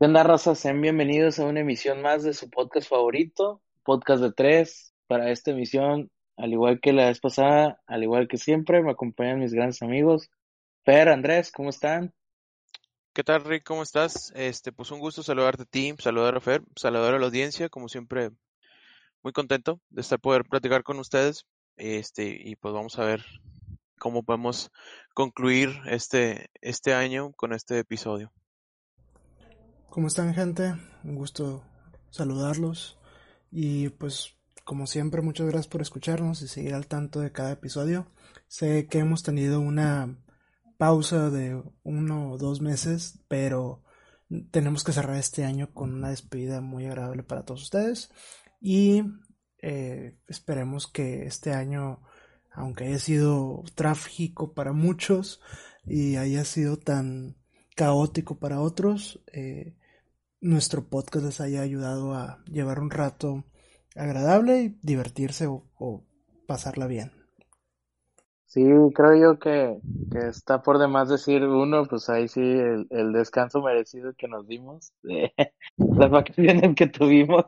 ¿Qué 0.00 0.04
onda? 0.04 0.38
Sean 0.38 0.80
bienvenidos 0.80 1.40
a 1.40 1.44
una 1.44 1.58
emisión 1.58 2.02
más 2.02 2.22
de 2.22 2.32
su 2.32 2.48
podcast 2.48 2.88
favorito, 2.88 3.60
podcast 3.82 4.22
de 4.22 4.32
tres. 4.32 4.94
Para 5.08 5.32
esta 5.32 5.50
emisión, 5.50 6.08
al 6.36 6.52
igual 6.52 6.78
que 6.80 6.92
la 6.92 7.06
vez 7.06 7.18
pasada, 7.18 7.82
al 7.84 8.04
igual 8.04 8.28
que 8.28 8.36
siempre, 8.36 8.80
me 8.80 8.92
acompañan 8.92 9.40
mis 9.40 9.52
grandes 9.52 9.82
amigos. 9.82 10.30
Fer, 10.84 11.08
Andrés, 11.08 11.50
¿cómo 11.50 11.70
están? 11.70 12.14
¿Qué 13.12 13.24
tal, 13.24 13.42
Rick? 13.42 13.64
¿Cómo 13.64 13.82
estás? 13.82 14.32
Este, 14.36 14.70
pues 14.70 14.92
un 14.92 15.00
gusto 15.00 15.24
saludarte 15.24 15.64
a 15.64 15.66
ti, 15.66 15.92
saludar 15.98 16.36
a 16.36 16.40
Fer, 16.40 16.62
saludar 16.76 17.14
a 17.14 17.18
la 17.18 17.26
audiencia, 17.26 17.68
como 17.68 17.88
siempre, 17.88 18.30
muy 19.24 19.32
contento 19.32 19.80
de 19.90 20.02
estar 20.02 20.20
poder 20.20 20.44
platicar 20.44 20.84
con 20.84 21.00
ustedes. 21.00 21.44
Este, 21.76 22.38
y 22.40 22.54
pues 22.54 22.72
vamos 22.72 22.96
a 23.00 23.04
ver 23.04 23.24
cómo 23.98 24.22
podemos 24.22 24.70
concluir 25.12 25.70
este, 25.86 26.50
este 26.60 26.94
año 26.94 27.32
con 27.32 27.52
este 27.52 27.80
episodio. 27.80 28.30
¿Cómo 29.90 30.06
están 30.06 30.34
gente? 30.34 30.74
Un 31.02 31.14
gusto 31.14 31.64
saludarlos 32.10 32.98
y 33.50 33.88
pues 33.88 34.34
como 34.62 34.86
siempre 34.86 35.22
muchas 35.22 35.46
gracias 35.46 35.66
por 35.66 35.80
escucharnos 35.80 36.42
y 36.42 36.48
seguir 36.48 36.74
al 36.74 36.86
tanto 36.86 37.20
de 37.20 37.32
cada 37.32 37.52
episodio. 37.52 38.06
Sé 38.48 38.86
que 38.86 38.98
hemos 38.98 39.22
tenido 39.22 39.60
una 39.60 40.18
pausa 40.76 41.30
de 41.30 41.62
uno 41.84 42.32
o 42.32 42.38
dos 42.38 42.60
meses, 42.60 43.18
pero 43.28 43.82
tenemos 44.50 44.84
que 44.84 44.92
cerrar 44.92 45.16
este 45.16 45.46
año 45.46 45.72
con 45.72 45.94
una 45.94 46.10
despedida 46.10 46.60
muy 46.60 46.84
agradable 46.84 47.22
para 47.22 47.46
todos 47.46 47.62
ustedes 47.62 48.12
y 48.60 49.02
eh, 49.62 50.18
esperemos 50.28 50.86
que 50.86 51.24
este 51.24 51.54
año, 51.54 52.02
aunque 52.52 52.84
haya 52.84 52.98
sido 52.98 53.64
trágico 53.74 54.52
para 54.52 54.74
muchos 54.74 55.40
y 55.86 56.16
haya 56.16 56.44
sido 56.44 56.76
tan 56.76 57.38
caótico 57.74 58.38
para 58.38 58.60
otros, 58.60 59.22
eh, 59.32 59.76
nuestro 60.40 60.84
podcast 60.84 61.24
les 61.24 61.40
haya 61.40 61.62
ayudado 61.62 62.14
a 62.14 62.42
llevar 62.44 62.80
un 62.80 62.90
rato 62.90 63.44
agradable 63.96 64.62
y 64.62 64.78
divertirse 64.82 65.46
o, 65.46 66.04
pasarla 66.46 66.86
bien. 66.86 67.12
Sí, 68.46 68.64
creo 68.94 69.14
yo 69.14 69.38
que, 69.38 69.78
que, 70.10 70.28
está 70.28 70.62
por 70.62 70.78
demás 70.78 71.10
decir 71.10 71.42
uno, 71.44 71.84
pues 71.86 72.08
ahí 72.08 72.28
sí 72.28 72.40
el, 72.40 73.12
descanso 73.12 73.60
merecido 73.60 74.14
que 74.14 74.26
nos 74.26 74.48
dimos, 74.48 74.92
de 75.02 75.34
las 75.76 76.10
vacaciones 76.10 76.74
que 76.74 76.86
tuvimos. 76.86 77.44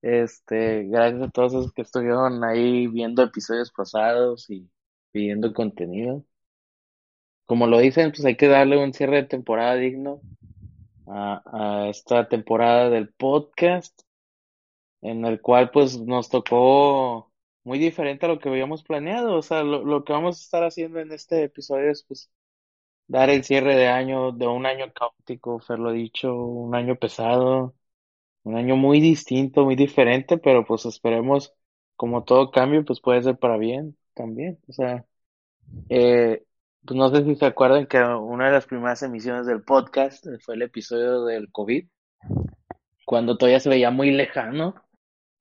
Este, 0.00 0.84
gracias 0.84 1.22
a 1.22 1.30
todos 1.30 1.52
los 1.52 1.72
que 1.72 1.82
estuvieron 1.82 2.42
ahí 2.44 2.86
viendo 2.86 3.22
episodios 3.22 3.70
pasados 3.70 4.48
y 4.48 4.70
pidiendo 5.12 5.52
contenido. 5.52 6.24
Como 7.44 7.66
lo 7.66 7.78
dicen, 7.78 8.10
pues 8.10 8.24
hay 8.24 8.36
que 8.36 8.48
darle 8.48 8.82
un 8.82 8.94
cierre 8.94 9.16
de 9.16 9.28
temporada 9.28 9.74
digno 9.74 10.22
a, 11.06 11.88
esta 11.90 12.28
temporada 12.28 12.90
del 12.90 13.12
podcast, 13.12 14.02
en 15.00 15.24
el 15.24 15.40
cual 15.40 15.70
pues 15.70 16.00
nos 16.00 16.28
tocó 16.28 17.32
muy 17.64 17.78
diferente 17.78 18.26
a 18.26 18.28
lo 18.28 18.38
que 18.38 18.48
habíamos 18.48 18.82
planeado. 18.84 19.36
O 19.36 19.42
sea, 19.42 19.62
lo, 19.62 19.84
lo 19.84 20.04
que 20.04 20.12
vamos 20.12 20.38
a 20.38 20.42
estar 20.42 20.64
haciendo 20.64 21.00
en 21.00 21.12
este 21.12 21.44
episodio 21.44 21.90
es 21.90 22.04
pues 22.04 22.30
dar 23.06 23.30
el 23.30 23.44
cierre 23.44 23.76
de 23.76 23.88
año, 23.88 24.32
de 24.32 24.46
un 24.46 24.66
año 24.66 24.92
caótico, 24.92 25.60
Fer 25.60 25.78
lo 25.78 25.92
dicho, 25.92 26.34
un 26.34 26.74
año 26.74 26.96
pesado, 26.96 27.74
un 28.44 28.56
año 28.56 28.76
muy 28.76 29.00
distinto, 29.00 29.64
muy 29.64 29.76
diferente, 29.76 30.38
pero 30.38 30.64
pues 30.66 30.86
esperemos, 30.86 31.54
como 31.96 32.24
todo 32.24 32.50
cambio, 32.50 32.84
pues 32.84 33.00
puede 33.00 33.22
ser 33.22 33.38
para 33.38 33.58
bien 33.58 33.96
también. 34.14 34.60
O 34.68 34.72
sea, 34.72 35.06
eh, 35.88 36.44
no 36.90 37.10
sé 37.10 37.24
si 37.24 37.36
se 37.36 37.46
acuerdan 37.46 37.86
que 37.86 37.98
una 38.02 38.46
de 38.46 38.52
las 38.52 38.66
primeras 38.66 39.02
emisiones 39.02 39.46
del 39.46 39.62
podcast 39.62 40.26
fue 40.44 40.54
el 40.54 40.62
episodio 40.62 41.24
del 41.24 41.50
COVID, 41.50 41.86
cuando 43.06 43.36
todavía 43.36 43.60
se 43.60 43.68
veía 43.68 43.90
muy 43.90 44.10
lejano 44.10 44.74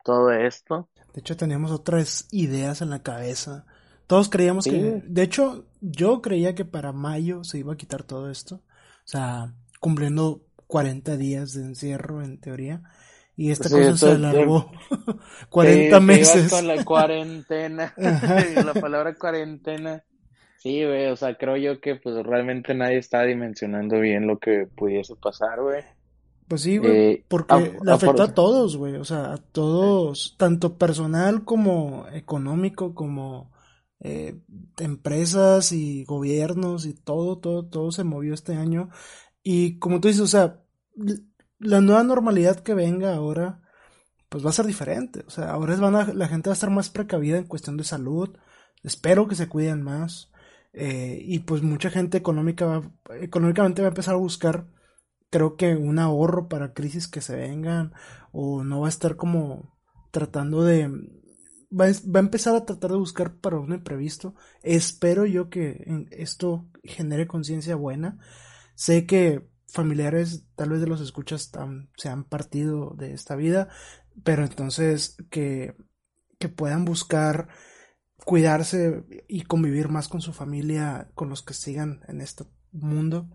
todo 0.04 0.32
esto. 0.32 0.90
De 1.14 1.20
hecho, 1.20 1.36
teníamos 1.36 1.72
otras 1.72 2.28
ideas 2.32 2.82
en 2.82 2.90
la 2.90 3.04
cabeza. 3.04 3.66
Todos 4.08 4.30
creíamos 4.30 4.66
que, 4.66 5.02
de 5.06 5.24
hecho, 5.24 5.66
yo 5.80 6.22
creía 6.22 6.56
que 6.56 6.66
para 6.66 6.92
mayo 6.92 7.44
se 7.44 7.60
iba 7.60 7.74
a 7.74 7.78
quitar 7.78 8.04
todo 8.04 8.30
esto. 8.30 8.56
O 8.56 9.08
sea, 9.12 9.54
cumpliendo 9.80 10.46
40 10.68 11.18
días 11.18 11.54
de 11.54 11.64
encierro 11.64 12.22
en 12.22 12.40
teoría. 12.40 12.84
Y 13.36 13.52
esta 13.52 13.70
cosa 13.70 13.98
se 13.98 14.12
alargó 14.12 14.72
40 15.50 16.00
meses. 16.02 16.52
Con 16.52 16.68
la 16.68 16.84
cuarentena. 16.84 17.94
la 17.98 18.74
palabra 18.74 19.16
cuarentena. 19.16 20.04
Sí, 20.62 20.86
güey, 20.86 21.08
o 21.08 21.16
sea, 21.16 21.36
creo 21.40 21.58
yo 21.58 21.82
que 21.82 21.96
pues 21.96 22.24
realmente 22.24 22.76
nadie 22.76 22.98
está 22.98 23.24
dimensionando 23.24 24.00
bien 24.00 24.28
lo 24.28 24.38
que 24.38 24.68
pudiese 24.68 25.16
pasar, 25.16 25.60
güey. 25.60 25.82
Pues 26.48 26.62
sí, 26.62 26.78
güey, 26.78 26.92
eh, 26.92 27.26
porque 27.28 27.80
le 27.84 27.92
afectó 27.92 28.22
a 28.22 28.34
todos, 28.36 28.78
güey, 28.78 28.96
o 28.98 29.04
sea, 29.04 29.34
a 29.34 29.38
todos, 29.38 30.36
tanto 30.38 30.78
personal 30.78 31.46
como 31.46 32.06
económico, 32.14 32.94
como 32.94 33.52
eh, 34.02 34.40
empresas 34.78 35.72
y 35.72 36.04
gobiernos 36.06 36.86
y 36.86 36.94
todo, 36.94 37.40
todo, 37.40 37.66
todo 37.66 37.92
se 37.92 38.04
movió 38.04 38.36
este 38.36 38.54
año. 38.54 38.90
Y 39.42 39.80
como 39.80 40.00
tú 40.00 40.10
dices, 40.10 40.22
o 40.22 40.28
sea, 40.28 40.62
la 41.58 41.82
nueva 41.82 42.04
normalidad 42.04 42.60
que 42.60 42.76
venga 42.76 43.16
ahora, 43.16 43.64
pues 44.30 44.46
va 44.46 44.52
a 44.52 44.54
ser 44.54 44.68
diferente. 44.68 45.24
O 45.26 45.32
sea, 45.32 45.50
ahora 45.50 45.76
van 45.78 45.96
a, 45.96 46.14
la 46.14 46.28
gente 46.28 46.52
va 46.52 46.54
a 46.54 46.60
estar 46.60 46.70
más 46.70 46.92
precavida 46.92 47.40
en 47.40 47.48
cuestión 47.48 47.78
de 47.78 47.84
salud. 47.84 48.38
Espero 48.84 49.28
que 49.28 49.34
se 49.34 49.50
cuiden 49.50 49.82
más. 49.82 50.31
Eh, 50.74 51.20
y 51.22 51.40
pues 51.40 51.62
mucha 51.62 51.90
gente 51.90 52.18
económica 52.18 52.82
económicamente 53.20 53.82
va 53.82 53.90
a 53.90 53.92
empezar 53.92 54.14
a 54.16 54.18
buscar, 54.18 54.68
creo 55.30 55.58
que 55.58 55.76
un 55.76 56.00
ahorro 56.00 56.48
para 56.48 56.74
crisis 56.74 57.08
que 57.08 57.22
se 57.22 57.36
vengan, 57.36 57.94
o 58.32 58.64
no 58.64 58.82
va 58.82 58.88
a 58.88 58.90
estar 58.90 59.16
como 59.16 59.78
tratando 60.12 60.64
de... 60.64 60.88
Va, 61.74 61.86
va 61.86 62.20
a 62.20 62.24
empezar 62.24 62.56
a 62.56 62.66
tratar 62.66 62.92
de 62.92 62.98
buscar 62.98 63.38
para 63.40 63.58
un 63.60 63.74
imprevisto. 63.74 64.36
Espero 64.62 65.26
yo 65.26 65.50
que 65.50 65.86
esto 66.12 66.70
genere 66.84 67.28
conciencia 67.28 67.76
buena. 67.76 68.20
Sé 68.76 69.06
que 69.06 69.50
familiares 69.72 70.46
tal 70.56 70.70
vez 70.70 70.82
de 70.82 70.88
los 70.88 71.02
escuchas 71.02 71.52
se 71.96 72.10
han 72.10 72.24
partido 72.26 72.94
de 72.98 73.14
esta 73.14 73.36
vida, 73.36 73.70
pero 74.24 74.44
entonces 74.44 75.18
que, 75.30 75.76
que 76.40 76.50
puedan 76.50 76.84
buscar 76.84 77.48
cuidarse 78.26 79.04
y 79.28 79.44
convivir 79.44 79.90
más 79.90 80.08
con 80.08 80.22
su 80.22 80.34
familia, 80.34 81.10
con 81.16 81.30
los 81.30 81.42
que 81.42 81.54
sigan 81.54 82.02
en 82.08 82.22
este 82.22 82.46
mundo 82.72 83.30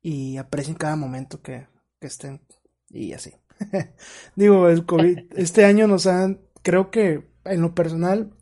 y 0.00 0.36
aprecien 0.36 0.76
cada 0.76 0.96
momento 0.96 1.42
que, 1.42 1.66
estén 2.00 2.40
y 2.88 3.12
así. 3.12 3.32
Digo, 4.36 4.68
el 4.68 4.86
COVID, 4.86 5.18
este 5.36 5.64
año 5.64 5.86
nos 5.86 6.06
han, 6.06 6.40
creo 6.62 6.90
que 6.90 7.28
en 7.44 7.60
lo 7.60 7.74
personal, 7.74 8.34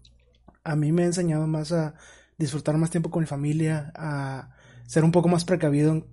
a 0.65 0.77
mí 0.77 0.93
me 0.93 1.03
ha 1.03 1.07
enseñado 1.07 1.47
más 1.47 1.73
a 1.73 1.95
disfrutar 2.39 2.77
más 2.77 2.91
tiempo 2.91 3.11
con 3.11 3.23
mi 3.23 3.27
familia, 3.27 3.93
a 3.95 4.51
ser 4.87 5.05
un 5.05 5.13
poco 5.13 5.29
más 5.29 5.45
precavido 5.45 5.93
en 5.93 6.07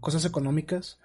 cosas 0.00 0.24
económicas 0.24 0.98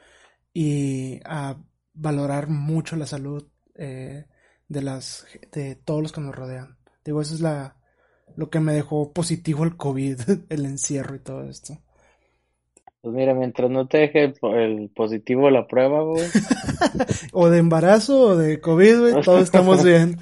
y 0.54 1.20
a 1.26 1.58
valorar 1.94 2.48
mucho 2.48 2.96
la 2.96 3.06
salud 3.06 3.48
eh, 3.76 4.26
de 4.68 4.82
las 4.82 5.26
de 5.52 5.76
todos 5.76 6.02
los 6.02 6.12
que 6.12 6.22
nos 6.22 6.36
rodean. 6.36 6.78
Digo, 7.04 7.22
esa 7.22 7.34
es 7.34 7.42
la, 7.42 7.78
lo 8.36 8.50
que 8.50 8.60
me 8.60 8.74
dejó 8.74 9.12
positivo 9.14 9.64
el 9.64 9.76
COVID, 9.76 10.18
el 10.50 10.66
encierro 10.66 11.16
y 11.16 11.20
todo 11.20 11.44
esto. 11.44 11.78
Pues 13.02 13.14
mira, 13.14 13.34
mientras 13.34 13.70
no 13.70 13.86
te 13.86 13.98
deje 13.98 14.34
el, 14.42 14.90
positivo 14.96 15.50
la 15.50 15.68
prueba, 15.68 16.04
güey. 16.04 16.24
o 17.34 17.50
de 17.50 17.58
embarazo 17.58 18.28
o 18.28 18.38
de 18.38 18.62
COVID, 18.62 19.00
güey, 19.00 19.22
todos 19.22 19.44
estamos 19.44 19.84
bien. 19.86 20.18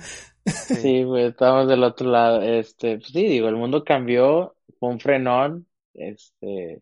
sí, 0.45 1.03
güey, 1.03 1.25
estamos 1.25 1.67
del 1.67 1.83
otro 1.83 2.09
lado. 2.09 2.41
Este, 2.41 2.97
pues 2.97 3.09
sí, 3.09 3.23
digo, 3.27 3.49
el 3.49 3.55
mundo 3.55 3.83
cambió, 3.83 4.55
fue 4.79 4.89
un 4.89 4.99
frenón, 4.99 5.67
este, 5.93 6.81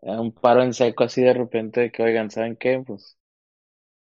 un 0.00 0.32
paro 0.32 0.62
en 0.62 0.72
seco 0.72 1.04
así 1.04 1.20
de 1.20 1.34
repente 1.34 1.80
de 1.80 1.92
que, 1.92 2.02
oigan, 2.02 2.30
¿saben 2.30 2.56
qué? 2.56 2.82
Pues 2.86 3.18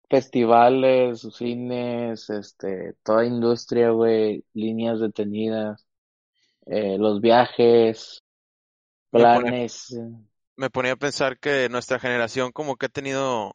festivales, 0.09 1.27
cines, 1.37 2.31
este, 2.31 2.95
toda 3.03 3.27
industria, 3.27 3.91
güey, 3.91 4.45
líneas 4.55 5.01
detenidas 5.01 5.88
eh, 6.71 6.99
los 6.99 7.21
viajes, 7.21 8.23
planes. 9.11 9.99
Me 10.57 10.71
ponía, 10.71 10.93
a 10.93 10.97
pensar 10.97 11.39
que 11.39 11.69
nuestra 11.69 11.99
generación 11.99 12.53
como 12.53 12.77
que 12.77 12.87
ha 12.87 12.91
tenido 12.91 13.55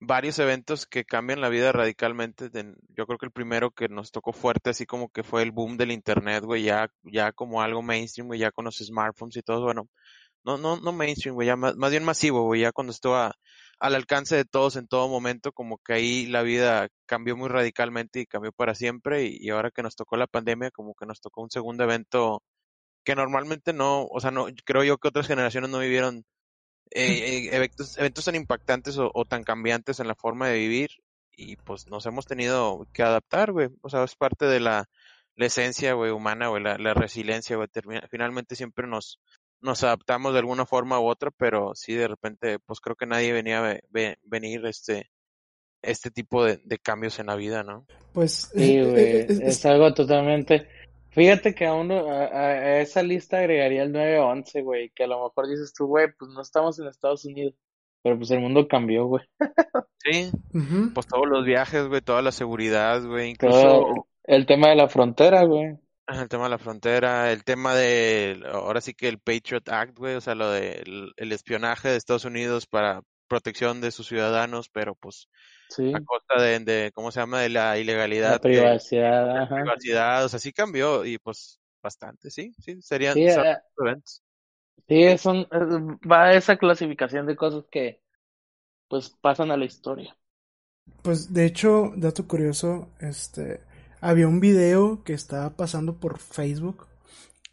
varios 0.00 0.38
eventos 0.38 0.86
que 0.86 1.04
cambian 1.04 1.40
la 1.40 1.48
vida 1.48 1.72
radicalmente. 1.72 2.50
yo 2.96 3.06
creo 3.06 3.18
que 3.18 3.26
el 3.26 3.32
primero 3.32 3.70
que 3.70 3.88
nos 3.88 4.10
tocó 4.10 4.32
fuerte, 4.32 4.70
así 4.70 4.86
como 4.86 5.08
que 5.08 5.22
fue 5.22 5.42
el 5.42 5.52
boom 5.52 5.76
del 5.76 5.92
internet, 5.92 6.44
güey, 6.44 6.62
ya, 6.64 6.88
ya 7.02 7.32
como 7.32 7.62
algo 7.62 7.82
mainstream, 7.82 8.28
güey, 8.28 8.40
ya 8.40 8.50
con 8.50 8.64
los 8.64 8.78
smartphones 8.78 9.36
y 9.36 9.42
todo, 9.42 9.64
bueno, 9.64 9.88
no, 10.44 10.58
no, 10.58 10.78
no 10.78 10.92
mainstream, 10.92 11.34
güey, 11.34 11.48
ya 11.48 11.56
más, 11.56 11.76
más 11.76 11.90
bien 11.90 12.04
masivo, 12.04 12.44
güey, 12.44 12.62
ya 12.62 12.72
cuando 12.72 12.92
estuvo 12.92 13.16
al 13.16 13.94
alcance 13.94 14.36
de 14.36 14.44
todos 14.44 14.76
en 14.76 14.86
todo 14.88 15.08
momento, 15.08 15.52
como 15.52 15.78
que 15.78 15.94
ahí 15.94 16.26
la 16.26 16.42
vida 16.42 16.88
cambió 17.06 17.36
muy 17.36 17.48
radicalmente 17.48 18.20
y 18.20 18.26
cambió 18.26 18.52
para 18.52 18.74
siempre, 18.74 19.24
y 19.30 19.50
ahora 19.50 19.70
que 19.70 19.82
nos 19.82 19.96
tocó 19.96 20.16
la 20.16 20.26
pandemia, 20.26 20.70
como 20.70 20.94
que 20.94 21.06
nos 21.06 21.20
tocó 21.20 21.42
un 21.42 21.50
segundo 21.50 21.84
evento 21.84 22.42
que 23.04 23.14
normalmente 23.14 23.72
no, 23.72 24.06
o 24.06 24.20
sea, 24.20 24.30
no, 24.30 24.46
creo 24.64 24.84
yo 24.84 24.98
que 24.98 25.08
otras 25.08 25.26
generaciones 25.26 25.70
no 25.70 25.78
vivieron 25.78 26.24
eh, 26.90 27.50
eventos, 27.52 27.98
eventos 27.98 28.24
tan 28.24 28.34
impactantes 28.34 28.98
o, 28.98 29.24
tan 29.24 29.44
cambiantes 29.44 30.00
en 30.00 30.08
la 30.08 30.14
forma 30.14 30.48
de 30.48 30.58
vivir 30.58 30.90
y 31.36 31.56
pues 31.56 31.88
nos 31.88 32.06
hemos 32.06 32.26
tenido 32.26 32.86
que 32.92 33.02
adaptar, 33.02 33.52
güey. 33.52 33.68
O 33.82 33.90
sea, 33.90 34.04
es 34.04 34.14
parte 34.16 34.46
de 34.46 34.60
la, 34.60 34.88
esencia, 35.36 35.94
güey, 35.94 36.12
humana, 36.12 36.48
güey, 36.48 36.62
la, 36.62 36.78
la 36.78 36.94
resiliencia, 36.94 37.56
güey. 37.56 37.68
Finalmente 38.10 38.56
siempre 38.56 38.86
nos, 38.86 39.20
nos 39.60 39.82
adaptamos 39.82 40.32
de 40.32 40.38
alguna 40.40 40.66
forma 40.66 41.00
u 41.00 41.06
otra, 41.06 41.30
pero 41.36 41.72
sí 41.74 41.94
de 41.94 42.08
repente, 42.08 42.58
pues 42.60 42.80
creo 42.80 42.96
que 42.96 43.06
nadie 43.06 43.32
venía 43.32 43.66
a 43.66 43.78
venir 44.22 44.66
este 44.66 45.10
este 45.84 46.10
tipo 46.10 46.44
de, 46.44 46.60
cambios 46.82 47.18
en 47.18 47.26
la 47.26 47.36
vida, 47.36 47.62
¿no? 47.62 47.86
Pues 48.12 48.50
sí, 48.54 48.80
güey, 48.80 49.26
es, 49.28 49.64
algo 49.66 49.92
totalmente. 49.92 50.68
Fíjate 51.14 51.54
que 51.54 51.66
a 51.66 51.74
uno 51.74 52.10
a, 52.10 52.80
esa 52.80 53.02
lista 53.02 53.38
agregaría 53.38 53.84
el 53.84 53.92
911, 53.92 54.62
güey, 54.62 54.90
que 54.90 55.04
a 55.04 55.06
lo 55.06 55.22
mejor 55.22 55.48
dices 55.48 55.72
tú, 55.72 55.86
güey, 55.86 56.08
pues 56.18 56.30
no 56.32 56.40
estamos 56.42 56.78
en 56.78 56.88
Estados 56.88 57.24
Unidos, 57.24 57.54
pero 58.02 58.18
pues 58.18 58.30
el 58.32 58.40
mundo 58.40 58.66
cambió, 58.66 59.06
güey. 59.06 59.24
Sí, 59.98 60.30
pues 60.92 61.06
todos 61.06 61.26
los 61.26 61.46
viajes, 61.46 61.86
güey, 61.88 62.02
toda 62.02 62.20
la 62.20 62.32
seguridad, 62.32 63.02
güey, 63.02 63.30
incluso 63.30 64.06
el 64.24 64.44
tema 64.44 64.68
de 64.68 64.76
la 64.76 64.88
frontera, 64.88 65.44
güey. 65.44 65.78
El 66.06 66.28
tema 66.28 66.44
de 66.44 66.50
la 66.50 66.58
frontera, 66.58 67.32
el 67.32 67.44
tema 67.44 67.74
de, 67.74 68.42
ahora 68.52 68.82
sí 68.82 68.92
que 68.92 69.08
el 69.08 69.18
Patriot 69.18 69.66
Act, 69.70 69.96
güey, 69.96 70.16
o 70.16 70.20
sea, 70.20 70.34
lo 70.34 70.50
del 70.50 71.12
el 71.16 71.32
espionaje 71.32 71.88
de 71.88 71.96
Estados 71.96 72.26
Unidos 72.26 72.66
para 72.66 73.00
protección 73.28 73.80
de 73.80 73.90
sus 73.90 74.08
ciudadanos, 74.08 74.68
pero 74.68 74.94
pues 74.94 75.28
a 75.78 76.00
costa 76.04 76.40
de, 76.40 76.92
¿cómo 76.94 77.10
se 77.10 77.20
llama?, 77.20 77.40
de 77.40 77.48
la 77.48 77.78
ilegalidad. 77.78 78.32
La 78.32 78.38
privacidad, 78.38 79.48
privacidad, 79.48 80.24
o 80.24 80.28
sea, 80.28 80.38
sí 80.38 80.52
cambió 80.52 81.04
y 81.04 81.18
pues 81.18 81.60
bastante, 81.82 82.30
sí, 82.30 82.54
sí, 82.60 82.80
serían 82.80 83.14
sí, 83.14 83.26
eh, 83.26 83.56
eventos. 83.78 84.22
Sí, 84.88 85.18
son, 85.18 85.46
va 86.10 86.24
a 86.24 86.34
esa 86.34 86.56
clasificación 86.56 87.26
de 87.26 87.36
cosas 87.36 87.64
que 87.70 88.02
pues 88.88 89.10
pasan 89.20 89.50
a 89.50 89.56
la 89.56 89.64
historia. 89.64 90.16
Pues 91.02 91.32
de 91.32 91.46
hecho, 91.46 91.92
dato 91.96 92.28
curioso, 92.28 92.90
este 93.00 93.62
había 94.00 94.28
un 94.28 94.40
video 94.40 95.02
que 95.02 95.14
estaba 95.14 95.56
pasando 95.56 95.98
por 95.98 96.18
Facebook 96.18 96.86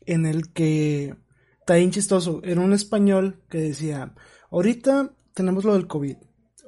en 0.06 0.26
el 0.26 0.52
que 0.52 1.16
está 1.60 1.76
bien 1.76 1.92
chistoso. 1.92 2.42
Era 2.44 2.60
un 2.60 2.74
español 2.74 3.42
que 3.50 3.60
decía, 3.60 4.14
ahorita 4.50 5.14
tenemos 5.34 5.64
lo 5.64 5.74
del 5.74 5.88
COVID. 5.88 6.18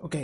Ok, 0.02 0.16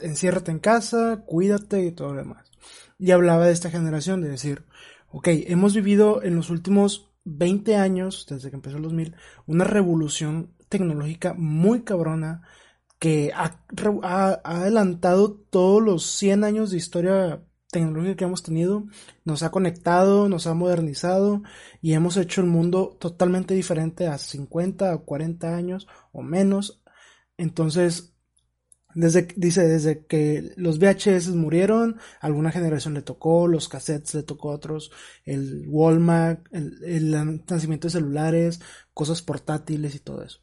enciérrate 0.00 0.50
en 0.50 0.58
casa, 0.58 1.22
cuídate 1.26 1.84
y 1.84 1.92
todo 1.92 2.12
lo 2.12 2.18
demás. 2.18 2.50
Y 2.98 3.12
hablaba 3.12 3.46
de 3.46 3.52
esta 3.52 3.70
generación, 3.70 4.20
de 4.20 4.28
decir, 4.28 4.64
ok, 5.10 5.28
hemos 5.28 5.74
vivido 5.74 6.22
en 6.22 6.34
los 6.34 6.50
últimos 6.50 7.12
20 7.24 7.76
años, 7.76 8.26
desde 8.28 8.50
que 8.50 8.56
empezó 8.56 8.76
el 8.76 8.82
2000, 8.82 9.14
una 9.46 9.64
revolución 9.64 10.54
tecnológica 10.68 11.34
muy 11.34 11.82
cabrona 11.82 12.42
que 12.98 13.32
ha, 13.34 13.60
adelantado 14.44 15.34
todos 15.50 15.82
los 15.82 16.06
100 16.06 16.44
años 16.44 16.70
de 16.70 16.76
historia 16.76 17.42
tecnológica 17.70 18.16
que 18.16 18.24
hemos 18.24 18.42
tenido 18.42 18.84
nos 19.24 19.42
ha 19.42 19.50
conectado, 19.50 20.28
nos 20.28 20.46
ha 20.46 20.54
modernizado 20.54 21.42
y 21.80 21.94
hemos 21.94 22.16
hecho 22.16 22.42
el 22.42 22.46
mundo 22.46 22.96
totalmente 23.00 23.54
diferente 23.54 24.06
a 24.06 24.18
50 24.18 24.94
o 24.94 25.04
40 25.04 25.56
años 25.56 25.88
o 26.12 26.22
menos. 26.22 26.81
Entonces, 27.36 28.12
desde, 28.94 29.28
dice, 29.36 29.66
desde 29.66 30.04
que 30.06 30.52
los 30.56 30.78
VHS 30.78 31.28
murieron, 31.28 31.98
alguna 32.20 32.50
generación 32.50 32.94
le 32.94 33.02
tocó, 33.02 33.48
los 33.48 33.68
cassettes 33.68 34.14
le 34.14 34.22
tocó 34.22 34.50
a 34.50 34.56
otros, 34.56 34.92
el 35.24 35.64
Walmart, 35.68 36.46
el, 36.52 36.82
el 36.84 37.42
nacimiento 37.48 37.88
de 37.88 37.92
celulares, 37.92 38.60
cosas 38.92 39.22
portátiles 39.22 39.94
y 39.94 40.00
todo 40.00 40.22
eso. 40.22 40.40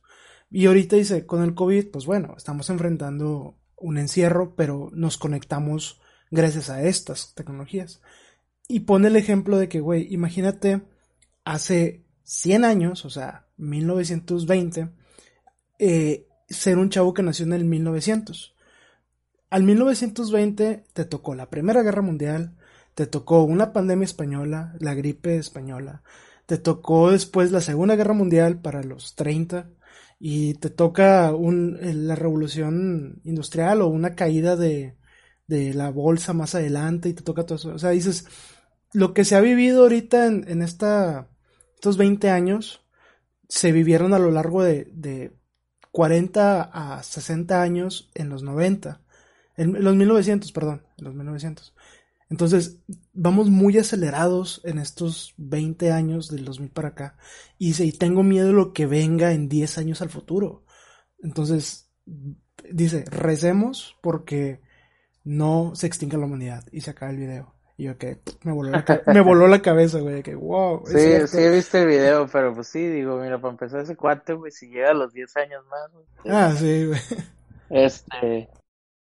Y 0.50 0.66
ahorita 0.66 0.96
dice, 0.96 1.26
con 1.26 1.44
el 1.44 1.54
COVID, 1.54 1.92
pues 1.92 2.06
bueno, 2.06 2.34
estamos 2.36 2.70
enfrentando 2.70 3.60
un 3.76 3.98
encierro, 3.98 4.56
pero 4.56 4.90
nos 4.94 5.18
conectamos 5.18 6.02
gracias 6.32 6.70
a 6.70 6.84
estas 6.84 7.34
tecnologías. 7.36 8.02
Y 8.68 8.82
pone 8.82 9.08
el 9.08 9.16
ejemplo 9.16 9.58
de 9.58 9.70
que, 9.70 9.80
güey, 9.80 10.12
imagínate 10.14 10.82
hace 11.44 12.06
100 12.24 12.66
años, 12.66 13.06
o 13.06 13.10
sea, 13.10 13.48
1920, 13.58 14.90
eh, 15.80 16.28
ser 16.50 16.78
un 16.78 16.90
chavo 16.90 17.14
que 17.14 17.24
nació 17.24 17.46
en 17.46 17.54
el 17.54 17.66
1900. 17.66 18.56
Al 19.50 19.64
1920 19.64 20.86
te 20.94 21.06
tocó 21.06 21.36
la 21.36 21.50
Primera 21.50 21.82
Guerra 21.82 22.02
Mundial, 22.02 22.56
te 22.94 23.08
tocó 23.08 23.44
una 23.44 23.74
pandemia 23.74 24.06
española, 24.06 24.76
la 24.80 24.94
gripe 24.94 25.38
española, 25.38 26.04
te 26.46 26.58
tocó 26.58 27.12
después 27.12 27.52
la 27.52 27.62
Segunda 27.62 27.96
Guerra 27.96 28.14
Mundial 28.14 28.60
para 28.62 28.84
los 28.84 29.16
30 29.16 29.70
y 30.20 30.56
te 30.56 30.70
toca 30.70 31.34
un, 31.34 31.78
la 32.08 32.16
revolución 32.16 33.22
industrial 33.24 33.82
o 33.82 33.88
una 33.88 34.16
caída 34.16 34.56
de, 34.56 34.98
de 35.48 35.74
la 35.74 35.90
bolsa 35.90 36.34
más 36.34 36.56
adelante 36.56 37.10
y 37.10 37.14
te 37.14 37.24
toca 37.24 37.46
todo 37.46 37.56
eso. 37.56 37.74
O 37.74 37.80
sea, 37.80 37.92
dices, 37.92 38.26
lo 38.94 39.14
que 39.14 39.26
se 39.26 39.36
ha 39.36 39.42
vivido 39.42 39.84
ahorita 39.84 40.28
en, 40.28 40.46
en 40.48 40.62
esta, 40.62 41.30
estos 41.76 41.98
20 41.98 42.30
años, 42.30 42.86
se 43.48 43.72
vivieron 43.72 44.14
a 44.14 44.20
lo 44.20 44.32
largo 44.32 44.64
de, 44.64 44.90
de 44.94 45.39
40 45.92 46.62
a 46.62 47.04
60 47.04 47.62
años 47.62 48.12
en 48.14 48.30
los 48.30 48.44
90, 48.44 49.02
en 49.58 49.84
los 49.84 49.96
1900, 49.96 50.52
perdón, 50.52 50.86
en 50.98 51.06
los 51.06 51.16
1900. 51.16 51.74
Entonces, 52.30 52.78
vamos 53.12 53.50
muy 53.50 53.78
acelerados 53.78 54.62
en 54.64 54.78
estos 54.78 55.34
20 55.38 55.92
años 55.92 56.30
del 56.30 56.46
2000 56.46 56.70
para 56.70 56.90
acá. 56.90 57.18
Y, 57.58 57.68
dice, 57.70 57.86
y 57.86 57.92
tengo 57.92 58.22
miedo 58.22 58.48
de 58.48 58.54
lo 58.54 58.72
que 58.72 58.86
venga 58.86 59.34
en 59.34 59.50
10 59.50 59.80
años 59.80 60.02
al 60.02 60.10
futuro. 60.10 60.64
Entonces, 61.24 61.90
dice, 62.72 63.04
recemos 63.06 63.98
porque 64.02 64.62
no 65.24 65.74
se 65.76 65.88
extinga 65.88 66.18
la 66.18 66.26
humanidad 66.26 66.66
y 66.72 66.82
se 66.82 66.92
acaba 66.92 67.12
el 67.12 67.18
video. 67.18 67.59
Y 67.80 67.86
yo 67.86 67.98
que 67.98 68.18
me 68.44 68.52
voló 68.52 68.72
la, 68.72 69.04
me 69.08 69.22
voló 69.22 69.48
la 69.48 69.62
cabeza, 69.62 70.02
güey, 70.02 70.22
que 70.22 70.36
wow. 70.36 70.84
Sí, 70.86 71.28
sí 71.28 71.38
he 71.38 71.50
visto 71.50 71.78
el 71.78 71.88
video, 71.88 72.28
pero 72.30 72.54
pues 72.54 72.68
sí, 72.68 72.86
digo, 72.86 73.18
mira, 73.22 73.40
para 73.40 73.54
empezar 73.54 73.80
ese 73.80 73.96
cuate, 73.96 74.34
güey, 74.34 74.52
si 74.52 74.68
llega 74.68 74.90
a 74.90 74.94
los 74.94 75.14
10 75.14 75.38
años 75.38 75.64
más, 75.68 75.90
Ah, 76.26 76.52
sí, 76.52 76.88
güey. 76.88 77.00
Este, 77.70 78.50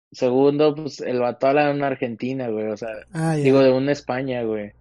segundo, 0.10 0.74
pues 0.74 1.02
el 1.02 1.20
vato 1.20 1.48
habla 1.48 1.66
de 1.66 1.74
una 1.74 1.88
Argentina, 1.88 2.48
güey, 2.48 2.68
o 2.68 2.78
sea, 2.78 2.92
ah, 3.12 3.36
digo, 3.36 3.60
de 3.60 3.74
una 3.74 3.92
España, 3.92 4.44
güey. 4.44 4.72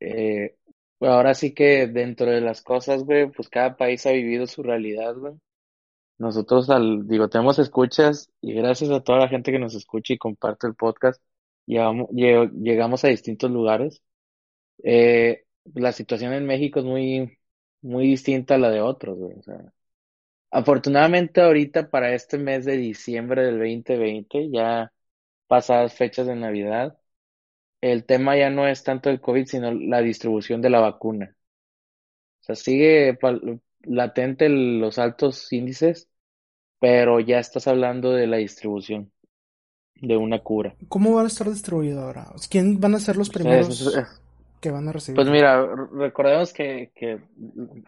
Eh, 0.00 0.54
ahora 1.00 1.32
sí 1.32 1.54
que 1.54 1.86
dentro 1.86 2.30
de 2.30 2.42
las 2.42 2.60
cosas, 2.60 3.02
güey, 3.04 3.30
pues 3.30 3.48
cada 3.48 3.78
país 3.78 4.04
ha 4.04 4.10
vivido 4.10 4.46
su 4.46 4.62
realidad, 4.62 5.14
güey 5.14 5.36
nosotros 6.18 6.70
al, 6.70 7.06
digo, 7.06 7.28
tenemos 7.28 7.58
escuchas 7.58 8.30
y 8.40 8.54
gracias 8.54 8.90
a 8.90 9.00
toda 9.00 9.18
la 9.18 9.28
gente 9.28 9.52
que 9.52 9.58
nos 9.58 9.74
escucha 9.74 10.14
y 10.14 10.18
comparte 10.18 10.66
el 10.66 10.74
podcast, 10.74 11.22
llegamos, 11.66 12.08
llegamos 12.12 13.04
a 13.04 13.08
distintos 13.08 13.50
lugares. 13.50 14.02
Eh, 14.84 15.44
la 15.74 15.92
situación 15.92 16.32
en 16.34 16.46
México 16.46 16.80
es 16.80 16.86
muy, 16.86 17.38
muy 17.82 18.06
distinta 18.08 18.56
a 18.56 18.58
la 18.58 18.70
de 18.70 18.80
otros, 18.80 19.18
afortunadamente 20.50 21.40
ahorita 21.40 21.90
para 21.90 22.14
este 22.14 22.38
mes 22.38 22.64
de 22.64 22.76
diciembre 22.76 23.44
del 23.44 23.58
2020, 23.58 24.50
ya 24.50 24.92
pasadas 25.46 25.94
fechas 25.94 26.26
de 26.26 26.36
Navidad, 26.36 26.98
el 27.80 28.04
tema 28.06 28.36
ya 28.36 28.50
no 28.50 28.68
es 28.68 28.84
tanto 28.84 29.10
el 29.10 29.20
COVID, 29.20 29.46
sino 29.46 29.72
la 29.72 30.00
distribución 30.02 30.62
de 30.62 30.70
la 30.70 30.80
vacuna. 30.80 31.36
O 32.40 32.44
sea, 32.44 32.54
sigue 32.56 33.18
latente 33.82 34.48
los 34.48 34.98
altos 34.98 35.52
índices, 35.52 36.08
pero 36.80 37.20
ya 37.20 37.38
estás 37.40 37.66
hablando 37.68 38.12
de 38.12 38.26
la 38.26 38.38
distribución 38.38 39.12
de 40.00 40.16
una 40.16 40.40
cura. 40.40 40.74
¿Cómo 40.88 41.14
van 41.14 41.24
a 41.24 41.28
estar 41.28 41.48
distribuidos 41.48 42.02
ahora? 42.02 42.26
¿Quién 42.50 42.80
van 42.80 42.94
a 42.94 43.00
ser 43.00 43.16
los 43.16 43.30
primeros 43.30 43.98
que 44.60 44.70
van 44.70 44.88
a 44.88 44.92
recibir? 44.92 45.16
Pues 45.16 45.28
mira, 45.28 45.66
recordemos 45.92 46.52
que, 46.52 46.92
que 46.94 47.20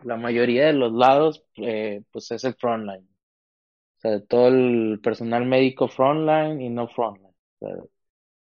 la 0.05 0.17
mayoría 0.17 0.67
de 0.67 0.73
los 0.73 0.93
lados 0.93 1.45
eh, 1.57 2.03
pues 2.11 2.31
es 2.31 2.45
el 2.45 2.55
frontline. 2.55 3.07
O 3.97 4.01
sea, 4.01 4.21
todo 4.21 4.49
el 4.49 5.01
personal 5.03 5.45
médico 5.45 5.89
frontline 5.89 6.61
y 6.61 6.69
no 6.69 6.89
frontline. 6.89 7.35
O 7.61 7.67
sea, 7.67 7.77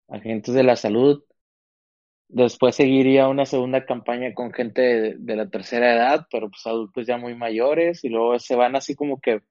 agentes 0.10 0.54
de 0.54 0.64
la 0.64 0.76
salud 0.76 1.24
Después 2.34 2.76
seguiría 2.76 3.28
una 3.28 3.46
segunda 3.46 3.86
campaña 3.86 4.34
con 4.34 4.54
gente 4.54 5.18
de, 5.18 5.36
la 5.36 5.50
tercera 5.50 5.94
edad, 5.94 6.28
pero 6.32 6.50
pues 6.50 6.66
adultos 6.66 7.06
ya 7.06 7.18
muy 7.18 7.36
mayores, 7.36 8.06
y 8.06 8.10
luego 8.10 8.40
se 8.40 8.56
van 8.56 8.78
así 8.78 8.96
como 8.96 9.20
que 9.20 9.42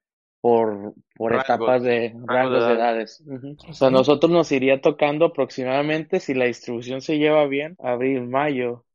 por, 0.41 0.95
por 1.15 1.35
etapas 1.35 1.83
de 1.83 2.13
rangos 2.25 2.67
de 2.67 2.73
edades. 2.73 3.23
O 3.69 3.73
sea, 3.73 3.89
nosotros 3.89 4.31
nos 4.31 4.51
iría 4.51 4.81
tocando 4.81 5.25
aproximadamente, 5.25 6.19
si 6.19 6.33
la 6.33 6.45
distribución 6.45 7.01
se 7.01 7.17
lleva 7.17 7.45
bien, 7.47 7.77
abril, 7.79 8.27
mayo. 8.27 8.85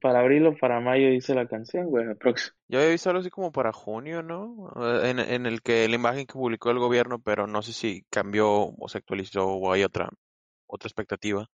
Para 0.00 0.20
abril 0.20 0.46
o 0.48 0.56
para 0.56 0.80
mayo 0.80 1.08
dice 1.08 1.34
la 1.34 1.46
canción, 1.46 1.86
güey. 1.86 2.04
Yo 2.68 2.78
había 2.78 2.90
visto 2.90 3.10
algo 3.10 3.20
así 3.20 3.30
como 3.30 3.52
para 3.52 3.72
junio, 3.72 4.22
¿no? 4.22 4.72
En, 5.04 5.20
en 5.20 5.46
el 5.46 5.62
que 5.62 5.88
la 5.88 5.94
imagen 5.94 6.26
que 6.26 6.32
publicó 6.32 6.70
el 6.70 6.80
gobierno, 6.80 7.20
pero 7.20 7.46
no 7.46 7.62
sé 7.62 7.72
si 7.72 8.04
cambió 8.10 8.74
o 8.76 8.88
se 8.88 8.98
actualizó 8.98 9.46
o 9.46 9.72
hay 9.72 9.84
otra, 9.84 10.10
otra 10.66 10.88
expectativa. 10.88 11.48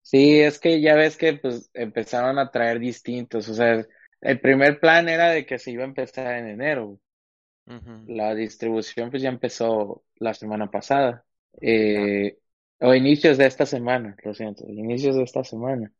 Sí, 0.00 0.40
es 0.40 0.58
que 0.58 0.80
ya 0.80 0.94
ves 0.94 1.16
que 1.16 1.34
pues 1.34 1.70
empezaron 1.74 2.38
a 2.38 2.50
traer 2.50 2.78
distintos, 2.78 3.48
o 3.48 3.54
sea, 3.54 3.84
el 4.20 4.40
primer 4.40 4.80
plan 4.80 5.08
era 5.08 5.30
de 5.30 5.46
que 5.46 5.58
se 5.58 5.70
iba 5.70 5.82
a 5.82 5.86
empezar 5.86 6.34
en 6.38 6.48
enero, 6.48 6.98
La 8.06 8.34
distribución 8.34 9.10
pues 9.10 9.22
ya 9.22 9.28
empezó 9.28 10.04
la 10.16 10.34
semana 10.34 10.70
pasada. 10.70 11.24
Eh, 11.60 12.38
o 12.80 12.94
inicios 12.94 13.38
de 13.38 13.46
esta 13.46 13.66
semana, 13.66 14.16
lo 14.24 14.34
siento, 14.34 14.66
inicios 14.68 15.16
de 15.16 15.22
esta 15.22 15.44
semana. 15.44 15.92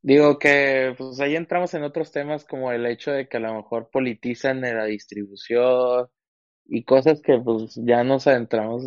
Digo 0.00 0.38
que 0.38 0.94
pues 0.96 1.20
ahí 1.20 1.36
entramos 1.36 1.72
en 1.74 1.82
otros 1.82 2.12
temas 2.12 2.44
como 2.44 2.72
el 2.72 2.86
hecho 2.86 3.10
de 3.10 3.28
que 3.28 3.38
a 3.38 3.40
lo 3.40 3.54
mejor 3.54 3.90
politizan 3.90 4.60
la 4.60 4.84
distribución 4.84 6.08
y 6.66 6.84
cosas 6.84 7.20
que 7.20 7.38
pues 7.38 7.74
ya 7.76 8.04
nos 8.04 8.26
adentramos 8.26 8.84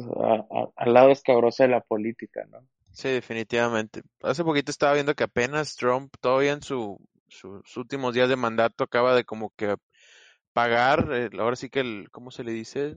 al 0.75 0.93
lado 0.93 1.09
escabroso 1.09 1.63
de 1.63 1.69
la 1.69 1.81
política, 1.81 2.45
¿no? 2.51 2.59
Sí, 2.91 3.09
definitivamente. 3.09 4.01
Hace 4.23 4.43
poquito 4.43 4.71
estaba 4.71 4.93
viendo 4.93 5.13
que 5.13 5.23
apenas 5.23 5.75
Trump, 5.75 6.13
todavía 6.19 6.53
en 6.53 6.63
su, 6.63 6.99
sus 7.27 7.77
últimos 7.77 8.13
días 8.15 8.29
de 8.29 8.35
mandato, 8.35 8.83
acaba 8.83 9.15
de 9.15 9.23
como 9.23 9.51
que 9.55 9.75
pagar, 10.57 11.07
eh, 11.11 11.29
ahora 11.37 11.55
sí 11.55 11.69
que 11.69 11.81
el, 11.81 12.07
¿cómo 12.09 12.31
se 12.31 12.43
le 12.43 12.51
dice? 12.51 12.95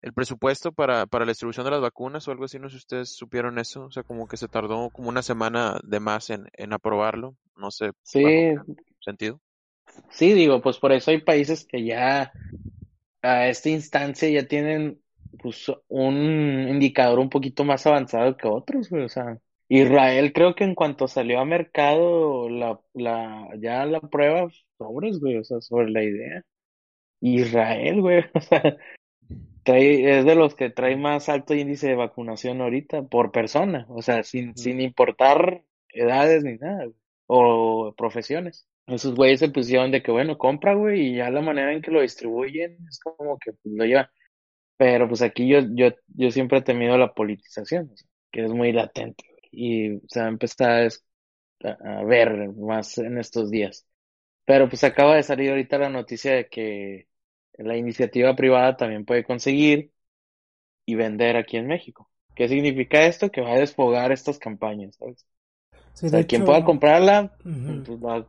El 0.00 0.14
presupuesto 0.14 0.72
para, 0.72 1.04
para 1.04 1.26
la 1.26 1.32
distribución 1.32 1.66
de 1.66 1.70
las 1.70 1.82
vacunas 1.82 2.26
o 2.26 2.30
algo 2.30 2.46
así, 2.46 2.58
no 2.58 2.70
sé 2.70 2.76
si 2.76 2.78
ustedes 2.78 3.14
supieron 3.14 3.58
eso, 3.58 3.84
o 3.84 3.90
sea, 3.90 4.04
como 4.04 4.26
que 4.26 4.38
se 4.38 4.48
tardó 4.48 4.88
como 4.88 5.10
una 5.10 5.20
semana 5.20 5.78
de 5.84 6.00
más 6.00 6.30
en, 6.30 6.48
en 6.54 6.72
aprobarlo, 6.72 7.36
no 7.58 7.70
sé. 7.70 7.90
Sí. 8.04 8.54
¿Sentido? 9.00 9.38
Sí, 10.08 10.32
digo, 10.32 10.62
pues 10.62 10.78
por 10.78 10.92
eso 10.92 11.10
hay 11.10 11.20
países 11.20 11.66
que 11.66 11.84
ya 11.84 12.32
a 13.20 13.48
esta 13.48 13.68
instancia 13.68 14.30
ya 14.30 14.48
tienen 14.48 14.98
pues 15.42 15.70
un 15.88 16.68
indicador 16.70 17.18
un 17.18 17.28
poquito 17.28 17.64
más 17.64 17.86
avanzado 17.86 18.38
que 18.38 18.48
otros, 18.48 18.88
güey, 18.88 19.04
o 19.04 19.10
sea, 19.10 19.36
Israel 19.68 20.32
creo 20.32 20.54
que 20.54 20.64
en 20.64 20.74
cuanto 20.74 21.06
salió 21.06 21.38
a 21.38 21.44
mercado 21.44 22.48
la, 22.48 22.80
la, 22.94 23.46
ya 23.60 23.84
la 23.84 24.00
prueba 24.00 24.48
sobres, 24.78 25.20
güey, 25.20 25.36
o 25.36 25.44
sea, 25.44 25.60
sobre 25.60 25.90
la 25.90 26.02
idea. 26.02 26.42
Israel, 27.22 28.00
güey, 28.00 28.24
o 28.34 28.40
sea, 28.40 28.76
trae, 29.62 30.18
es 30.18 30.24
de 30.24 30.34
los 30.34 30.54
que 30.54 30.70
trae 30.70 30.96
más 30.96 31.28
alto 31.28 31.54
índice 31.54 31.88
de 31.88 31.94
vacunación 31.94 32.60
ahorita 32.60 33.02
por 33.04 33.32
persona, 33.32 33.86
o 33.88 34.02
sea, 34.02 34.22
sin, 34.24 34.56
sin 34.56 34.80
importar 34.80 35.62
edades 35.88 36.44
ni 36.44 36.56
nada, 36.56 36.88
o 37.26 37.94
profesiones. 37.96 38.66
Esos 38.86 39.14
güeyes 39.14 39.40
se 39.40 39.48
pusieron 39.48 39.92
de 39.92 40.02
que, 40.02 40.10
bueno, 40.10 40.36
compra, 40.36 40.74
güey, 40.74 41.12
y 41.12 41.16
ya 41.16 41.30
la 41.30 41.40
manera 41.40 41.72
en 41.72 41.80
que 41.80 41.92
lo 41.92 42.02
distribuyen 42.02 42.76
es 42.88 42.98
como 42.98 43.38
que 43.38 43.52
pues, 43.52 43.74
lo 43.74 43.84
lleva. 43.84 44.10
Pero 44.76 45.08
pues 45.08 45.22
aquí 45.22 45.48
yo, 45.48 45.60
yo, 45.74 45.90
yo 46.08 46.30
siempre 46.32 46.58
he 46.58 46.62
temido 46.62 46.98
la 46.98 47.14
politización, 47.14 47.94
que 48.32 48.44
es 48.44 48.52
muy 48.52 48.72
latente, 48.72 49.24
y 49.52 50.00
se 50.08 50.20
va 50.20 50.26
a 50.26 50.30
empezar 50.30 50.88
a 51.62 52.04
ver 52.04 52.48
más 52.50 52.98
en 52.98 53.18
estos 53.18 53.50
días. 53.50 53.86
Pero 54.44 54.68
pues 54.68 54.82
acaba 54.84 55.16
de 55.16 55.22
salir 55.22 55.50
ahorita 55.50 55.78
la 55.78 55.88
noticia 55.88 56.34
de 56.34 56.48
que 56.48 57.06
la 57.58 57.76
iniciativa 57.76 58.34
privada 58.34 58.76
también 58.76 59.04
puede 59.04 59.24
conseguir 59.24 59.92
y 60.86 60.94
vender 60.94 61.36
aquí 61.36 61.56
en 61.56 61.66
México. 61.66 62.10
¿Qué 62.34 62.48
significa 62.48 63.04
esto? 63.04 63.30
Que 63.30 63.40
va 63.40 63.52
a 63.52 63.58
desfogar 63.58 64.10
estas 64.12 64.38
campañas, 64.38 64.96
¿sabes? 64.96 65.26
o 65.94 66.08
sea, 66.08 66.26
quien 66.26 66.44
pueda 66.44 66.64
comprarla, 66.64 67.36
pues 67.42 67.98
va 68.02 68.26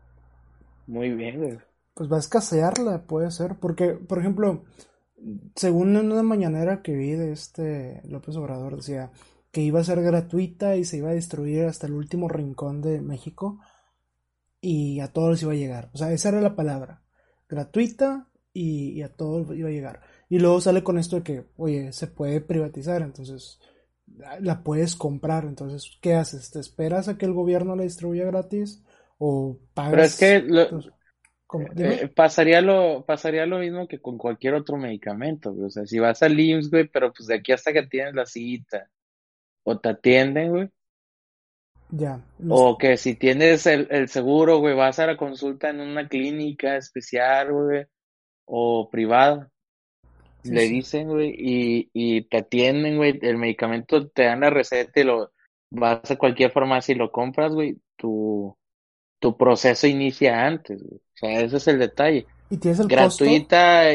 muy 0.87 1.11
bien, 1.11 1.61
Pues 1.93 2.11
va 2.11 2.17
a 2.17 2.19
escasearla, 2.19 3.03
puede 3.03 3.31
ser, 3.31 3.55
porque, 3.55 3.93
por 3.93 4.19
ejemplo, 4.19 4.63
según 5.55 5.95
en 5.95 6.11
una 6.11 6.23
mañanera 6.23 6.81
que 6.81 6.93
vi 6.93 7.11
de 7.11 7.31
este 7.31 8.01
López 8.03 8.35
Obrador, 8.35 8.75
decía 8.75 9.11
que 9.51 9.61
iba 9.61 9.79
a 9.79 9.83
ser 9.83 10.01
gratuita 10.01 10.75
y 10.75 10.83
se 10.83 10.97
iba 10.97 11.11
a 11.11 11.13
destruir 11.13 11.65
hasta 11.65 11.87
el 11.87 11.93
último 11.93 12.27
rincón 12.27 12.81
de 12.81 13.01
México 13.01 13.59
y 14.59 14.99
a 14.99 15.07
todos 15.13 15.41
iba 15.43 15.53
a 15.53 15.55
llegar. 15.55 15.89
O 15.93 15.97
sea, 15.97 16.11
esa 16.11 16.29
era 16.29 16.41
la 16.41 16.55
palabra. 16.55 17.03
Gratuita 17.47 18.27
y, 18.53 19.01
a 19.01 19.09
todos 19.09 19.55
iba 19.55 19.69
a 19.69 19.71
llegar. 19.71 20.01
Y 20.29 20.39
luego 20.39 20.61
sale 20.61 20.83
con 20.83 20.97
esto 20.97 21.17
de 21.17 21.23
que, 21.23 21.45
oye, 21.57 21.91
se 21.91 22.07
puede 22.07 22.41
privatizar, 22.41 23.01
entonces 23.01 23.59
la 24.39 24.63
puedes 24.63 24.95
comprar. 24.95 25.45
Entonces, 25.45 25.97
¿qué 26.01 26.13
haces? 26.13 26.51
¿Te 26.51 26.59
esperas 26.59 27.07
a 27.07 27.17
que 27.17 27.25
el 27.25 27.33
gobierno 27.33 27.75
la 27.75 27.83
distribuya 27.83 28.25
gratis? 28.25 28.83
¿O 29.17 29.57
pagas? 29.73 29.91
Pero 29.91 30.03
es 30.03 30.17
que 30.17 30.93
eh, 31.77 32.07
pasaría, 32.07 32.61
lo, 32.61 33.05
pasaría 33.05 33.45
lo 33.45 33.59
mismo 33.59 33.87
que 33.87 33.99
con 33.99 34.17
cualquier 34.17 34.53
otro 34.55 34.77
medicamento. 34.77 35.53
O 35.59 35.69
sea, 35.69 35.85
si 35.85 35.99
vas 35.99 36.21
al 36.23 36.39
IMSS, 36.39 36.69
güey, 36.69 36.87
pero 36.87 37.11
pues 37.11 37.27
de 37.27 37.35
aquí 37.35 37.51
hasta 37.51 37.73
que 37.73 37.87
tienes 37.87 38.13
la 38.13 38.25
cita 38.25 38.89
o 39.63 39.79
te 39.79 39.89
atienden, 39.89 40.49
güey, 40.51 40.69
ya. 41.95 42.25
O 42.49 42.75
que 42.75 42.97
si 42.97 43.13
tienes 43.13 43.67
el, 43.67 43.87
el 43.91 44.09
seguro, 44.09 44.57
güey, 44.57 44.75
vas 44.75 44.97
a 44.97 45.05
la 45.05 45.15
consulta 45.15 45.69
en 45.69 45.79
una 45.79 46.07
clínica 46.07 46.75
especial, 46.75 47.53
güey, 47.53 47.85
o 48.55 48.87
privada. 48.87 49.49
le 50.43 50.67
dicen, 50.67 51.07
güey, 51.07 51.33
y, 51.35 51.89
y 51.91 52.21
te 52.23 52.37
atienden, 52.37 52.97
güey, 52.97 53.17
el 53.23 53.37
medicamento 53.37 54.07
te 54.09 54.25
dan 54.25 54.41
la 54.41 54.51
receta 54.51 54.99
y 54.99 55.05
lo 55.05 55.31
vas 55.71 56.11
a 56.11 56.17
cualquier 56.17 56.51
farmacia 56.51 56.93
y 56.93 56.97
lo 56.99 57.11
compras, 57.11 57.51
güey, 57.51 57.77
tu, 57.95 58.55
tu 59.17 59.35
proceso 59.37 59.87
inicia 59.87 60.45
antes, 60.45 60.83
güey. 60.83 60.97
O 60.97 61.15
sea, 61.15 61.41
ese 61.41 61.57
es 61.57 61.67
el 61.67 61.79
detalle. 61.79 62.27
¿Y 62.51 62.57
tienes 62.57 62.79
el 62.79 62.87
Gratuita, 62.87 63.85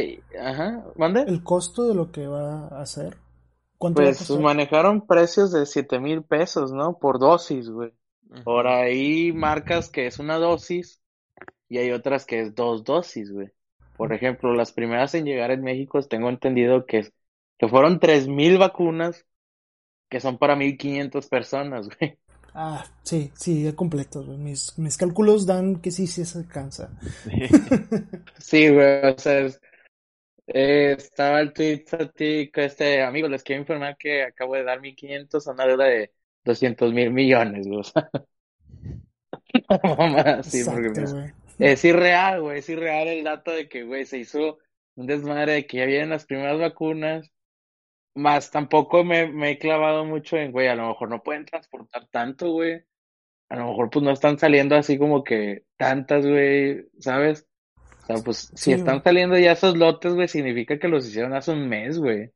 ajá, 0.42 0.84
¿mande? 0.96 1.22
¿El 1.22 1.44
costo 1.44 1.86
de 1.86 1.94
lo 1.94 2.10
que 2.10 2.26
va 2.26 2.66
a 2.66 2.82
hacer? 2.82 3.16
pues 3.78 4.28
manejaron 4.30 5.06
precios 5.06 5.52
de 5.52 5.66
siete 5.66 6.00
mil 6.00 6.24
pesos, 6.24 6.72
¿no? 6.72 6.98
Por 6.98 7.20
dosis, 7.20 7.70
güey. 7.70 7.92
Por 8.42 8.66
ahí 8.66 9.32
marcas 9.32 9.88
que 9.88 10.08
es 10.08 10.18
una 10.18 10.36
dosis 10.36 11.00
y 11.68 11.78
hay 11.78 11.92
otras 11.92 12.26
que 12.26 12.40
es 12.40 12.56
dos 12.56 12.82
dosis, 12.82 13.30
güey. 13.30 13.52
Por 13.98 14.12
ejemplo, 14.12 14.54
las 14.54 14.72
primeras 14.72 15.12
en 15.14 15.24
llegar 15.24 15.50
en 15.50 15.62
México 15.62 16.00
tengo 16.02 16.30
entendido 16.30 16.86
que, 16.86 17.10
que 17.58 17.68
fueron 17.68 17.98
tres 17.98 18.28
mil 18.28 18.56
vacunas 18.56 19.26
que 20.08 20.20
son 20.20 20.38
para 20.38 20.54
mil 20.54 20.78
quinientos 20.78 21.26
personas, 21.26 21.88
güey. 21.98 22.16
Ah, 22.54 22.84
sí, 23.02 23.32
sí, 23.34 23.70
completo. 23.74 24.22
Mis, 24.22 24.78
mis 24.78 24.96
cálculos 24.96 25.46
dan 25.46 25.80
que 25.80 25.90
sí, 25.90 26.06
sí 26.06 26.24
se 26.24 26.38
alcanza. 26.38 26.90
sí, 28.38 28.68
güey, 28.70 29.04
o 29.04 29.18
sea, 29.18 29.40
es, 29.40 29.60
eh, 30.46 30.94
estaba 30.96 31.40
el 31.40 31.52
tweet 31.52 31.84
este 32.54 33.02
amigo, 33.02 33.28
les 33.28 33.42
quiero 33.42 33.62
informar 33.62 33.96
que 33.98 34.22
acabo 34.22 34.54
de 34.54 34.64
dar 34.64 34.80
1500 34.80 35.46
a 35.46 35.52
una 35.52 35.66
deuda 35.66 35.84
de 35.86 36.12
200 36.44 36.92
mil 36.92 37.12
millones, 37.12 37.66
güey. 37.66 37.82
sí, 40.42 40.62
porque 40.64 40.92
es 41.58 41.84
irreal, 41.84 42.40
güey, 42.40 42.58
es 42.58 42.68
irreal 42.68 43.08
el 43.08 43.24
dato 43.24 43.50
de 43.50 43.68
que, 43.68 43.84
güey, 43.84 44.06
se 44.06 44.18
hizo 44.18 44.58
un 44.96 45.06
desmadre 45.06 45.52
de 45.52 45.66
que 45.66 45.78
ya 45.78 45.86
vienen 45.86 46.10
las 46.10 46.26
primeras 46.26 46.58
vacunas, 46.58 47.30
más 48.14 48.50
tampoco 48.50 49.04
me, 49.04 49.28
me 49.28 49.52
he 49.52 49.58
clavado 49.58 50.04
mucho 50.04 50.36
en, 50.36 50.52
güey, 50.52 50.68
a 50.68 50.74
lo 50.74 50.88
mejor 50.88 51.08
no 51.08 51.22
pueden 51.22 51.44
transportar 51.44 52.06
tanto, 52.08 52.50
güey. 52.50 52.82
A 53.48 53.56
lo 53.56 53.68
mejor 53.68 53.90
pues 53.90 54.04
no 54.04 54.10
están 54.10 54.38
saliendo 54.38 54.76
así 54.76 54.98
como 54.98 55.24
que 55.24 55.64
tantas, 55.76 56.26
güey, 56.26 56.86
¿sabes? 56.98 57.46
O 58.02 58.06
sea, 58.06 58.16
pues 58.24 58.50
si 58.54 58.72
están 58.72 59.02
saliendo 59.02 59.38
ya 59.38 59.52
esos 59.52 59.76
lotes, 59.76 60.14
güey, 60.14 60.28
significa 60.28 60.78
que 60.78 60.88
los 60.88 61.06
hicieron 61.06 61.34
hace 61.34 61.52
un 61.52 61.68
mes, 61.68 61.98
güey. 61.98 62.32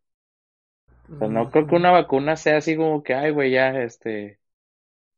O 1.11 1.19
sea, 1.19 1.29
no 1.29 1.51
creo 1.51 1.67
que 1.67 1.75
una 1.75 1.91
vacuna 1.91 2.37
sea 2.37 2.59
así 2.59 2.77
como 2.77 3.03
que, 3.03 3.15
ay, 3.15 3.31
güey, 3.31 3.51
ya, 3.51 3.71
este, 3.83 4.39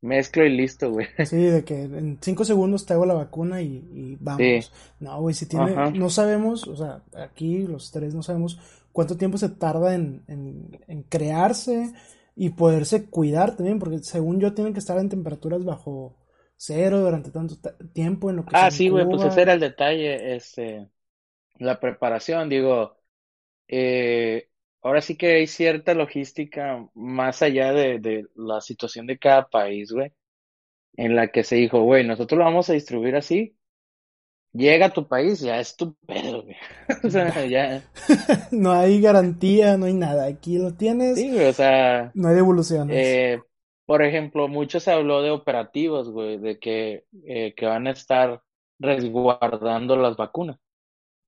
mezclo 0.05 0.45
y 0.45 0.49
listo, 0.49 0.91
güey. 0.91 1.07
Sí, 1.25 1.37
de 1.37 1.63
que 1.65 1.83
en 1.83 2.17
cinco 2.21 2.45
segundos 2.45 2.85
te 2.85 2.93
hago 2.93 3.05
la 3.05 3.13
vacuna 3.13 3.61
y, 3.61 4.17
vamos. 4.19 4.71
No, 4.99 5.19
güey, 5.21 5.35
si 5.35 5.47
tiene, 5.47 5.91
no 5.91 6.09
sabemos, 6.09 6.67
o 6.67 6.75
sea, 6.75 7.01
aquí 7.17 7.67
los 7.67 7.91
tres 7.91 8.15
no 8.15 8.23
sabemos 8.23 8.59
cuánto 8.91 9.17
tiempo 9.17 9.37
se 9.37 9.49
tarda 9.49 9.95
en, 9.95 10.23
en, 10.27 10.79
en 10.87 11.03
crearse 11.03 11.93
y 12.35 12.51
poderse 12.51 13.05
cuidar 13.09 13.55
también, 13.55 13.79
porque 13.79 13.99
según 13.99 14.39
yo 14.39 14.53
tienen 14.53 14.73
que 14.73 14.79
estar 14.79 14.97
en 14.97 15.09
temperaturas 15.09 15.63
bajo 15.63 16.15
cero 16.57 16.99
durante 16.99 17.31
tanto 17.31 17.55
tiempo 17.93 18.29
en 18.29 18.37
lo 18.37 18.45
que 18.45 18.51
Ah, 18.53 18.71
sí, 18.71 18.89
güey, 18.89 19.05
pues 19.05 19.23
ese 19.23 19.41
era 19.41 19.53
el 19.53 19.59
detalle, 19.59 20.35
este, 20.35 20.89
la 21.57 21.79
preparación, 21.79 22.49
digo, 22.49 22.97
eh, 23.67 24.49
ahora 24.85 25.01
sí 25.01 25.17
que 25.17 25.37
hay 25.37 25.47
cierta 25.47 25.95
logística 25.95 26.87
más 26.93 27.41
allá 27.41 27.73
de, 27.73 27.99
de 27.99 28.27
la 28.35 28.61
situación 28.61 29.07
de 29.07 29.17
cada 29.17 29.47
país, 29.47 29.91
güey, 29.91 30.13
en 30.95 31.15
la 31.15 31.29
que 31.29 31.43
se 31.43 31.55
dijo, 31.55 31.81
güey, 31.81 32.05
nosotros 32.05 32.37
lo 32.37 32.45
vamos 32.45 32.69
a 32.69 32.73
distribuir 32.73 33.15
así, 33.15 33.57
llega 34.53 34.85
a 34.85 34.93
tu 34.93 35.07
país, 35.07 35.39
ya 35.39 35.59
es 35.59 35.75
tu 35.75 35.95
pedo, 36.05 36.43
güey. 36.43 36.55
o 37.03 37.09
sea, 37.09 37.45
ya. 37.47 37.83
no 38.51 38.73
hay 38.73 39.01
garantía, 39.01 39.75
no 39.75 39.87
hay 39.87 39.95
nada. 39.95 40.27
Aquí 40.27 40.59
lo 40.59 40.75
tienes. 40.75 41.17
Sí, 41.17 41.31
güey, 41.31 41.47
o 41.47 41.53
sea. 41.53 42.11
No 42.13 42.27
hay 42.27 42.35
devoluciones. 42.35 42.95
Eh, 42.95 43.41
por 43.87 44.03
ejemplo, 44.03 44.47
mucho 44.47 44.79
se 44.79 44.91
habló 44.91 45.23
de 45.23 45.31
operativos, 45.31 46.11
güey, 46.11 46.37
de 46.37 46.59
que, 46.59 47.05
eh, 47.25 47.55
que 47.55 47.65
van 47.65 47.87
a 47.87 47.91
estar 47.91 48.39
resguardando 48.77 49.95
las 49.95 50.15
vacunas. 50.15 50.59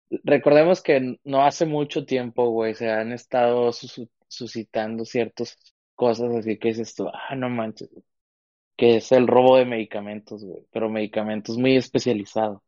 Recordemos 0.09 0.81
que 0.81 1.17
no 1.23 1.45
hace 1.45 1.65
mucho 1.65 2.05
tiempo, 2.05 2.49
güey, 2.49 2.73
se 2.75 2.89
han 2.89 3.11
estado 3.11 3.71
suscitando 4.27 5.05
ciertas 5.05 5.57
cosas 5.95 6.33
así 6.35 6.57
que 6.57 6.69
es 6.69 6.79
esto, 6.79 7.11
ah, 7.13 7.35
no 7.35 7.49
manches, 7.49 7.89
que 8.77 8.97
es 8.97 9.11
el 9.11 9.27
robo 9.27 9.57
de 9.57 9.65
medicamentos, 9.65 10.43
güey, 10.45 10.65
pero 10.71 10.89
medicamentos 10.89 11.57
muy 11.57 11.75
especializados. 11.75 12.61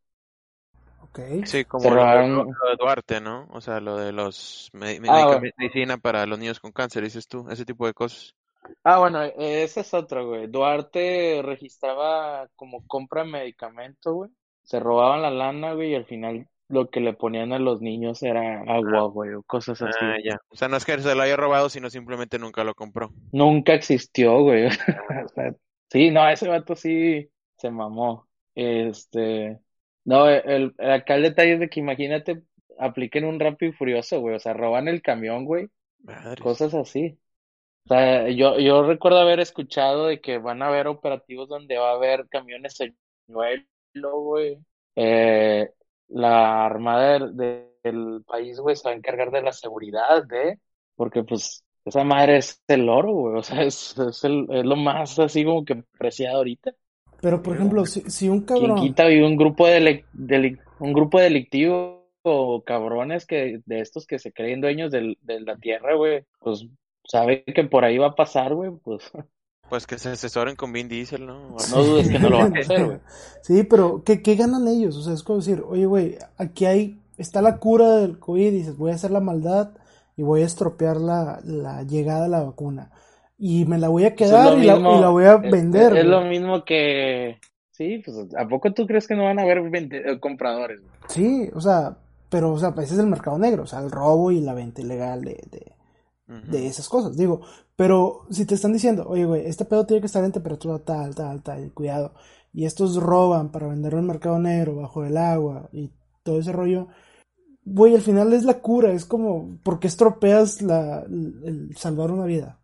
Okay. 1.11 1.43
Sí, 1.45 1.65
como 1.65 1.89
lo, 1.89 2.45
de 2.45 2.75
Duarte, 2.77 3.19
¿no? 3.19 3.47
O 3.51 3.61
sea, 3.61 3.79
lo 3.79 3.97
de 3.97 4.11
los 4.11 4.69
ah, 5.07 5.39
medicina 5.57 5.97
para 5.97 6.25
los 6.25 6.37
niños 6.37 6.59
con 6.59 6.71
cáncer, 6.71 7.03
dices 7.03 7.27
tú, 7.27 7.47
ese 7.49 7.65
tipo 7.65 7.87
de 7.87 7.93
cosas. 7.93 8.35
Ah, 8.83 8.99
bueno, 8.99 9.23
ese 9.23 9.81
es 9.81 9.93
otro, 9.93 10.27
güey. 10.27 10.47
Duarte 10.47 11.41
registraba 11.43 12.47
como 12.55 12.85
compra 12.85 13.23
de 13.23 13.31
medicamento, 13.31 14.13
güey. 14.13 14.29
Se 14.63 14.79
robaban 14.79 15.23
la 15.23 15.31
lana, 15.31 15.73
güey, 15.73 15.91
y 15.91 15.95
al 15.95 16.05
final 16.05 16.47
lo 16.69 16.89
que 16.89 17.01
le 17.01 17.13
ponían 17.13 17.51
a 17.51 17.59
los 17.59 17.81
niños 17.81 18.21
era 18.21 18.61
agua, 18.61 19.07
güey, 19.07 19.33
o 19.33 19.43
cosas 19.43 19.81
así. 19.81 19.97
Ah, 20.01 20.17
ya. 20.23 20.39
O 20.49 20.55
sea, 20.55 20.67
no 20.67 20.77
es 20.77 20.85
que 20.85 20.97
se 20.99 21.15
lo 21.15 21.21
haya 21.21 21.35
robado, 21.35 21.67
sino 21.67 21.89
simplemente 21.89 22.37
nunca 22.37 22.63
lo 22.63 22.75
compró. 22.75 23.11
Nunca 23.31 23.73
existió, 23.73 24.41
güey. 24.43 24.69
sí, 25.91 26.11
no, 26.11 26.29
ese 26.29 26.47
vato 26.47 26.75
sí 26.75 27.29
se 27.57 27.71
mamó. 27.71 28.29
Este, 28.53 29.59
no, 30.05 30.29
el, 30.29 30.75
acá 30.77 31.15
el 31.15 31.23
detalle 31.23 31.53
es 31.53 31.59
de 31.59 31.69
que 31.69 31.79
imagínate, 31.79 32.43
apliquen 32.77 33.25
un 33.25 33.39
rápido 33.39 33.71
y 33.71 33.75
furioso, 33.75 34.19
güey, 34.21 34.35
o 34.35 34.39
sea, 34.39 34.53
roban 34.53 34.87
el 34.87 35.01
camión, 35.01 35.45
güey. 35.45 35.69
Cosas 36.41 36.75
así. 36.75 37.17
O 37.85 37.87
sea, 37.89 38.29
yo, 38.29 38.59
yo 38.59 38.83
recuerdo 38.83 39.19
haber 39.19 39.39
escuchado 39.39 40.05
de 40.05 40.21
que 40.21 40.37
van 40.37 40.61
a 40.61 40.67
haber 40.67 40.87
operativos 40.87 41.49
donde 41.49 41.77
va 41.77 41.91
a 41.91 41.95
haber 41.95 42.27
camiones 42.29 42.75
señuelo, 42.75 44.19
güey. 44.19 44.59
Eh, 44.95 45.71
la 46.09 46.65
armada 46.65 47.19
del 47.29 48.23
país, 48.25 48.59
güey, 48.59 48.75
se 48.75 48.87
va 48.87 48.91
a 48.91 48.97
encargar 48.97 49.31
de 49.31 49.41
la 49.41 49.51
seguridad, 49.51 50.25
de, 50.25 50.59
porque 50.95 51.23
pues 51.23 51.63
esa 51.85 52.03
madre 52.03 52.37
es 52.37 52.61
el 52.67 52.89
oro, 52.89 53.13
güey, 53.13 53.37
o 53.37 53.43
sea, 53.43 53.63
es, 53.63 53.97
es, 53.97 54.23
el, 54.23 54.47
es 54.49 54.65
lo 54.65 54.75
más 54.75 55.17
así 55.19 55.45
como 55.45 55.63
que 55.63 55.83
preciado 55.97 56.37
ahorita. 56.37 56.73
Pero, 57.21 57.41
por 57.41 57.55
ejemplo, 57.55 57.85
si, 57.85 58.01
si 58.09 58.29
un 58.29 58.41
cabrón... 58.41 58.77
Quien 58.77 58.93
quita 58.93 59.05
un 59.05 59.35
grupo, 59.35 59.67
de, 59.67 60.03
un 60.79 60.93
grupo 60.93 61.19
delictivo 61.19 62.07
o 62.21 62.63
cabrones 62.63 63.25
que 63.25 63.61
de 63.65 63.79
estos 63.81 64.05
que 64.05 64.19
se 64.19 64.31
creen 64.31 64.61
dueños 64.61 64.91
de 64.91 65.17
la 65.25 65.57
tierra, 65.57 65.95
güey, 65.95 66.23
pues 66.39 66.65
sabe 67.03 67.43
que 67.43 67.63
por 67.65 67.83
ahí 67.83 67.97
va 67.97 68.07
a 68.07 68.15
pasar, 68.15 68.53
güey, 68.53 68.71
pues... 68.83 69.11
Pues 69.69 69.85
que 69.85 69.99
se 69.99 70.09
asesoren 70.09 70.55
con 70.55 70.73
Vin 70.73 70.87
Diesel, 70.89 71.25
¿no? 71.25 71.55
No 71.71 71.83
dudes 71.83 72.09
que 72.09 72.17
no 72.17 72.29
lo 72.29 72.39
van 72.39 72.57
a 72.57 72.59
hacer, 72.59 72.85
güey. 72.85 72.97
Sí, 73.41 73.63
pero 73.63 74.03
¿qué, 74.03 74.21
¿qué 74.21 74.35
ganan 74.35 74.67
ellos? 74.67 74.97
O 74.97 75.01
sea, 75.01 75.13
es 75.13 75.23
como 75.23 75.39
decir, 75.39 75.63
oye, 75.67 75.85
güey, 75.85 76.17
aquí 76.37 76.65
hay, 76.65 76.99
está 77.17 77.41
la 77.41 77.57
cura 77.57 77.97
del 77.97 78.19
COVID 78.19 78.47
y 78.47 78.51
dices, 78.51 78.77
voy 78.77 78.91
a 78.91 78.95
hacer 78.95 79.11
la 79.11 79.21
maldad 79.21 79.71
y 80.17 80.23
voy 80.23 80.41
a 80.41 80.45
estropear 80.45 80.97
la, 80.97 81.39
la 81.43 81.83
llegada 81.83 82.23
de 82.23 82.29
la 82.29 82.43
vacuna. 82.43 82.91
Y 83.37 83.65
me 83.65 83.77
la 83.77 83.87
voy 83.87 84.05
a 84.05 84.15
quedar 84.15 84.57
y, 84.57 84.65
la, 84.65 84.77
y, 84.77 84.81
la, 84.81 85.09
voy 85.09 85.25
a 85.25 85.37
vender. 85.37 85.95
Es, 85.95 86.05
lo 86.05 86.21
mismo 86.21 86.65
que... 86.65 87.39
Sí, 87.71 88.01
pues 88.03 88.17
¿a 88.37 88.47
poco 88.47 88.73
tú 88.73 88.85
crees 88.85 89.07
que 89.07 89.15
no 89.15 89.23
van 89.23 89.39
a 89.39 89.43
haber 89.43 89.59
eh, 89.59 90.19
compradores? 90.19 90.81
Sí, 91.07 91.49
o 91.53 91.61
sea, 91.61 91.97
pero, 92.29 92.51
o 92.51 92.59
sea, 92.59 92.73
ese 92.77 92.95
es 92.95 92.99
el 92.99 93.07
mercado 93.07 93.39
negro, 93.39 93.63
o 93.63 93.67
sea, 93.67 93.79
el 93.79 93.89
robo 93.89 94.31
y 94.31 94.41
la 94.41 94.53
venta 94.53 94.81
ilegal 94.81 95.21
de, 95.21 95.41
de 95.49 95.71
de 96.29 96.67
esas 96.67 96.87
cosas, 96.87 97.17
digo. 97.17 97.41
Pero 97.79 98.25
si 98.29 98.45
te 98.45 98.55
están 98.55 98.73
diciendo, 98.73 99.05
oye, 99.07 99.23
güey, 99.23 99.45
este 99.45 99.63
pedo 99.63 99.85
tiene 99.85 100.01
que 100.01 100.07
estar 100.07 100.21
en 100.25 100.33
temperatura 100.33 100.79
tal, 100.79 101.15
tal, 101.15 101.41
tal, 101.41 101.71
cuidado. 101.71 102.13
Y 102.51 102.65
estos 102.65 102.97
roban 102.97 103.53
para 103.53 103.67
venderlo 103.67 103.99
en 103.99 104.03
el 104.03 104.11
mercado 104.11 104.37
negro, 104.37 104.75
bajo 104.75 105.05
el 105.05 105.15
agua 105.15 105.69
y 105.71 105.89
todo 106.21 106.41
ese 106.41 106.51
rollo. 106.51 106.89
Güey, 107.63 107.95
al 107.95 108.01
final 108.01 108.33
es 108.33 108.43
la 108.43 108.55
cura, 108.55 108.91
es 108.91 109.05
como, 109.05 109.59
¿por 109.63 109.79
qué 109.79 109.87
estropeas 109.87 110.61
la, 110.61 111.03
el, 111.03 111.73
salvar 111.77 112.11
una 112.11 112.25
vida? 112.25 112.59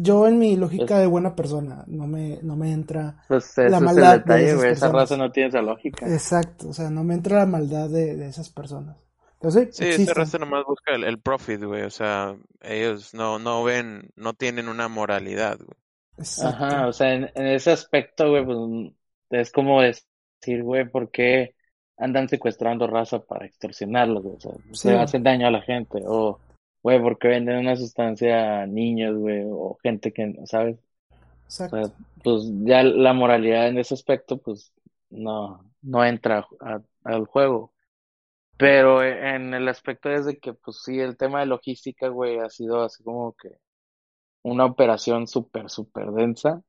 yo 0.00 0.26
en 0.26 0.38
mi 0.38 0.56
lógica 0.56 0.98
de 0.98 1.06
buena 1.06 1.36
persona, 1.36 1.84
no 1.86 2.06
me, 2.06 2.38
no 2.42 2.56
me 2.56 2.72
entra 2.72 3.18
pues 3.28 3.52
la 3.58 3.80
maldad. 3.80 4.24
de 4.24 4.70
esa 4.70 4.88
raza 4.90 5.18
no 5.18 5.30
tiene 5.30 5.50
esa 5.50 5.60
lógica. 5.60 6.10
Exacto, 6.10 6.70
o 6.70 6.72
sea, 6.72 6.88
no 6.88 7.04
me 7.04 7.12
entra 7.12 7.40
la 7.40 7.46
maldad 7.46 7.90
de, 7.90 8.16
de 8.16 8.28
esas 8.28 8.48
personas 8.48 8.96
sí, 9.40 9.84
ese 9.84 10.14
resto 10.14 10.38
nomás 10.38 10.64
busca 10.64 10.94
el, 10.94 11.20
profit, 11.20 11.62
güey. 11.62 11.82
O 11.82 11.90
sea, 11.90 12.36
ellos 12.60 13.14
no, 13.14 13.38
no 13.38 13.62
ven, 13.64 14.10
no 14.16 14.34
tienen 14.34 14.68
una 14.68 14.88
moralidad, 14.88 15.58
güey. 15.58 15.76
Ajá, 16.42 16.88
o 16.88 16.92
sea, 16.92 17.14
en, 17.14 17.30
ese 17.34 17.70
aspecto, 17.70 18.30
güey, 18.30 18.44
pues 18.44 18.92
es 19.30 19.52
como 19.52 19.82
decir, 19.82 20.62
güey, 20.62 20.88
¿por 20.88 21.10
qué 21.10 21.54
andan 21.96 22.28
secuestrando 22.28 22.86
raza 22.86 23.20
para 23.20 23.46
extorsionarlos? 23.46 24.24
O 24.24 24.40
sea, 24.40 24.52
se 24.72 24.96
hacen 24.96 25.22
daño 25.22 25.46
a 25.46 25.52
la 25.52 25.62
gente. 25.62 26.02
O, 26.06 26.40
güey, 26.82 27.00
¿por 27.00 27.18
qué 27.18 27.28
venden 27.28 27.58
una 27.58 27.76
sustancia 27.76 28.62
a 28.62 28.66
niños, 28.66 29.16
güey? 29.16 29.44
O 29.44 29.78
gente 29.82 30.12
que, 30.12 30.34
¿sabes? 30.46 30.76
Exacto. 31.44 31.92
pues 32.22 32.42
ya 32.64 32.82
la 32.82 33.14
moralidad 33.14 33.68
en 33.68 33.78
ese 33.78 33.94
aspecto, 33.94 34.36
pues 34.36 34.70
no, 35.08 35.64
no 35.82 36.04
entra 36.04 36.46
al 37.04 37.26
juego. 37.26 37.72
Pero 38.58 39.04
en 39.04 39.54
el 39.54 39.68
aspecto 39.68 40.10
es 40.10 40.26
de 40.26 40.38
que, 40.38 40.52
pues 40.52 40.82
sí, 40.84 40.98
el 40.98 41.16
tema 41.16 41.40
de 41.40 41.46
logística, 41.46 42.08
güey, 42.08 42.38
ha 42.38 42.50
sido 42.50 42.82
así 42.82 43.04
como 43.04 43.34
que 43.34 43.50
una 44.42 44.64
operación 44.64 45.28
súper, 45.28 45.70
súper 45.70 46.10
densa. 46.10 46.60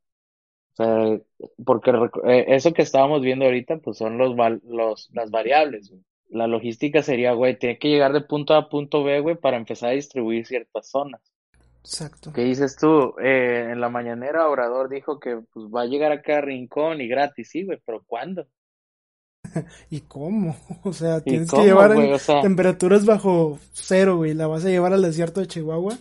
O 0.74 0.76
sea, 0.76 1.20
porque 1.66 1.92
eh, 2.26 2.46
eso 2.50 2.74
que 2.74 2.84
estábamos 2.84 3.22
viendo 3.22 3.46
ahorita, 3.46 3.78
pues 3.78 3.98
son 3.98 4.20
los, 4.20 4.36
los 4.64 5.10
las 5.14 5.32
variables, 5.32 5.90
güey. 5.90 6.04
La 6.30 6.46
logística 6.46 7.02
sería, 7.02 7.34
güey, 7.34 7.58
tiene 7.58 7.80
que 7.80 7.90
llegar 7.90 8.14
de 8.14 8.22
punto 8.22 8.54
A 8.54 8.58
a 8.60 8.70
punto 8.70 9.04
B, 9.04 9.20
güey, 9.22 9.36
para 9.36 9.58
empezar 9.58 9.90
a 9.90 9.94
distribuir 9.94 10.46
ciertas 10.46 10.92
zonas. 10.92 11.22
Exacto. 11.80 12.32
¿Qué 12.34 12.42
dices 12.42 12.78
tú? 12.78 13.16
Eh, 13.20 13.70
en 13.72 13.82
la 13.82 13.90
mañanera 13.90 14.48
Obrador 14.48 14.90
dijo 14.90 15.20
que 15.20 15.40
pues 15.52 15.66
va 15.66 15.82
a 15.82 15.86
llegar 15.86 16.12
a 16.12 16.42
Rincón 16.42 17.02
y 17.02 17.08
gratis, 17.08 17.50
sí, 17.50 17.66
güey, 17.66 17.80
pero 17.84 18.04
¿cuándo? 18.06 18.46
¿Y 19.90 20.02
cómo? 20.02 20.56
O 20.84 20.94
sea, 20.94 21.22
tienes 21.22 21.52
que 21.52 21.64
llevar 21.64 21.96
temperaturas 22.42 23.06
bajo 23.06 23.60
cero, 23.72 24.18
güey. 24.18 24.34
¿La 24.34 24.48
vas 24.48 24.66
a 24.66 24.70
llevar 24.70 24.94
al 24.94 25.02
desierto 25.02 25.42
de 25.42 25.48
Chihuahua? 25.48 25.98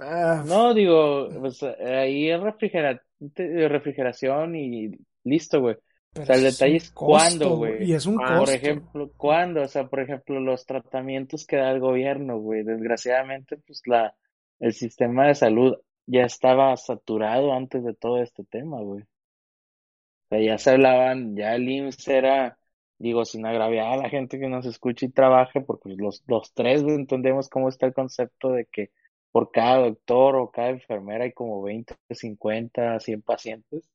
Ah, 0.00 0.44
no, 0.46 0.74
digo, 0.74 1.28
pues 1.40 1.62
ahí 1.62 2.30
es 2.30 2.40
refrigeración 2.40 4.56
y 4.56 4.90
listo, 5.24 5.60
güey. 5.60 5.76
o 6.18 6.24
sea, 6.24 6.36
el 6.36 6.42
detalle 6.42 6.76
es 6.76 6.90
cuándo, 6.90 7.56
güey. 7.56 7.84
Y 7.84 7.94
es 7.94 8.06
un 8.06 8.16
Por 8.16 8.50
ejemplo, 8.50 9.10
cuándo, 9.16 9.62
o 9.62 9.68
sea, 9.68 9.86
por 9.86 10.00
ejemplo, 10.00 10.40
los 10.40 10.66
tratamientos 10.66 11.46
que 11.46 11.56
da 11.56 11.70
el 11.70 11.80
gobierno, 11.80 12.38
güey. 12.38 12.62
Desgraciadamente, 12.62 13.56
pues 13.66 13.82
la, 13.86 14.14
el 14.60 14.72
sistema 14.72 15.28
de 15.28 15.34
salud 15.34 15.76
ya 16.06 16.24
estaba 16.24 16.76
saturado 16.76 17.52
antes 17.52 17.84
de 17.84 17.94
todo 17.94 18.22
este 18.22 18.44
tema, 18.44 18.80
güey. 18.80 19.02
O 19.02 20.28
sea, 20.28 20.40
ya 20.40 20.58
se 20.58 20.70
hablaban, 20.70 21.36
ya 21.36 21.54
el 21.54 21.68
IMSS 21.68 22.08
era 22.08 22.58
digo, 22.98 23.24
sin 23.24 23.46
agraviar 23.46 23.92
a 23.92 23.96
la 23.96 24.08
gente 24.08 24.38
que 24.38 24.48
nos 24.48 24.66
escuche 24.66 25.06
y 25.06 25.10
trabaje, 25.10 25.60
porque 25.60 25.90
los, 25.96 26.22
los 26.26 26.52
tres 26.54 26.82
entendemos 26.82 27.48
cómo 27.48 27.68
está 27.68 27.86
el 27.86 27.94
concepto 27.94 28.50
de 28.50 28.66
que 28.66 28.90
por 29.32 29.50
cada 29.50 29.80
doctor 29.80 30.36
o 30.36 30.50
cada 30.50 30.70
enfermera 30.70 31.24
hay 31.24 31.32
como 31.32 31.62
20, 31.62 31.94
50, 32.10 33.00
100 33.00 33.22
pacientes. 33.22 33.90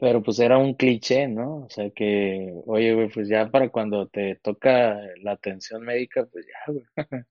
Pero 0.00 0.22
pues 0.22 0.38
era 0.40 0.58
un 0.58 0.74
cliché, 0.74 1.28
¿no? 1.28 1.64
O 1.64 1.68
sea 1.70 1.90
que, 1.90 2.52
oye, 2.66 3.08
pues 3.14 3.28
ya 3.28 3.50
para 3.50 3.68
cuando 3.70 4.08
te 4.08 4.36
toca 4.42 4.98
la 5.22 5.32
atención 5.32 5.82
médica, 5.82 6.26
pues 6.26 6.46
ya, 6.46 6.72
güey. 6.72 6.84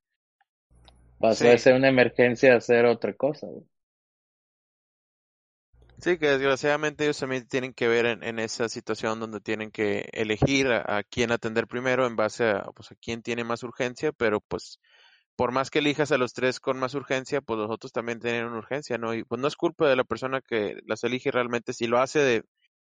Pasó 1.19 1.49
a 1.49 1.57
ser 1.57 1.75
una 1.75 1.89
emergencia 1.89 2.55
a 2.55 2.61
ser 2.61 2.85
otra 2.85 3.13
cosa, 3.13 3.47
güey. 3.47 3.65
Sí, 6.01 6.17
que 6.17 6.29
desgraciadamente 6.29 7.03
ellos 7.03 7.19
también 7.19 7.47
tienen 7.47 7.73
que 7.73 7.87
ver 7.87 8.07
en, 8.07 8.39
esa 8.39 8.67
situación 8.69 9.19
donde 9.19 9.39
tienen 9.39 9.69
que 9.69 10.09
elegir 10.13 10.67
a, 10.71 11.03
quién 11.03 11.31
atender 11.31 11.67
primero 11.67 12.07
en 12.07 12.15
base 12.15 12.49
a, 12.49 12.63
pues, 12.75 12.91
a 12.91 12.95
quién 12.95 13.21
tiene 13.21 13.43
más 13.43 13.61
urgencia, 13.61 14.11
pero 14.11 14.41
pues 14.41 14.79
por 15.35 15.51
más 15.51 15.69
que 15.71 15.79
elijas 15.79 16.11
a 16.11 16.17
los 16.17 16.33
tres 16.33 16.59
con 16.59 16.79
más 16.79 16.95
urgencia, 16.95 17.41
pues 17.41 17.59
los 17.59 17.71
otros 17.71 17.91
también 17.93 18.19
tienen 18.19 18.45
una 18.47 18.59
urgencia, 18.59 18.97
¿no? 18.97 19.13
Y 19.13 19.23
pues 19.25 19.39
no 19.41 19.47
es 19.47 19.55
culpa 19.55 19.87
de 19.89 19.95
la 19.95 20.03
persona 20.03 20.41
que 20.41 20.77
las 20.87 21.03
elige 21.03 21.31
realmente, 21.31 21.73
si 21.73 21.87
lo 21.87 21.99
hace 21.99 22.19
de, 22.19 22.43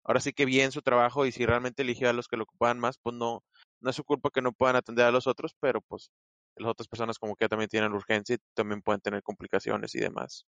ahora 0.04 0.20
sí 0.20 0.32
que 0.32 0.46
bien 0.46 0.72
su 0.72 0.82
trabajo 0.82 1.26
y 1.26 1.32
si 1.32 1.46
realmente 1.46 1.82
eligió 1.82 2.10
a 2.10 2.14
los 2.14 2.28
que 2.28 2.38
lo 2.38 2.44
ocupaban 2.44 2.80
más, 2.80 2.98
pues 3.02 3.16
no, 3.16 3.44
no 3.80 3.90
es 3.90 3.96
su 3.96 4.04
culpa 4.04 4.30
que 4.30 4.42
no 4.42 4.52
puedan 4.52 4.76
atender 4.76 5.06
a 5.06 5.12
los 5.12 5.26
otros, 5.26 5.54
pero 5.60 5.82
pues 5.82 6.10
las 6.56 6.70
otras 6.70 6.88
personas 6.88 7.18
como 7.18 7.36
que 7.36 7.48
también 7.48 7.68
tienen 7.68 7.92
urgencia 7.92 8.36
y 8.36 8.38
también 8.54 8.82
pueden 8.82 9.02
tener 9.02 9.22
complicaciones 9.22 9.94
y 9.94 10.00
demás. 10.00 10.46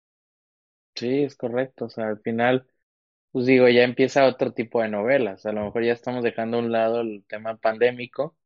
Sí, 0.99 1.23
es 1.23 1.35
correcto. 1.35 1.85
O 1.85 1.89
sea, 1.89 2.07
al 2.09 2.19
final, 2.21 2.67
pues 3.31 3.45
digo, 3.47 3.69
ya 3.69 3.83
empieza 3.83 4.25
otro 4.27 4.53
tipo 4.53 4.81
de 4.81 4.89
novelas. 4.89 5.45
A 5.45 5.53
lo 5.53 5.65
mejor 5.65 5.83
ya 5.85 5.93
estamos 5.93 6.23
dejando 6.23 6.57
a 6.57 6.61
un 6.61 6.71
lado 6.71 7.01
el 7.01 7.25
tema 7.27 7.57
pandémico, 7.57 8.37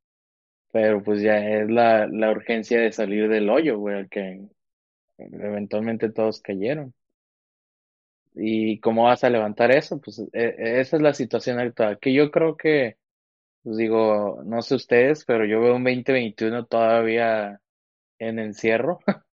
pero 0.72 1.04
pues 1.04 1.22
ya 1.22 1.38
es 1.40 1.70
la, 1.70 2.08
la 2.08 2.32
urgencia 2.32 2.80
de 2.82 2.92
salir 2.94 3.30
del 3.30 3.50
hoyo, 3.50 3.80
güey, 3.80 4.08
que 4.10 4.48
eventualmente 5.20 6.12
todos 6.12 6.42
cayeron. 6.42 6.94
¿Y 8.36 8.80
cómo 8.80 9.04
vas 9.06 9.24
a 9.24 9.30
levantar 9.30 9.72
eso? 9.72 10.00
Pues 10.02 10.20
e, 10.34 10.80
esa 10.80 10.96
es 10.98 11.02
la 11.04 11.14
situación 11.14 11.60
actual, 11.60 12.00
que 12.00 12.14
yo 12.14 12.32
creo 12.32 12.58
que, 12.58 12.98
pues 13.64 13.78
digo, 13.78 14.42
no 14.46 14.62
sé 14.64 14.76
ustedes, 14.76 15.26
pero 15.26 15.46
yo 15.46 15.62
veo 15.62 15.76
un 15.78 15.84
2021 15.86 16.66
todavía 16.68 17.62
en 18.20 18.40
encierro. 18.40 19.00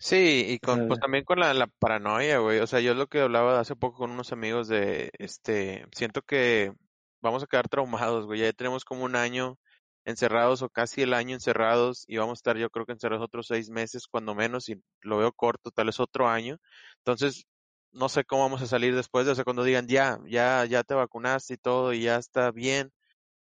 Sí, 0.00 0.44
y 0.48 0.58
con, 0.60 0.86
pues 0.86 1.00
también 1.00 1.24
con 1.24 1.40
la, 1.40 1.52
la 1.54 1.66
paranoia, 1.66 2.38
güey. 2.38 2.60
O 2.60 2.66
sea, 2.68 2.80
yo 2.80 2.94
lo 2.94 3.08
que 3.08 3.20
hablaba 3.20 3.58
hace 3.58 3.74
poco 3.74 3.98
con 3.98 4.12
unos 4.12 4.32
amigos 4.32 4.68
de, 4.68 5.10
este, 5.18 5.86
siento 5.92 6.22
que 6.22 6.72
vamos 7.20 7.42
a 7.42 7.46
quedar 7.46 7.68
traumados, 7.68 8.26
güey. 8.26 8.40
Ya 8.40 8.52
tenemos 8.52 8.84
como 8.84 9.04
un 9.04 9.16
año 9.16 9.58
encerrados 10.04 10.62
o 10.62 10.70
casi 10.70 11.02
el 11.02 11.14
año 11.14 11.34
encerrados 11.34 12.04
y 12.06 12.16
vamos 12.16 12.38
a 12.38 12.40
estar 12.40 12.56
yo 12.56 12.70
creo 12.70 12.86
que 12.86 12.92
encerrados 12.92 13.24
otros 13.24 13.46
seis 13.48 13.70
meses 13.70 14.06
cuando 14.06 14.34
menos 14.34 14.68
y 14.68 14.80
lo 15.02 15.18
veo 15.18 15.32
corto, 15.32 15.70
tal 15.72 15.86
vez 15.86 16.00
otro 16.00 16.28
año. 16.28 16.58
Entonces, 16.98 17.46
no 17.92 18.08
sé 18.08 18.24
cómo 18.24 18.42
vamos 18.42 18.62
a 18.62 18.66
salir 18.66 18.94
después 18.94 19.26
de, 19.26 19.32
o 19.32 19.34
sea, 19.34 19.44
cuando 19.44 19.64
digan 19.64 19.88
ya, 19.88 20.18
ya, 20.26 20.64
ya 20.66 20.84
te 20.84 20.94
vacunaste 20.94 21.54
y 21.54 21.58
todo 21.58 21.92
y 21.92 22.02
ya 22.02 22.16
está 22.16 22.52
bien, 22.52 22.92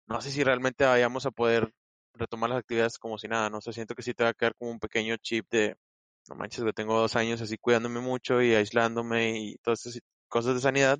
no 0.07 0.21
sé 0.21 0.31
si 0.31 0.43
realmente 0.43 0.85
vayamos 0.85 1.25
a 1.25 1.31
poder 1.31 1.73
retomar 2.13 2.49
las 2.49 2.59
actividades 2.59 2.97
como 2.97 3.17
si 3.17 3.27
nada, 3.27 3.49
no 3.49 3.61
sé, 3.61 3.73
siento 3.73 3.95
que 3.95 4.03
sí 4.03 4.13
te 4.13 4.23
va 4.23 4.31
a 4.31 4.33
quedar 4.33 4.55
como 4.55 4.71
un 4.71 4.79
pequeño 4.79 5.15
chip 5.17 5.47
de, 5.51 5.77
no 6.29 6.35
manches, 6.35 6.63
que 6.63 6.73
tengo 6.73 6.99
dos 6.99 7.15
años 7.15 7.41
así 7.41 7.57
cuidándome 7.57 7.99
mucho 8.01 8.41
y 8.41 8.53
aislándome 8.55 9.39
y 9.39 9.55
todas 9.57 9.85
esas 9.85 10.01
cosas 10.29 10.55
de 10.55 10.61
sanidad, 10.61 10.99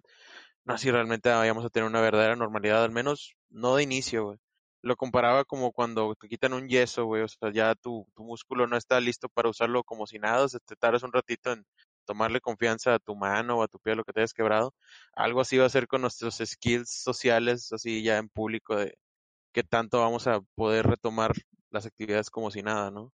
no 0.66 0.78
sé 0.78 0.86
si 0.86 0.92
realmente 0.92 1.30
vayamos 1.30 1.66
a 1.66 1.70
tener 1.70 1.88
una 1.90 2.02
verdadera 2.02 2.36
normalidad, 2.36 2.84
al 2.84 2.92
menos 2.92 3.36
no 3.50 3.76
de 3.76 3.84
inicio. 3.84 4.38
Lo 4.82 4.96
comparaba 4.96 5.46
como 5.46 5.72
cuando 5.74 6.16
te 6.16 6.28
quitan 6.30 6.54
un 6.54 6.68
yeso, 6.70 7.06
güey, 7.06 7.24
o 7.24 7.28
sea, 7.28 7.52
ya 7.54 7.76
tu, 7.76 8.08
tu 8.16 8.24
músculo 8.24 8.68
no 8.68 8.78
está 8.78 9.00
listo 9.02 9.30
para 9.30 9.50
usarlo 9.50 9.84
como 9.84 10.08
si 10.08 10.20
nada, 10.20 10.46
o 10.46 10.50
sea, 10.50 10.60
te 10.66 10.76
tardas 10.76 11.04
un 11.04 11.14
ratito 11.14 11.52
en 11.54 11.66
tomarle 12.06 12.42
confianza 12.42 12.96
a 12.96 13.00
tu 13.00 13.16
mano 13.16 13.58
o 13.60 13.64
a 13.64 13.68
tu 13.68 13.80
pie, 13.80 13.96
lo 13.96 14.04
que 14.04 14.14
te 14.14 14.22
hayas 14.22 14.34
quebrado. 14.34 14.74
Algo 15.14 15.42
así 15.42 15.58
va 15.58 15.66
a 15.66 15.70
ser 15.70 15.88
con 15.88 16.02
nuestros 16.02 16.38
skills 16.44 16.90
sociales, 16.90 17.72
así 17.74 18.04
ya 18.04 18.18
en 18.18 18.30
público, 18.30 18.76
de 18.76 18.98
qué 19.54 19.64
tanto 19.64 20.00
vamos 20.00 20.28
a 20.28 20.42
poder 20.56 20.88
retomar 20.88 21.34
las 21.72 21.86
actividades 21.86 22.30
como 22.32 22.52
si 22.52 22.64
nada, 22.64 22.92
¿no? 22.92 23.12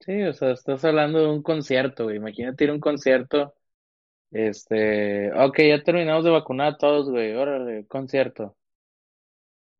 Sí, 0.00 0.22
o 0.22 0.32
sea, 0.32 0.52
estás 0.52 0.84
hablando 0.84 1.20
de 1.20 1.28
un 1.28 1.42
concierto, 1.42 2.04
güey. 2.04 2.16
Imagínate 2.16 2.64
ir 2.64 2.70
a 2.70 2.74
un 2.74 2.80
concierto. 2.80 3.54
Este, 4.30 5.32
ok, 5.32 5.58
ya 5.58 5.82
terminamos 5.82 6.24
de 6.24 6.30
vacunar 6.30 6.74
a 6.74 6.76
todos, 6.78 7.10
güey. 7.10 7.34
Órale, 7.34 7.86
concierto. 7.86 8.56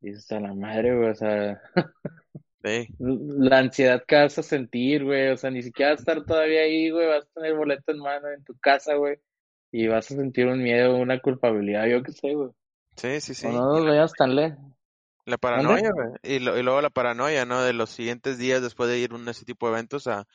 Y 0.01 0.11
a 0.11 0.39
la 0.39 0.53
madre, 0.53 0.95
güey, 0.95 1.09
o 1.09 1.15
sea. 1.15 1.61
La 2.63 3.57
ansiedad 3.57 4.03
que 4.07 4.15
vas 4.15 4.37
a 4.37 4.43
sentir, 4.43 5.03
güey. 5.03 5.29
O 5.29 5.37
sea, 5.37 5.49
ni 5.49 5.63
siquiera 5.63 5.91
vas 5.91 5.99
a 5.99 6.01
estar 6.01 6.23
todavía 6.23 6.61
ahí, 6.61 6.91
güey. 6.91 7.07
Vas 7.07 7.25
a 7.25 7.33
tener 7.33 7.55
boleto 7.55 7.91
en 7.91 7.97
mano 7.97 8.29
en 8.29 8.43
tu 8.43 8.55
casa, 8.59 8.93
güey. 8.95 9.17
Y 9.71 9.87
vas 9.87 10.11
a 10.11 10.15
sentir 10.15 10.45
un 10.45 10.61
miedo, 10.61 10.95
una 10.97 11.19
culpabilidad, 11.19 11.87
yo 11.87 12.03
qué 12.03 12.11
sé, 12.11 12.35
güey. 12.35 12.51
Sí, 12.97 13.21
sí, 13.21 13.33
sí. 13.33 13.47
O 13.47 13.51
no 13.51 13.73
nos 13.73 13.85
veas 13.85 14.13
tan 14.13 14.35
lejos. 14.35 14.59
La 15.31 15.37
paranoia, 15.37 15.91
güey. 15.93 16.09
Y, 16.23 16.39
luego 16.39 16.81
la 16.81 16.89
paranoia, 16.89 17.45
¿no? 17.45 17.61
De 17.61 17.71
los 17.71 17.89
siguientes 17.89 18.37
días 18.37 18.61
después 18.61 18.89
de 18.89 18.99
ir 18.99 19.13
a 19.13 19.31
ese 19.31 19.45
tipo 19.45 19.67
de 19.67 19.73
eventos 19.75 20.05
a... 20.07 20.27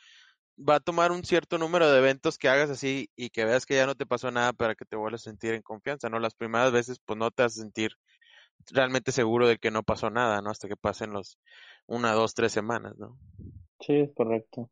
Va 0.57 0.75
a 0.75 0.79
tomar 0.79 1.11
un 1.11 1.23
cierto 1.23 1.59
número 1.59 1.91
de 1.91 1.99
eventos 1.99 2.39
que 2.39 2.49
hagas 2.49 2.71
así 2.71 3.11
y 3.15 3.29
que 3.29 3.45
veas 3.45 3.67
que 3.67 3.75
ya 3.75 3.85
no 3.85 3.93
te 3.93 4.07
pasó 4.07 4.31
nada 4.31 4.53
para 4.53 4.73
que 4.73 4.85
te 4.85 4.95
vuelvas 4.95 5.21
a 5.21 5.29
sentir 5.29 5.53
en 5.53 5.61
confianza, 5.61 6.09
¿no? 6.09 6.17
Las 6.17 6.33
primeras 6.33 6.71
veces, 6.71 6.97
pues 7.05 7.19
no 7.19 7.29
te 7.29 7.43
vas 7.43 7.59
a 7.59 7.61
sentir 7.61 7.91
realmente 8.71 9.11
seguro 9.11 9.47
de 9.47 9.59
que 9.59 9.69
no 9.69 9.83
pasó 9.83 10.09
nada, 10.09 10.41
¿no? 10.41 10.49
Hasta 10.49 10.67
que 10.67 10.75
pasen 10.75 11.13
los 11.13 11.37
una, 11.85 12.13
dos, 12.13 12.33
tres 12.33 12.51
semanas, 12.51 12.97
¿no? 12.97 13.19
Sí, 13.81 13.97
es 13.97 14.11
correcto. 14.15 14.67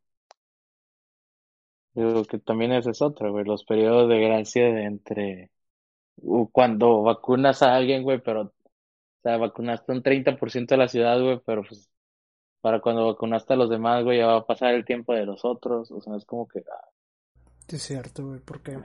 Digo 1.93 2.25
que 2.25 2.39
también 2.39 2.71
ese 2.71 2.89
es 2.89 3.03
otro, 3.03 3.31
güey, 3.31 3.45
los 3.45 3.63
periodos 3.63 4.09
de 4.09 4.19
gracia 4.21 4.63
de 4.73 4.85
entre 4.85 5.51
cuando 6.51 7.03
vacunas 7.03 7.61
a 7.61 7.75
alguien, 7.75 8.01
güey, 8.01 8.19
pero 8.19 8.54
sea, 9.25 9.38
vacunaste 9.38 9.91
un 9.91 10.03
30% 10.03 10.67
de 10.67 10.77
la 10.77 10.88
ciudad, 10.88 11.19
güey, 11.21 11.41
pero 11.45 11.63
pues 11.67 11.89
para 12.61 12.79
cuando 12.79 13.07
vacunaste 13.07 13.53
a 13.53 13.57
los 13.57 13.69
demás, 13.69 14.03
güey, 14.03 14.19
ya 14.19 14.27
va 14.27 14.38
a 14.38 14.45
pasar 14.45 14.73
el 14.73 14.85
tiempo 14.85 15.13
de 15.13 15.25
los 15.25 15.43
otros, 15.45 15.91
o 15.91 16.01
sea, 16.01 16.15
es 16.15 16.25
como 16.25 16.47
que... 16.47 16.59
Ah. 16.59 16.89
Sí, 17.67 17.77
es 17.77 17.83
cierto, 17.83 18.27
güey, 18.27 18.39
porque 18.39 18.77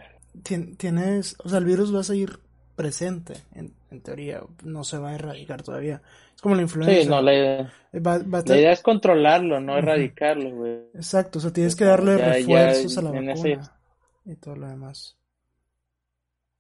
tienes, 0.77 1.37
o 1.45 1.49
sea, 1.49 1.59
el 1.59 1.65
virus 1.65 1.95
va 1.95 2.01
a 2.01 2.05
seguir 2.05 2.39
presente, 2.75 3.35
en, 3.55 3.75
teoría, 4.03 4.41
no 4.65 4.85
se 4.85 4.97
va 4.97 5.11
a 5.11 5.15
erradicar 5.15 5.63
todavía. 5.63 6.01
Es 6.35 6.41
como 6.41 6.55
la 6.55 6.63
influenza. 6.63 7.03
Sí, 7.03 7.09
no, 7.09 7.21
la 7.21 7.35
idea, 7.35 7.73
la 7.93 8.57
idea 8.57 8.73
es 8.73 8.83
controlarlo, 8.83 9.61
no 9.61 9.77
erradicarlo, 9.77 10.51
güey. 10.57 10.79
Exacto, 10.95 11.39
o 11.39 11.43
sea, 11.43 11.53
tienes 11.53 11.77
que 11.77 11.85
darle 11.85 12.17
refuerzos 12.17 12.97
a 12.97 13.03
la 13.03 13.11
vacuna 13.11 13.77
y 14.25 14.37
todo 14.37 14.57
lo 14.57 14.69
demás. 14.69 15.19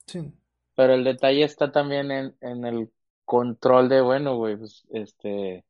Sí. 0.06 0.30
Pero 0.74 0.94
el 0.94 1.04
detalle 1.04 1.44
está 1.44 1.72
también 1.72 2.10
en, 2.10 2.34
en 2.40 2.64
el 2.66 2.90
control 3.30 3.88
de, 3.88 4.00
bueno, 4.00 4.36
güey, 4.36 4.56
pues, 4.56 4.84
este, 4.90 5.64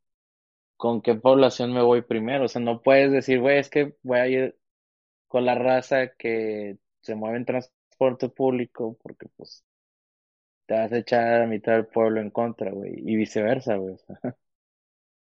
con 0.77 1.03
qué 1.03 1.14
población 1.16 1.73
me 1.75 1.83
voy 1.83 2.03
primero. 2.03 2.46
O 2.46 2.49
sea, 2.49 2.62
no 2.62 2.83
puedes 2.83 3.12
decir, 3.12 3.40
güey, 3.40 3.59
es 3.59 3.70
que 3.70 3.96
voy 4.03 4.18
a 4.18 4.29
ir 4.29 4.59
con 5.29 5.46
la 5.46 5.55
raza 5.57 6.09
que 6.16 6.79
se 7.03 7.14
mueve 7.16 7.38
en 7.38 7.46
transporte 7.46 8.29
público, 8.31 8.99
porque 9.03 9.29
pues 9.37 9.64
te 10.66 10.75
vas 10.75 10.92
a 10.92 10.99
echar 10.99 11.42
a 11.42 11.46
mitad 11.46 11.73
del 11.75 11.87
pueblo 11.87 12.20
en 12.20 12.31
contra, 12.31 12.70
güey, 12.70 12.94
y 12.96 13.16
viceversa, 13.16 13.77
güey. 13.77 13.96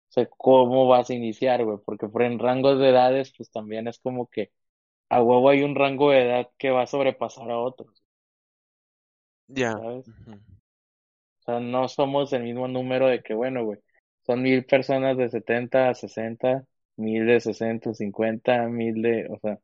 O 0.08 0.12
sea, 0.12 0.26
¿cómo 0.36 0.86
vas 0.88 1.10
a 1.10 1.14
iniciar, 1.14 1.64
güey? 1.64 1.78
Porque 1.84 2.08
por 2.08 2.22
en 2.22 2.38
rangos 2.38 2.78
de 2.78 2.88
edades, 2.90 3.32
pues 3.36 3.50
también 3.50 3.88
es 3.88 3.98
como 3.98 4.26
que 4.28 4.52
a 5.10 5.22
huevo 5.22 5.50
hay 5.50 5.62
un 5.64 5.74
rango 5.76 6.10
de 6.10 6.24
edad 6.26 6.50
que 6.58 6.70
va 6.70 6.82
a 6.82 6.86
sobrepasar 6.86 7.50
a 7.50 7.58
otros. 7.60 8.02
Ya 9.48 9.74
sea, 11.52 11.60
no 11.60 11.88
somos 11.88 12.32
el 12.32 12.44
mismo 12.44 12.68
número 12.68 13.06
de 13.08 13.22
que, 13.22 13.34
bueno, 13.34 13.64
güey, 13.64 13.80
son 14.26 14.42
mil 14.42 14.64
personas 14.64 15.16
de 15.16 15.28
70 15.30 15.88
a 15.88 15.94
60, 15.94 16.64
mil 16.96 17.26
de 17.26 17.40
60 17.40 17.90
a 17.90 17.94
50, 17.94 18.68
mil 18.68 19.02
de, 19.02 19.26
o 19.30 19.38
sea. 19.38 19.58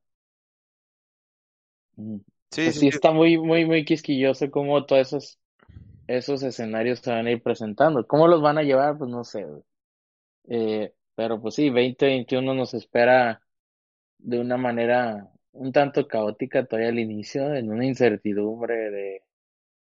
Mm, 1.97 2.16
sí, 2.51 2.64
pues 2.64 2.79
sí, 2.81 2.88
está 2.88 3.12
muy, 3.12 3.38
muy, 3.38 3.66
muy 3.66 3.85
quisquilloso 3.85 4.51
cómo 4.51 4.85
todos 4.87 5.09
esos, 5.09 5.38
esos 6.07 6.42
escenarios 6.42 7.01
se 7.01 7.11
van 7.11 7.27
a 7.27 7.31
ir 7.33 7.42
presentando. 7.42 8.07
¿Cómo 8.07 8.29
los 8.29 8.40
van 8.42 8.59
a 8.59 8.62
llevar? 8.62 8.97
Pues 8.99 9.11
no 9.11 9.25
sé, 9.25 9.44
güey. 9.44 9.62
Eh, 10.49 10.92
pero 11.14 11.40
pues 11.40 11.55
sí, 11.55 11.68
2021 11.70 12.55
nos 12.55 12.75
espera 12.75 13.42
de 14.18 14.40
una 14.40 14.57
manera 14.57 15.31
un 15.53 15.73
tanto 15.73 16.07
caótica 16.09 16.64
todavía 16.66 16.90
al 16.90 16.99
inicio, 16.99 17.55
en 17.55 17.70
una 17.70 17.87
incertidumbre 17.87 18.90
de 18.90 19.23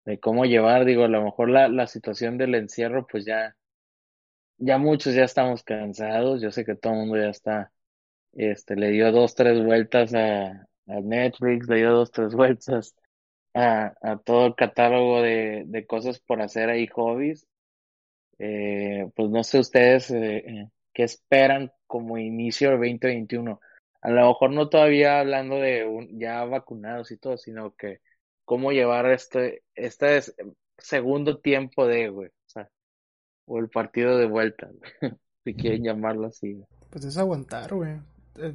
de 0.05 0.21
cómo 0.21 0.45
llevar, 0.45 0.85
digo, 0.85 1.05
a 1.05 1.09
lo 1.09 1.23
mejor 1.23 1.51
la, 1.51 1.69
la 1.69 1.87
situación 1.87 2.39
del 2.39 2.55
encierro, 2.55 3.07
pues 3.07 3.25
ya, 3.25 3.57
ya 4.59 4.79
muchos 4.79 5.15
ya 5.15 5.25
estamos 5.25 5.63
cansados, 5.65 6.43
yo 6.43 6.51
sé 6.51 6.65
que 6.65 6.77
todo 6.77 6.93
el 6.95 6.99
mundo 7.01 7.17
ya 7.17 7.31
está, 7.31 7.73
este, 8.33 8.77
le 8.77 8.91
dio 8.91 9.13
dos, 9.13 9.35
tres 9.35 9.63
vueltas 9.65 10.15
a, 10.15 10.67
Netflix, 10.87 11.69
le 11.69 11.77
dio 11.77 11.93
dos, 11.93 12.11
tres 12.13 12.35
vueltas 12.35 12.95
a, 13.55 13.95
a 14.03 14.19
todo 14.19 14.47
el 14.49 14.55
catálogo 14.55 15.23
de, 15.23 15.65
de 15.67 15.87
cosas 15.87 16.21
por 16.21 16.43
hacer 16.43 16.69
ahí, 16.71 16.87
hobbies. 16.89 17.47
Eh, 18.39 19.07
pues 19.15 19.31
no 19.31 19.45
sé 19.45 19.61
ustedes 19.61 20.11
eh, 20.11 20.39
eh 20.39 20.69
qué 20.93 21.05
esperan 21.05 21.73
como 21.87 22.19
inicio 22.19 22.71
del 22.71 22.79
2021. 22.79 23.61
A 24.01 24.11
lo 24.11 24.29
mejor 24.29 24.51
no 24.53 24.69
todavía 24.69 25.21
hablando 25.21 25.57
de 25.57 25.85
un, 25.85 26.19
ya 26.19 26.45
vacunados 26.45 27.11
y 27.11 27.19
todo, 27.19 27.37
sino 27.37 27.75
que 27.75 28.01
cómo 28.45 28.73
llevar 28.73 29.11
este, 29.11 29.63
este 29.75 30.21
segundo 30.79 31.39
tiempo 31.39 31.87
de, 31.87 32.09
güey, 32.09 32.29
o 32.29 32.49
sea, 32.49 32.69
o 33.47 33.59
el 33.59 33.69
partido 33.69 34.17
de 34.17 34.27
vuelta, 34.27 34.71
si 35.45 35.55
quieren 35.55 35.85
llamarlo 35.85 36.27
así. 36.27 36.63
Pues 36.91 37.05
es 37.05 37.17
aguantar, 37.17 37.75
güey. 37.75 37.99
Eh, 38.37 38.55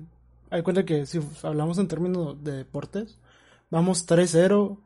hay 0.49 0.63
cuenta 0.63 0.86
que 0.86 1.06
si 1.06 1.19
hablamos 1.43 1.78
en 1.78 1.88
términos 1.88 2.43
de 2.43 2.54
deportes, 2.54 3.19
vamos 3.69 4.08
3-0 4.08 4.80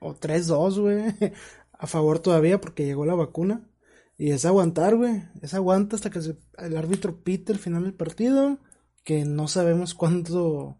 o 0.00 0.14
3-2, 0.14 0.80
güey, 0.80 1.32
a 1.72 1.86
favor 1.86 2.18
todavía 2.18 2.60
porque 2.60 2.84
llegó 2.84 3.06
la 3.06 3.14
vacuna. 3.14 3.62
Y 4.20 4.32
es 4.32 4.44
aguantar, 4.44 4.96
güey. 4.96 5.22
Es 5.42 5.54
aguanta 5.54 5.94
hasta 5.94 6.10
que 6.10 6.18
el 6.18 6.76
árbitro 6.76 7.22
pite 7.22 7.52
el 7.52 7.58
final 7.60 7.84
del 7.84 7.94
partido. 7.94 8.58
Que 9.04 9.24
no 9.24 9.46
sabemos 9.46 9.94
cuándo, 9.94 10.76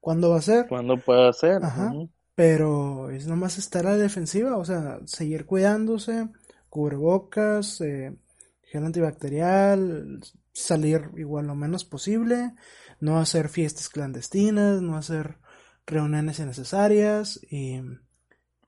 cuándo 0.00 0.28
va 0.28 0.36
a 0.36 0.42
ser. 0.42 0.68
¿Cuándo 0.68 0.98
puede 0.98 1.32
ser? 1.32 1.64
Ajá. 1.64 1.90
Pero 2.34 3.10
es 3.10 3.26
nomás 3.26 3.58
estar 3.58 3.86
a 3.86 3.90
la 3.90 3.96
defensiva, 3.96 4.56
o 4.56 4.64
sea, 4.64 4.98
seguir 5.04 5.46
cuidándose, 5.46 6.28
cubrebocas, 6.68 7.80
eh, 7.80 8.16
gel 8.62 8.84
antibacterial, 8.84 10.20
salir 10.52 11.10
igual 11.16 11.46
lo 11.46 11.54
menos 11.54 11.84
posible, 11.84 12.54
no 13.00 13.18
hacer 13.18 13.48
fiestas 13.48 13.88
clandestinas, 13.88 14.82
no 14.82 14.96
hacer 14.96 15.38
reuniones 15.86 16.38
innecesarias 16.38 17.40
y 17.50 17.80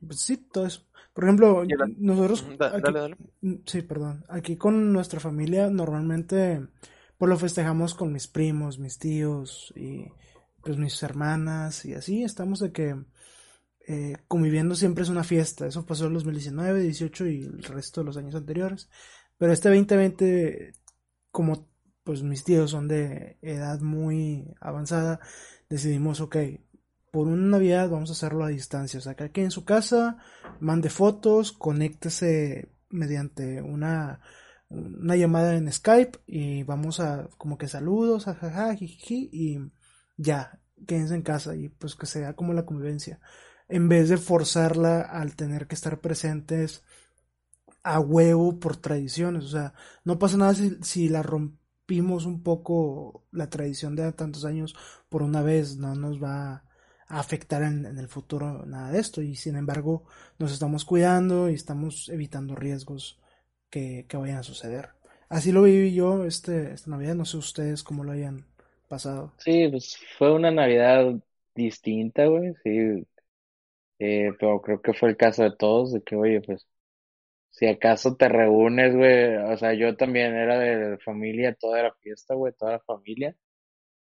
pues 0.07 0.21
sí, 0.21 0.37
todo 0.37 0.67
eso. 0.67 0.83
Por 1.15 1.25
ejemplo, 1.25 1.65
nosotros 1.97 2.47
sí, 3.65 3.83
perdón, 3.83 4.25
aquí 4.29 4.57
con 4.57 4.93
nuestra 4.93 5.19
familia 5.19 5.71
normalmente 5.71 6.61
pues 7.17 7.29
lo 7.31 7.39
festejamos 7.39 7.95
con 7.95 8.13
mis 8.13 8.29
primos, 8.29 8.79
mis 8.79 8.99
tíos 8.99 9.73
y 9.75 10.05
pues 10.63 10.77
mis 10.77 11.03
hermanas 11.03 11.85
y 11.87 11.95
así 11.95 12.23
estamos 12.23 12.61
de 12.61 12.73
que 12.73 12.97
eh, 13.87 14.17
conviviendo 14.27 14.75
siempre 14.75 15.05
es 15.05 15.11
una 15.11 15.25
fiesta. 15.25 15.67
Eso 15.67 15.87
pasó 15.87 16.07
en 16.07 16.15
2019, 16.15 16.83
18 16.83 17.27
y 17.29 17.43
el 17.43 17.63
resto 17.63 18.01
de 18.01 18.07
los 18.07 18.17
años 18.17 18.35
anteriores. 18.35 18.89
Pero 19.39 19.53
este 19.53 19.69
2020, 19.69 20.73
como 21.31 21.69
pues 22.03 22.23
mis 22.23 22.45
tíos 22.45 22.71
son 22.71 22.89
de 22.89 23.39
edad 23.43 23.81
muy 23.81 24.55
avanzada, 24.61 25.21
decidimos, 25.69 26.21
ok, 26.21 26.37
por 27.11 27.29
una 27.29 27.47
Navidad 27.47 27.91
vamos 27.91 28.11
a 28.11 28.13
hacerlo 28.13 28.45
a 28.45 28.49
distancia. 28.49 28.99
O 28.99 29.03
sea, 29.03 29.15
que 29.15 29.25
aquí 29.25 29.41
en 29.41 29.51
su 29.51 29.65
casa, 29.65 30.19
mande 30.61 30.91
fotos, 30.91 31.53
conéctese 31.53 32.69
mediante 32.91 33.63
una, 33.63 34.21
una 34.69 35.17
llamada 35.17 35.57
en 35.57 35.73
Skype 35.73 36.19
y 36.27 36.63
vamos 36.63 37.01
a 37.01 37.29
como 37.39 37.59
que 37.59 37.69
saludos, 37.69 38.25
jajaja, 38.25 38.75
jiji, 38.75 39.29
y 39.33 39.59
ya, 40.17 40.61
quédense 40.87 41.15
en 41.15 41.23
casa 41.23 41.55
y 41.57 41.69
pues 41.69 41.95
que 41.95 42.07
sea 42.07 42.35
como 42.35 42.53
la 42.53 42.67
convivencia. 42.67 43.21
En 43.69 43.89
vez 43.89 44.09
de 44.09 44.17
forzarla 44.17 45.01
al 45.01 45.35
tener 45.37 45.67
que 45.67 45.75
estar 45.75 46.01
presentes 46.01 46.85
a 47.87 48.01
huevo 48.01 48.59
por 48.59 48.77
tradiciones. 48.77 49.45
O 49.45 49.49
sea, 49.49 49.73
no 50.05 50.19
pasa 50.19 50.37
nada 50.37 50.55
si, 50.55 50.77
si 50.83 51.09
la 51.09 51.23
rompimos 51.23 52.27
un 52.27 52.43
poco 52.43 53.25
la 53.31 53.49
tradición 53.49 53.95
de 53.95 54.13
tantos 54.13 54.45
años 54.45 54.75
por 55.09 55.23
una 55.23 55.41
vez, 55.43 55.77
no 55.77 55.95
nos 55.95 56.23
va 56.23 56.65
a 57.09 57.21
afectar 57.21 57.63
en, 57.63 57.87
el 57.87 58.09
futuro 58.09 58.67
nada 58.67 58.91
de 58.91 58.99
esto. 58.99 59.23
Y 59.23 59.37
sin 59.37 59.55
embargo, 59.55 60.05
nos 60.39 60.53
estamos 60.53 60.85
cuidando 60.85 61.49
y 61.49 61.55
estamos 61.55 62.09
evitando 62.09 62.57
riesgos 62.57 63.21
que, 63.71 64.05
que 64.09 64.17
vayan 64.17 64.39
a 64.39 64.43
suceder. 64.43 64.89
Así 65.29 65.53
lo 65.53 65.63
viví 65.63 65.95
yo 65.95 66.25
este, 66.25 66.73
esta 66.73 66.91
Navidad, 66.91 67.15
no 67.15 67.25
sé 67.25 67.37
ustedes 67.37 67.85
cómo 67.85 68.03
lo 68.03 68.11
hayan 68.11 68.47
pasado. 68.89 69.33
Sí, 69.39 69.69
pues 69.69 69.97
fue 70.19 70.33
una 70.33 70.51
Navidad 70.51 71.15
distinta, 71.55 72.27
güey, 72.27 72.53
sí. 72.65 73.07
Eh, 73.99 74.33
pero 74.39 74.61
creo 74.63 74.83
que 74.83 74.93
fue 74.95 75.11
el 75.11 75.17
caso 75.17 75.43
de 75.45 75.57
todos, 75.57 75.93
de 75.93 76.03
que, 76.03 76.17
oye, 76.17 76.41
pues 76.43 76.67
si 77.51 77.67
acaso 77.69 78.17
te 78.17 78.29
reúnes, 78.29 78.95
güey, 78.97 79.37
o 79.37 79.57
sea, 79.59 79.75
yo 79.75 79.97
también 79.97 80.35
era 80.37 80.59
de 80.59 80.99
familia, 80.99 81.55
toda 81.55 81.83
la 81.85 81.95
fiesta, 81.95 82.35
güey, 82.35 82.53
toda 82.55 82.73
la 82.75 82.81
familia. 82.81 83.37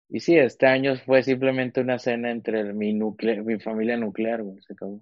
Y 0.09 0.21
sí, 0.21 0.37
este 0.37 0.67
año 0.67 0.95
fue 0.97 1.23
simplemente 1.23 1.81
una 1.81 1.99
cena 1.99 2.31
entre 2.31 2.73
mi 2.73 2.93
mi 2.93 3.59
familia 3.59 3.97
nuclear, 3.97 4.43
güey, 4.43 4.61
se 4.63 4.73
acabó. 4.73 5.01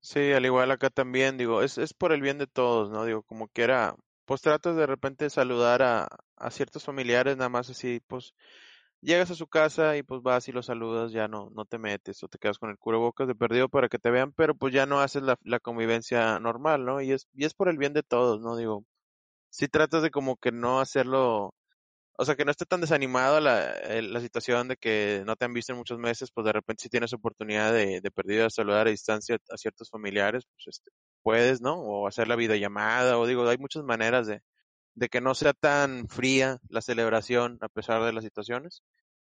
Sí, 0.00 0.32
al 0.32 0.46
igual 0.46 0.70
acá 0.70 0.90
también, 0.90 1.36
digo, 1.38 1.62
es, 1.62 1.78
es 1.78 1.92
por 1.94 2.12
el 2.12 2.22
bien 2.22 2.38
de 2.38 2.46
todos, 2.46 2.90
¿no? 2.90 3.04
Digo, 3.04 3.22
como 3.22 3.48
que 3.48 3.62
era, 3.62 3.96
pues 4.24 4.40
tratas 4.42 4.76
de 4.76 4.86
repente 4.86 5.28
saludar 5.30 5.82
a, 5.82 6.08
a 6.36 6.50
ciertos 6.50 6.84
familiares, 6.84 7.36
nada 7.36 7.50
más 7.50 7.68
así, 7.70 8.00
pues 8.06 8.34
llegas 9.02 9.30
a 9.30 9.34
su 9.34 9.46
casa 9.46 9.96
y 9.96 10.02
pues 10.02 10.22
vas 10.22 10.48
y 10.48 10.52
los 10.52 10.66
saludas, 10.66 11.12
ya 11.12 11.28
no, 11.28 11.50
no 11.50 11.64
te 11.64 11.78
metes 11.78 12.22
o 12.22 12.28
te 12.28 12.38
quedas 12.38 12.58
con 12.58 12.70
el 12.70 12.78
cubrebocas 12.78 13.28
de 13.28 13.34
perdido 13.34 13.68
para 13.68 13.88
que 13.88 13.98
te 13.98 14.10
vean, 14.10 14.32
pero 14.32 14.54
pues 14.54 14.74
ya 14.74 14.86
no 14.86 15.00
haces 15.00 15.22
la, 15.22 15.60
convivencia 15.60 16.38
normal, 16.40 16.84
¿no? 16.84 17.00
Y 17.00 17.12
es, 17.12 17.28
y 17.34 17.44
es 17.44 17.54
por 17.54 17.68
el 17.68 17.78
bien 17.78 17.92
de 17.94 18.02
todos, 18.02 18.40
¿no? 18.40 18.56
Digo, 18.56 18.84
si 19.50 19.68
tratas 19.68 20.02
de 20.02 20.10
como 20.10 20.36
que 20.36 20.52
no 20.52 20.80
hacerlo, 20.80 21.54
o 22.18 22.24
sea, 22.24 22.36
que 22.36 22.44
no 22.44 22.50
esté 22.52 22.66
tan 22.66 22.80
desanimado 22.82 23.40
la, 23.40 23.74
la 24.02 24.20
situación 24.20 24.68
de 24.68 24.76
que 24.76 25.22
no 25.26 25.36
te 25.36 25.46
han 25.46 25.54
visto 25.54 25.72
en 25.72 25.78
muchos 25.78 25.98
meses, 25.98 26.30
pues 26.32 26.44
de 26.46 26.52
repente 26.52 26.84
si 26.84 26.90
tienes 26.90 27.12
oportunidad 27.14 27.72
de, 27.72 28.00
de 28.02 28.10
perdido 28.10 28.44
de 28.44 28.50
saludar 28.50 28.86
a 28.88 28.90
distancia 28.90 29.38
a 29.50 29.56
ciertos 29.58 29.90
familiares, 29.90 30.44
pues 30.46 30.68
este, 30.68 30.90
puedes, 31.22 31.60
¿no? 31.62 31.74
O 31.80 32.08
hacer 32.08 32.28
la 32.28 32.36
videollamada, 32.36 33.18
o 33.18 33.26
digo, 33.26 33.48
hay 33.48 33.58
muchas 33.58 33.84
maneras 33.84 34.26
de, 34.26 34.42
de 34.94 35.08
que 35.08 35.20
no 35.20 35.34
sea 35.34 35.52
tan 35.52 36.08
fría 36.08 36.58
la 36.68 36.82
celebración 36.82 37.58
a 37.60 37.68
pesar 37.68 38.02
de 38.04 38.12
las 38.12 38.24
situaciones. 38.24 38.82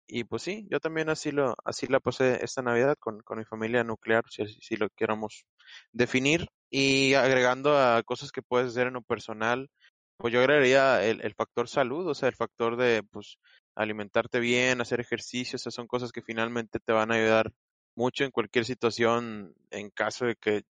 Y 0.07 0.25
pues 0.25 0.42
sí, 0.42 0.66
yo 0.71 0.81
también 0.81 1.11
así 1.11 1.33
lo 1.33 1.55
así 1.64 1.87
la 1.87 2.01
pasé 2.01 2.42
esta 2.42 2.62
Navidad 2.62 2.97
con, 2.99 3.21
con 3.21 3.38
mi 3.38 3.44
familia 3.44 3.85
nuclear, 3.85 4.25
si, 4.31 4.77
lo 4.77 4.88
queramos 4.90 5.44
definir. 5.92 6.49
Y 6.71 7.14
agregando 7.14 7.79
a 7.79 8.03
cosas 8.03 8.33
que 8.33 8.42
puedes 8.42 8.68
hacer 8.68 8.88
en 8.88 8.94
lo 8.94 9.03
personal, 9.03 9.68
pues 10.16 10.33
yo 10.33 10.40
agregaría 10.40 11.05
el, 11.05 11.21
el 11.23 11.35
factor 11.35 11.68
salud, 11.68 12.07
o 12.09 12.14
sea, 12.14 12.29
el 12.29 12.37
factor 12.37 12.77
de 12.77 13.03
pues 13.11 13.38
alimentarte 13.77 14.40
bien, 14.40 14.81
hacer 14.81 15.01
ejercicio, 15.01 15.57
esas 15.57 15.75
son 15.75 15.87
cosas 15.87 16.11
que 16.12 16.23
finalmente 16.23 16.81
te 16.81 16.92
van 16.92 17.12
a 17.12 17.16
ayudar 17.16 17.53
mucho 17.94 18.25
en 18.25 18.31
cualquier 18.31 18.64
situación 18.64 19.55
en 19.71 19.90
caso 19.90 20.27
de 20.27 20.37
que 20.37 20.62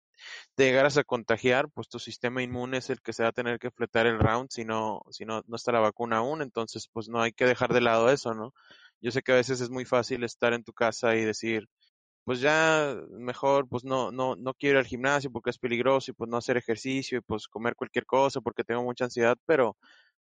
te 0.55 0.65
llegaras 0.65 0.97
a 0.97 1.03
contagiar, 1.03 1.69
pues 1.69 1.89
tu 1.89 1.99
sistema 1.99 2.43
inmune 2.43 2.77
es 2.77 2.89
el 2.89 3.01
que 3.01 3.13
se 3.13 3.23
va 3.23 3.29
a 3.29 3.33
tener 3.33 3.59
que 3.59 3.71
fletar 3.71 4.07
el 4.07 4.19
round 4.19 4.49
si 4.51 4.65
no, 4.65 5.01
si 5.11 5.25
no, 5.25 5.41
no 5.47 5.55
está 5.55 5.71
la 5.71 5.79
vacuna 5.79 6.17
aún, 6.17 6.41
entonces 6.41 6.89
pues 6.91 7.09
no 7.09 7.21
hay 7.21 7.31
que 7.33 7.45
dejar 7.45 7.73
de 7.73 7.81
lado 7.81 8.09
eso, 8.11 8.33
¿no? 8.33 8.53
Yo 9.01 9.11
sé 9.11 9.21
que 9.21 9.31
a 9.33 9.35
veces 9.35 9.61
es 9.61 9.69
muy 9.69 9.85
fácil 9.85 10.23
estar 10.23 10.53
en 10.53 10.63
tu 10.63 10.73
casa 10.73 11.15
y 11.15 11.23
decir, 11.25 11.67
pues 12.23 12.41
ya 12.41 12.95
mejor 13.11 13.67
pues 13.69 13.83
no, 13.85 14.11
no, 14.11 14.35
no 14.35 14.53
quiero 14.53 14.79
ir 14.79 14.79
al 14.79 14.87
gimnasio 14.87 15.31
porque 15.31 15.49
es 15.51 15.59
peligroso 15.59 16.11
y 16.11 16.13
pues 16.13 16.29
no 16.29 16.37
hacer 16.37 16.57
ejercicio 16.57 17.19
y 17.19 17.21
pues 17.21 17.47
comer 17.47 17.75
cualquier 17.75 18.05
cosa 18.05 18.41
porque 18.41 18.63
tengo 18.63 18.83
mucha 18.83 19.05
ansiedad, 19.05 19.37
pero 19.45 19.77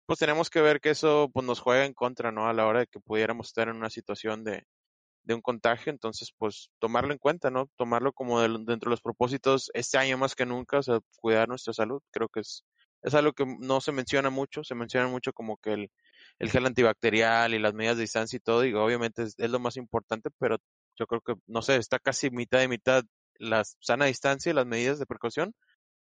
pues 0.06 0.18
tenemos 0.20 0.50
que 0.50 0.62
ver 0.62 0.80
que 0.80 0.90
eso 0.90 1.30
pues 1.32 1.46
nos 1.46 1.60
juega 1.60 1.84
en 1.86 1.94
contra, 1.94 2.32
¿no? 2.32 2.48
A 2.48 2.52
la 2.54 2.66
hora 2.66 2.80
de 2.80 2.86
que 2.88 3.00
pudiéramos 3.00 3.48
estar 3.48 3.68
en 3.68 3.76
una 3.76 3.90
situación 3.90 4.44
de, 4.44 4.64
de 5.28 5.34
un 5.34 5.42
contagio, 5.42 5.92
entonces 5.92 6.32
pues 6.38 6.70
tomarlo 6.78 7.12
en 7.12 7.18
cuenta, 7.18 7.50
¿no? 7.50 7.68
Tomarlo 7.76 8.12
como 8.14 8.40
dentro 8.40 8.88
de 8.88 8.90
los 8.90 9.02
propósitos 9.02 9.70
este 9.74 9.98
año 9.98 10.16
más 10.16 10.34
que 10.34 10.46
nunca, 10.46 10.78
o 10.78 10.82
sea, 10.82 11.00
cuidar 11.20 11.48
nuestra 11.48 11.74
salud, 11.74 12.00
creo 12.10 12.28
que 12.30 12.40
es, 12.40 12.64
es 13.02 13.14
algo 13.14 13.34
que 13.34 13.44
no 13.60 13.82
se 13.82 13.92
menciona 13.92 14.30
mucho, 14.30 14.64
se 14.64 14.74
menciona 14.74 15.06
mucho 15.06 15.34
como 15.34 15.58
que 15.58 15.74
el, 15.74 15.90
el 16.38 16.50
gel 16.50 16.64
antibacterial 16.64 17.52
y 17.52 17.58
las 17.58 17.74
medidas 17.74 17.98
de 17.98 18.02
distancia 18.04 18.38
y 18.38 18.40
todo, 18.40 18.64
y 18.64 18.72
obviamente 18.72 19.24
es, 19.24 19.36
lo 19.38 19.58
más 19.60 19.76
importante, 19.76 20.30
pero 20.38 20.56
yo 20.98 21.06
creo 21.06 21.20
que, 21.20 21.34
no 21.46 21.60
sé, 21.60 21.76
está 21.76 21.98
casi 21.98 22.30
mitad 22.30 22.60
de 22.60 22.68
mitad 22.68 23.04
la 23.38 23.62
sana 23.80 24.06
distancia 24.06 24.50
y 24.50 24.54
las 24.54 24.66
medidas 24.66 24.98
de 24.98 25.06
precaución, 25.06 25.54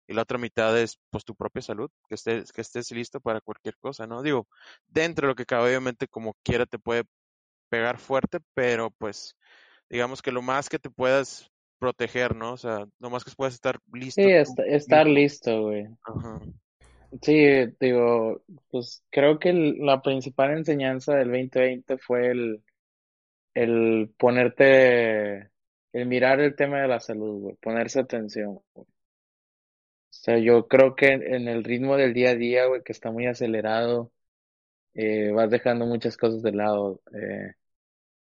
y 0.08 0.14
la 0.14 0.22
otra 0.22 0.38
mitad 0.38 0.78
es 0.80 1.00
pues 1.10 1.26
tu 1.26 1.36
propia 1.36 1.64
salud, 1.64 1.90
que 2.08 2.14
estés, 2.16 2.52
que 2.52 2.62
estés 2.62 2.92
listo 2.92 3.20
para 3.20 3.42
cualquier 3.42 3.76
cosa, 3.80 4.06
¿no? 4.06 4.22
Digo, 4.22 4.48
dentro 4.88 5.28
de 5.28 5.32
lo 5.32 5.36
que 5.36 5.46
cabe, 5.48 5.70
obviamente 5.70 6.08
como 6.08 6.36
quiera 6.44 6.68
te 6.68 6.78
puede 6.78 7.06
pegar 7.70 7.98
fuerte, 7.98 8.40
pero 8.54 8.92
pues 8.92 9.36
digamos 9.90 10.22
que 10.22 10.32
lo 10.32 10.42
más 10.42 10.70
que 10.70 10.80
te 10.80 10.90
puedas 10.90 11.52
proteger, 11.80 12.36
¿no? 12.36 12.54
O 12.54 12.58
sea, 12.58 12.86
lo 13.00 13.10
más 13.10 13.24
que 13.24 13.32
puedas 13.36 13.54
estar 13.54 13.80
listo. 13.94 14.22
Sí, 14.22 14.30
estar 14.68 15.08
listo, 15.08 15.64
güey. 15.64 15.88
Sí, 17.22 17.46
digo, 17.80 18.42
pues 18.70 19.04
creo 19.10 19.40
que 19.40 19.54
la 19.54 20.02
principal 20.02 20.58
enseñanza 20.58 21.16
del 21.16 21.32
2020 21.32 21.98
fue 21.98 22.28
el, 22.28 22.64
el 23.54 24.14
ponerte, 24.18 25.50
el 25.94 26.06
mirar 26.08 26.40
el 26.42 26.56
tema 26.56 26.82
de 26.82 26.88
la 26.88 27.00
salud, 27.00 27.42
güey, 27.42 27.56
ponerse 27.56 28.00
atención, 28.00 28.60
güey. 28.74 28.88
O 28.88 30.18
sea, 30.18 30.40
yo 30.40 30.68
creo 30.68 30.96
que 30.96 31.08
en 31.08 31.48
el 31.48 31.64
ritmo 31.64 31.98
del 31.98 32.14
día 32.14 32.32
a 32.32 32.36
día, 32.36 32.66
güey, 32.66 32.82
que 32.84 32.94
está 32.94 33.12
muy 33.12 33.28
acelerado, 33.28 34.12
eh, 34.96 35.32
vas 35.32 35.50
dejando 35.50 35.86
muchas 35.86 36.18
cosas 36.18 36.42
de 36.42 36.52
lado. 36.54 37.02
Eh, 37.14 37.52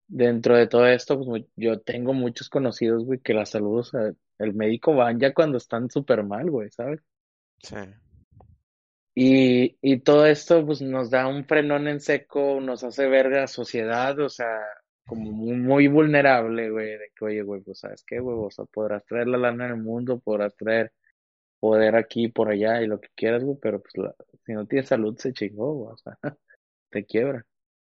dentro 0.09 0.57
de 0.57 0.67
todo 0.67 0.87
esto, 0.87 1.19
pues 1.25 1.45
yo 1.57 1.81
tengo 1.81 2.13
muchos 2.13 2.49
conocidos, 2.49 3.05
güey, 3.05 3.21
que 3.21 3.35
la 3.35 3.47
salud, 3.47 3.81
o 3.81 3.85
sea, 3.85 4.13
el 4.39 4.55
médico 4.55 4.95
van 4.95 5.19
ya 5.19 5.33
cuando 5.33 5.57
están 5.59 5.91
súper 5.91 6.23
mal, 6.25 6.51
güey, 6.51 6.71
¿sabes? 6.71 7.01
Sí. 7.63 7.77
Y, 9.15 9.79
y 9.81 10.01
todo 10.01 10.27
esto, 10.27 10.65
pues 10.67 10.83
nos 10.83 11.11
da 11.11 11.27
un 11.27 11.47
frenón 11.47 11.89
en 11.89 12.01
seco, 12.01 12.61
nos 12.61 12.85
hace 12.85 13.09
ver 13.09 13.31
la 13.31 13.47
sociedad, 13.47 14.19
o 14.21 14.29
sea, 14.29 14.61
como 15.07 15.31
muy, 15.33 15.89
vulnerable, 15.89 16.71
güey, 16.71 16.91
de 16.99 17.13
que, 17.15 17.25
oye, 17.25 17.43
güey, 17.43 17.63
pues, 17.63 17.79
¿sabes 17.79 18.05
qué, 18.07 18.19
güey? 18.21 18.37
O 18.39 18.51
sea, 18.51 18.67
podrás 18.67 19.05
traer 19.07 19.29
la 19.29 19.39
lana 19.39 19.67
en 19.67 19.71
el 19.73 19.83
mundo, 19.83 20.21
podrás 20.21 20.55
traer 20.57 20.93
poder 21.61 21.97
aquí 21.97 22.29
por 22.29 22.51
allá 22.51 22.83
y 22.83 22.87
lo 22.87 23.01
que 23.01 23.09
quieras, 23.15 23.43
güey, 23.43 23.57
pero 23.61 23.81
pues 23.81 23.95
si 24.45 24.53
no 24.53 24.67
tienes 24.67 24.89
salud 24.89 25.17
se 25.19 25.33
chingó, 25.33 25.73
güey, 25.75 25.95
o 25.95 25.97
sea, 25.97 26.19
te 26.91 27.05
quiebra. 27.05 27.47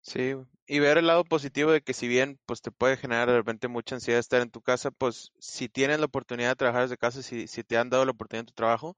Sí, 0.01 0.35
y 0.65 0.79
ver 0.79 0.97
el 0.97 1.07
lado 1.07 1.25
positivo 1.25 1.71
de 1.71 1.81
que 1.81 1.93
si 1.93 2.07
bien 2.07 2.39
pues 2.45 2.61
te 2.61 2.71
puede 2.71 2.95
generar 2.97 3.27
de 3.29 3.35
repente 3.37 3.67
mucha 3.67 3.95
ansiedad 3.95 4.19
estar 4.19 4.41
en 4.41 4.49
tu 4.51 4.61
casa, 4.61 4.89
pues 4.91 5.31
si 5.39 5.67
tienes 5.67 5.99
la 5.99 6.05
oportunidad 6.05 6.49
de 6.49 6.55
trabajar 6.55 6.83
desde 6.83 6.97
casa, 6.97 7.21
si, 7.21 7.47
si 7.47 7.63
te 7.63 7.77
han 7.77 7.89
dado 7.89 8.05
la 8.05 8.11
oportunidad 8.11 8.41
en 8.43 8.45
tu 8.47 8.53
trabajo, 8.53 8.95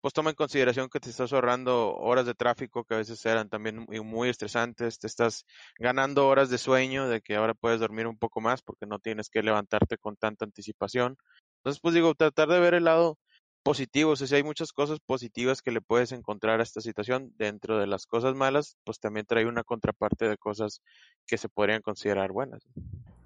pues 0.00 0.14
toma 0.14 0.30
en 0.30 0.36
consideración 0.36 0.88
que 0.88 1.00
te 1.00 1.10
estás 1.10 1.32
ahorrando 1.32 1.94
horas 1.96 2.26
de 2.26 2.34
tráfico 2.34 2.84
que 2.84 2.94
a 2.94 2.98
veces 2.98 3.24
eran 3.26 3.48
también 3.48 3.78
muy, 3.88 4.00
muy 4.00 4.28
estresantes, 4.28 4.98
te 4.98 5.06
estás 5.08 5.46
ganando 5.78 6.28
horas 6.28 6.48
de 6.50 6.58
sueño, 6.58 7.08
de 7.08 7.20
que 7.22 7.34
ahora 7.36 7.54
puedes 7.54 7.80
dormir 7.80 8.06
un 8.06 8.18
poco 8.18 8.40
más 8.40 8.62
porque 8.62 8.86
no 8.86 8.98
tienes 9.00 9.30
que 9.30 9.42
levantarte 9.42 9.98
con 9.98 10.16
tanta 10.16 10.44
anticipación. 10.44 11.16
Entonces, 11.58 11.80
pues 11.80 11.94
digo, 11.94 12.14
tratar 12.14 12.48
de 12.48 12.60
ver 12.60 12.74
el 12.74 12.84
lado 12.84 13.18
positivos, 13.62 14.20
o 14.20 14.26
sea, 14.26 14.38
hay 14.38 14.42
muchas 14.44 14.72
cosas 14.72 14.98
positivas 15.00 15.62
que 15.62 15.70
le 15.70 15.80
puedes 15.80 16.12
encontrar 16.12 16.60
a 16.60 16.62
esta 16.62 16.80
situación. 16.80 17.32
Dentro 17.36 17.78
de 17.78 17.86
las 17.86 18.06
cosas 18.06 18.34
malas, 18.34 18.76
pues 18.84 18.98
también 18.98 19.26
trae 19.26 19.46
una 19.46 19.64
contraparte 19.64 20.28
de 20.28 20.36
cosas 20.36 20.82
que 21.26 21.38
se 21.38 21.48
podrían 21.48 21.82
considerar 21.82 22.32
buenas. 22.32 22.62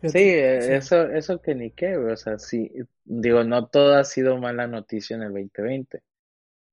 Sí, 0.03 0.19
eh, 0.19 0.77
eso, 0.77 1.11
eso 1.11 1.41
que 1.41 1.55
ni 1.55 1.71
qué, 1.71 1.97
o 1.97 2.17
sea, 2.17 2.39
sí, 2.39 2.71
digo, 3.05 3.45
no 3.45 3.67
todo 3.67 3.95
ha 3.97 4.05
sido 4.05 4.37
mala 4.39 4.67
noticia 4.67 5.17
en 5.17 5.23
el 5.23 5.33
2020. 5.33 6.03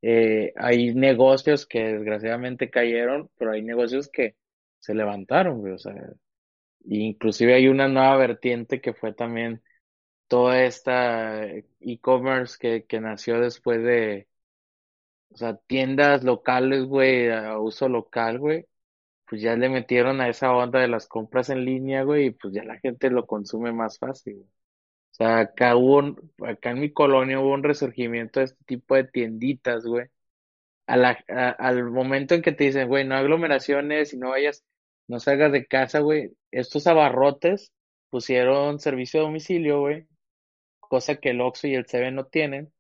Eh, 0.02 0.54
hay 0.58 0.94
negocios 0.94 1.66
que 1.66 1.94
desgraciadamente 1.94 2.70
cayeron, 2.70 3.30
pero 3.38 3.54
hay 3.54 3.62
negocios 3.62 4.10
que 4.10 4.36
se 4.80 4.94
levantaron, 4.94 5.66
o 5.72 5.78
sea, 5.78 5.96
inclusive 6.86 7.54
hay 7.54 7.70
una 7.70 7.88
nueva 7.88 8.18
vertiente 8.18 8.82
que 8.82 8.94
fue 8.94 9.14
también 9.14 9.62
toda 10.34 10.64
esta 10.64 11.46
e-commerce 11.80 12.58
que, 12.60 12.86
que 12.88 13.00
nació 13.00 13.40
después 13.40 13.84
de, 13.84 14.28
o 15.32 15.38
sea, 15.38 15.58
tiendas 15.68 16.24
locales, 16.24 16.86
güey, 16.86 17.30
a 17.30 17.58
uso 17.60 17.90
local, 17.90 18.40
güey, 18.40 18.68
pues 19.28 19.42
ya 19.42 19.56
le 19.56 19.70
metieron 19.70 20.22
a 20.22 20.30
esa 20.30 20.54
onda 20.54 20.80
de 20.80 20.88
las 20.90 21.08
compras 21.08 21.50
en 21.50 21.66
línea, 21.66 22.04
güey, 22.04 22.28
y 22.28 22.32
pues 22.32 22.54
ya 22.54 22.64
la 22.64 22.80
gente 22.80 23.10
lo 23.12 23.26
consume 23.28 23.72
más 23.74 24.00
fácil. 24.00 24.40
O 25.14 25.16
sea, 25.16 25.40
acá 25.42 25.76
hubo, 25.78 26.16
acá 26.48 26.72
en 26.72 26.82
mi 26.82 26.94
colonia 26.94 27.40
hubo 27.40 27.54
un 27.54 27.64
resurgimiento 27.64 28.40
de 28.42 28.48
este 28.48 28.64
tipo 28.66 28.96
de 28.96 29.06
tienditas, 29.06 29.86
güey. 29.86 30.08
A 30.88 30.98
la, 30.98 31.12
al 31.60 31.86
momento 31.92 32.36
en 32.36 32.42
que 32.44 32.52
te 32.54 32.66
dicen, 32.66 32.88
güey, 32.90 33.06
no 33.08 33.16
aglomeraciones 33.16 34.14
y 34.14 34.18
no 34.18 34.30
vayas, 34.32 34.66
no 35.08 35.20
salgas 35.20 35.52
de 35.54 35.66
casa, 35.68 36.00
güey. 36.02 36.32
Estos 36.52 36.88
abarrotes 36.88 37.72
pusieron 38.10 38.80
servicio 38.80 39.22
de 39.22 39.28
domicilio, 39.28 39.82
güey. 39.82 40.08
Cosa 40.94 41.16
que 41.16 41.32
el 41.32 41.42
Oxxo 41.42 41.66
y 41.66 41.74
el 41.74 41.88
CB 41.88 42.12
no 42.12 42.26
tienen. 42.26 42.72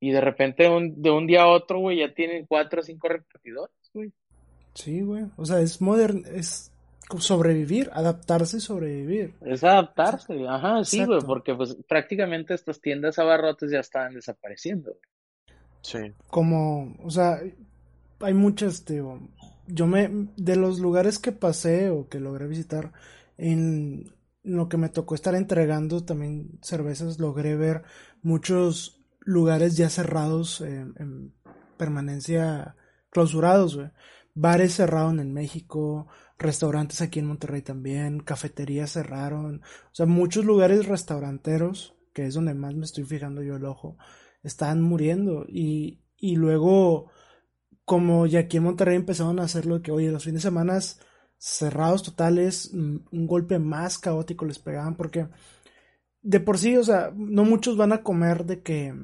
Y 0.00 0.10
de 0.10 0.20
repente, 0.20 0.64
de 0.64 1.10
un 1.10 1.26
día 1.26 1.44
a 1.44 1.48
otro, 1.48 1.78
güey, 1.78 2.00
ya 2.00 2.12
tienen 2.12 2.44
cuatro 2.44 2.82
o 2.82 2.84
cinco 2.84 3.08
repartidores, 3.08 3.74
güey. 3.94 4.12
Sí, 4.74 5.00
güey. 5.00 5.24
O 5.38 5.46
sea, 5.46 5.60
es 5.60 5.80
modern, 5.80 6.26
es 6.30 6.70
sobrevivir, 7.18 7.88
adaptarse 7.94 8.58
y 8.58 8.60
sobrevivir. 8.60 9.32
Es 9.40 9.64
adaptarse, 9.64 10.46
ajá, 10.46 10.84
sí, 10.84 11.02
güey, 11.06 11.22
porque 11.22 11.54
pues 11.54 11.74
prácticamente 11.88 12.52
estas 12.52 12.82
tiendas 12.82 13.18
abarrotes 13.18 13.70
ya 13.70 13.80
están 13.80 14.12
desapareciendo. 14.12 14.94
Sí. 15.80 16.00
Como, 16.26 16.98
o 17.02 17.08
sea, 17.08 17.40
hay 18.20 18.34
muchas, 18.34 18.84
tío. 18.84 19.20
Yo 19.68 19.86
me, 19.86 20.28
de 20.36 20.56
los 20.56 20.80
lugares 20.80 21.18
que 21.18 21.32
pasé 21.32 21.88
o 21.88 22.10
que 22.10 22.20
logré 22.20 22.46
visitar, 22.46 22.92
en 23.38 24.12
lo 24.42 24.68
que 24.68 24.76
me 24.76 24.88
tocó 24.88 25.14
estar 25.14 25.34
entregando 25.34 26.04
también 26.04 26.58
cervezas, 26.62 27.18
logré 27.18 27.56
ver 27.56 27.82
muchos 28.22 29.02
lugares 29.20 29.76
ya 29.76 29.90
cerrados 29.90 30.60
en 30.60 31.34
permanencia 31.76 32.76
clausurados. 33.10 33.78
Bares 34.34 34.76
cerraron 34.76 35.20
en 35.20 35.32
México, 35.32 36.06
restaurantes 36.38 37.02
aquí 37.02 37.18
en 37.18 37.26
Monterrey 37.26 37.62
también, 37.62 38.20
cafeterías 38.20 38.92
cerraron, 38.92 39.62
o 39.62 39.94
sea, 39.94 40.06
muchos 40.06 40.44
lugares 40.44 40.86
restauranteros, 40.86 41.96
que 42.12 42.26
es 42.26 42.34
donde 42.34 42.54
más 42.54 42.74
me 42.74 42.84
estoy 42.84 43.04
fijando 43.04 43.42
yo 43.42 43.56
el 43.56 43.64
ojo, 43.64 43.96
están 44.42 44.80
muriendo 44.82 45.44
y, 45.48 46.00
y 46.16 46.36
luego 46.36 47.10
como 47.84 48.26
ya 48.26 48.40
aquí 48.40 48.58
en 48.58 48.64
Monterrey 48.64 48.96
empezaron 48.96 49.40
a 49.40 49.44
hacerlo 49.44 49.76
de 49.76 49.82
que, 49.82 49.90
oye, 49.90 50.10
los 50.10 50.24
fines 50.24 50.42
de 50.42 50.48
semana 50.48 50.78
cerrados 51.40 52.02
totales, 52.02 52.70
mm, 52.72 52.96
un 53.12 53.26
golpe 53.26 53.58
más 53.58 53.98
caótico 53.98 54.44
les 54.44 54.58
pegaban 54.58 54.94
porque 54.94 55.26
de 56.22 56.38
por 56.38 56.58
sí, 56.58 56.76
o 56.76 56.84
sea, 56.84 57.12
no 57.16 57.44
muchos 57.44 57.78
van 57.78 57.92
a 57.92 58.02
comer 58.02 58.44
de 58.44 58.62
que 58.62 58.94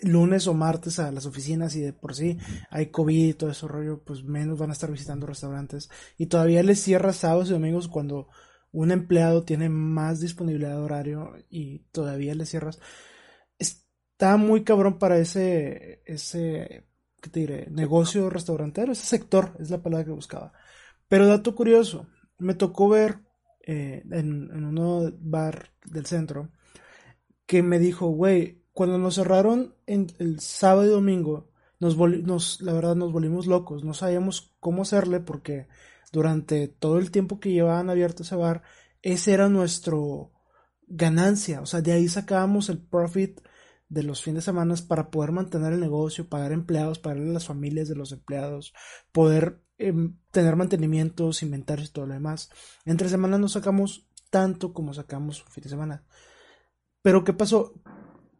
lunes 0.00 0.46
o 0.46 0.54
martes 0.54 1.00
a 1.00 1.10
las 1.10 1.26
oficinas 1.26 1.74
y 1.74 1.80
de 1.80 1.92
por 1.92 2.14
sí 2.14 2.38
hay 2.70 2.86
COVID 2.86 3.28
y 3.28 3.34
todo 3.34 3.50
ese 3.50 3.66
rollo, 3.66 4.02
pues 4.04 4.22
menos 4.22 4.58
van 4.58 4.70
a 4.70 4.74
estar 4.74 4.90
visitando 4.92 5.26
restaurantes. 5.26 5.90
Y 6.16 6.26
todavía 6.26 6.62
les 6.62 6.80
cierra 6.80 7.12
sábados 7.12 7.50
y 7.50 7.52
domingos 7.52 7.88
cuando 7.88 8.28
un 8.70 8.92
empleado 8.92 9.44
tiene 9.44 9.68
más 9.68 10.20
disponibilidad 10.20 10.70
de 10.76 10.82
horario 10.82 11.32
y 11.50 11.80
todavía 11.90 12.34
le 12.36 12.46
cierras. 12.46 12.80
Está 13.58 14.36
muy 14.36 14.62
cabrón 14.62 14.98
para 15.00 15.18
ese, 15.18 16.02
ese, 16.06 16.86
¿qué 17.20 17.30
te 17.30 17.40
diré? 17.40 17.66
Negocio 17.70 18.30
restaurantero, 18.30 18.92
ese 18.92 19.06
sector 19.06 19.56
es 19.58 19.70
la 19.70 19.82
palabra 19.82 20.04
que 20.04 20.12
buscaba. 20.12 20.52
Pero 21.08 21.26
dato 21.26 21.54
curioso, 21.54 22.06
me 22.38 22.54
tocó 22.54 22.88
ver 22.88 23.20
eh, 23.66 24.02
en, 24.10 24.50
en 24.52 24.64
un 24.78 25.16
bar 25.20 25.70
del 25.84 26.06
centro 26.06 26.50
que 27.46 27.62
me 27.62 27.78
dijo, 27.78 28.08
güey, 28.08 28.62
cuando 28.72 28.98
nos 28.98 29.14
cerraron 29.14 29.74
en 29.86 30.08
el 30.18 30.40
sábado 30.40 30.86
y 30.86 30.90
domingo, 30.90 31.48
nos, 31.80 31.96
nos, 31.96 32.60
la 32.60 32.72
verdad 32.72 32.96
nos 32.96 33.12
volvimos 33.12 33.46
locos, 33.46 33.84
no 33.84 33.94
sabíamos 33.94 34.54
cómo 34.60 34.82
hacerle 34.82 35.20
porque 35.20 35.68
durante 36.12 36.68
todo 36.68 36.98
el 36.98 37.10
tiempo 37.10 37.40
que 37.40 37.52
llevaban 37.52 37.90
abierto 37.90 38.22
ese 38.22 38.36
bar, 38.36 38.62
ese 39.02 39.32
era 39.32 39.48
nuestro 39.48 40.32
ganancia, 40.86 41.60
o 41.60 41.66
sea, 41.66 41.80
de 41.80 41.92
ahí 41.92 42.08
sacábamos 42.08 42.68
el 42.68 42.78
profit 42.78 43.40
de 43.88 44.02
los 44.02 44.22
fines 44.22 44.44
de 44.44 44.50
semana 44.50 44.74
para 44.88 45.10
poder 45.10 45.32
mantener 45.32 45.72
el 45.72 45.80
negocio, 45.80 46.28
pagar 46.28 46.52
empleados, 46.52 46.98
pagarle 46.98 47.30
a 47.30 47.34
las 47.34 47.46
familias 47.46 47.88
de 47.88 47.96
los 47.96 48.12
empleados, 48.12 48.74
poder 49.12 49.63
em, 49.78 50.16
tener 50.30 50.56
mantenimientos, 50.56 51.42
inventarios 51.42 51.88
y 51.88 51.92
todo 51.92 52.06
lo 52.06 52.14
demás. 52.14 52.50
Entre 52.84 53.08
semanas 53.08 53.40
no 53.40 53.48
sacamos 53.48 54.06
tanto 54.30 54.72
como 54.72 54.94
sacamos 54.94 55.44
fin 55.50 55.64
de 55.64 55.70
semana. 55.70 56.04
Pero 57.02 57.24
¿qué 57.24 57.32
pasó? 57.32 57.74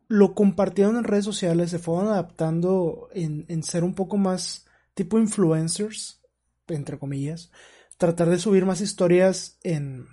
lo 0.08 0.34
compartieron 0.34 0.96
en 0.96 1.04
redes 1.04 1.24
sociales, 1.24 1.70
se 1.70 1.78
fueron 1.78 2.08
adaptando 2.08 3.08
en, 3.12 3.46
en 3.48 3.62
ser 3.62 3.84
un 3.84 3.94
poco 3.94 4.16
más 4.16 4.66
tipo 4.94 5.18
influencers, 5.18 6.22
entre 6.68 6.98
comillas, 6.98 7.50
tratar 7.96 8.28
de 8.28 8.38
subir 8.38 8.66
más 8.66 8.80
historias 8.80 9.58
en 9.62 10.06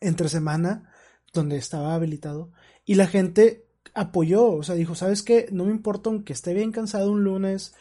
entre 0.00 0.28
semana, 0.28 0.90
donde 1.32 1.56
estaba 1.56 1.94
habilitado, 1.94 2.50
y 2.84 2.96
la 2.96 3.06
gente 3.06 3.68
apoyó, 3.94 4.46
o 4.46 4.62
sea, 4.64 4.74
dijo, 4.74 4.96
¿sabes 4.96 5.22
qué? 5.22 5.46
No 5.52 5.64
me 5.64 5.70
importa 5.70 6.10
aunque 6.10 6.32
esté 6.32 6.54
bien 6.54 6.72
cansado 6.72 7.12
un 7.12 7.22
lunes 7.22 7.74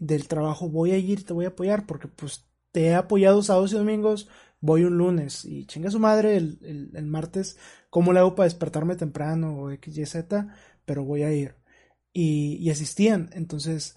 del 0.00 0.26
trabajo, 0.26 0.68
voy 0.68 0.90
a 0.90 0.98
ir, 0.98 1.24
te 1.24 1.32
voy 1.32 1.44
a 1.44 1.48
apoyar, 1.48 1.86
porque 1.86 2.08
pues 2.08 2.48
te 2.72 2.86
he 2.86 2.94
apoyado 2.94 3.42
sábados 3.42 3.72
y 3.72 3.76
domingos, 3.76 4.28
voy 4.60 4.84
un 4.84 4.98
lunes, 4.98 5.44
y 5.44 5.66
chinga 5.66 5.90
su 5.90 6.00
madre 6.00 6.36
el, 6.36 6.90
el, 6.94 7.06
martes, 7.06 7.58
¿cómo 7.90 8.12
le 8.12 8.18
hago 8.18 8.34
para 8.34 8.46
despertarme 8.46 8.96
temprano 8.96 9.56
o 9.60 9.70
X, 9.70 9.96
Y, 9.96 10.06
Z? 10.06 10.48
pero 10.84 11.04
voy 11.04 11.22
a 11.22 11.32
ir. 11.32 11.54
Y, 12.12 12.68
asistían. 12.70 13.30
Entonces, 13.34 13.96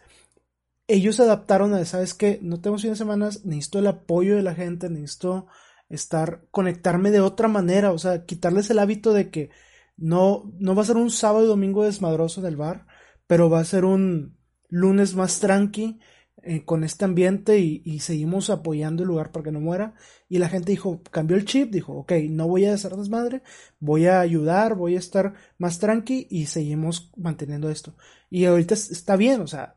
ellos 0.88 1.16
se 1.16 1.24
adaptaron 1.24 1.74
a, 1.74 1.84
¿sabes 1.86 2.14
qué? 2.14 2.40
No 2.44 2.62
tengo 2.62 2.78
fines 2.78 3.00
de 3.00 3.04
semana, 3.04 3.30
necesito 3.46 3.80
el 3.80 3.88
apoyo 3.88 4.36
de 4.36 4.44
la 4.44 4.54
gente, 4.54 4.90
necesito 4.90 5.48
estar, 5.90 6.46
conectarme 6.52 7.10
de 7.12 7.22
otra 7.22 7.48
manera, 7.48 7.92
o 7.92 7.98
sea, 7.98 8.26
quitarles 8.26 8.70
el 8.70 8.80
hábito 8.80 9.14
de 9.14 9.32
que 9.32 9.50
no, 9.98 10.52
no 10.60 10.76
va 10.76 10.84
a 10.84 10.86
ser 10.86 10.98
un 10.98 11.10
sábado 11.10 11.46
y 11.46 11.48
domingo 11.48 11.84
desmadroso 11.84 12.42
en 12.42 12.48
el 12.48 12.58
bar, 12.58 12.86
pero 13.26 13.50
va 13.50 13.60
a 13.60 13.66
ser 13.66 13.86
un 13.86 14.38
lunes 14.74 15.16
más 15.16 15.40
tranqui, 15.40 16.00
eh, 16.42 16.66
con 16.66 16.84
este 16.84 17.06
ambiente 17.06 17.60
y, 17.60 18.00
seguimos 18.00 18.50
apoyando 18.50 19.04
el 19.04 19.08
lugar 19.08 19.32
para 19.32 19.46
que 19.46 19.52
no 19.52 19.62
muera. 19.62 19.94
Y 20.28 20.40
la 20.40 20.50
gente 20.50 20.72
dijo, 20.72 21.02
cambió 21.12 21.38
el 21.38 21.46
chip, 21.46 21.72
dijo, 21.72 21.94
ok, 21.94 22.12
no 22.30 22.48
voy 22.48 22.66
a 22.66 22.74
hacer 22.74 22.96
desmadre, 22.96 23.44
voy 23.80 24.08
a 24.08 24.20
ayudar, 24.20 24.76
voy 24.76 24.96
a 24.96 25.00
estar 25.00 25.36
más 25.58 25.80
tranqui 25.80 26.28
y 26.30 26.48
seguimos 26.48 27.12
manteniendo 27.16 27.70
esto. 27.70 27.96
Y 28.30 28.46
ahorita 28.46 28.74
está 28.74 29.16
bien, 29.16 29.42
o 29.42 29.48
sea, 29.48 29.76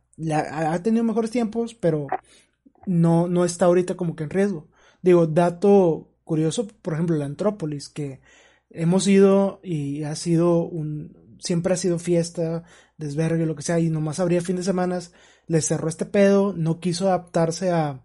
ha 0.52 0.82
tenido 0.82 1.04
mejores 1.04 1.30
tiempos, 1.30 1.74
pero 1.74 2.08
no, 2.86 3.28
no 3.28 3.44
está 3.44 3.66
ahorita 3.66 3.94
como 3.96 4.16
que 4.16 4.24
en 4.24 4.30
riesgo. 4.30 4.66
Digo, 5.02 5.26
dato 5.26 6.08
curioso, 6.24 6.66
por 6.82 6.94
ejemplo, 6.94 7.16
la 7.16 7.26
Antrópolis, 7.26 7.88
que 7.90 8.20
hemos 8.70 9.06
ido 9.06 9.60
y 9.62 10.02
ha 10.02 10.16
sido 10.16 10.64
un, 10.64 11.36
siempre 11.38 11.74
ha 11.74 11.76
sido 11.76 11.98
fiesta, 11.98 12.64
desvergue, 12.96 13.46
lo 13.46 13.56
que 13.56 13.62
sea, 13.62 13.78
y 13.78 13.90
nomás 13.90 14.20
habría 14.20 14.40
fin 14.40 14.56
de 14.56 14.62
semanas 14.62 15.12
le 15.46 15.60
cerró 15.60 15.88
este 15.88 16.06
pedo, 16.06 16.52
no 16.52 16.80
quiso 16.80 17.08
adaptarse 17.08 17.70
a, 17.70 18.02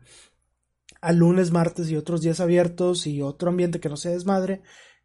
a 1.02 1.12
lunes, 1.12 1.52
martes 1.52 1.90
y 1.90 1.96
otros 1.96 2.22
días 2.22 2.40
abiertos 2.40 3.08
y 3.08 3.22
otro 3.22 3.50
ambiente 3.50 3.80
que 3.80 3.90
no 3.90 3.98
sea 3.98 4.12
desmadre 4.12 4.62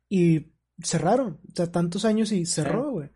y 0.08 0.52
cerraron, 0.82 1.40
o 1.50 1.56
sea, 1.56 1.72
tantos 1.72 2.04
años 2.04 2.32
y 2.32 2.44
cerró, 2.46 2.90
güey. 2.90 3.10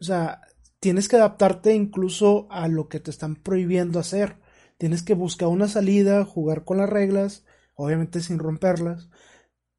O 0.00 0.04
sea, 0.04 0.40
tienes 0.80 1.08
que 1.08 1.16
adaptarte 1.16 1.74
incluso 1.74 2.46
a 2.50 2.68
lo 2.68 2.88
que 2.88 3.00
te 3.00 3.10
están 3.10 3.36
prohibiendo 3.36 3.98
hacer. 3.98 4.38
Tienes 4.78 5.02
que 5.02 5.14
buscar 5.14 5.48
una 5.48 5.68
salida, 5.68 6.24
jugar 6.24 6.64
con 6.64 6.78
las 6.78 6.88
reglas, 6.88 7.44
obviamente 7.74 8.20
sin 8.20 8.38
romperlas, 8.38 9.08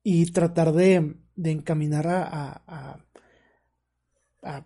y 0.04 0.32
tratar 0.32 0.72
de, 0.72 1.16
de 1.36 1.52
encaminar 1.52 2.08
a, 2.08 2.64
a, 2.68 3.05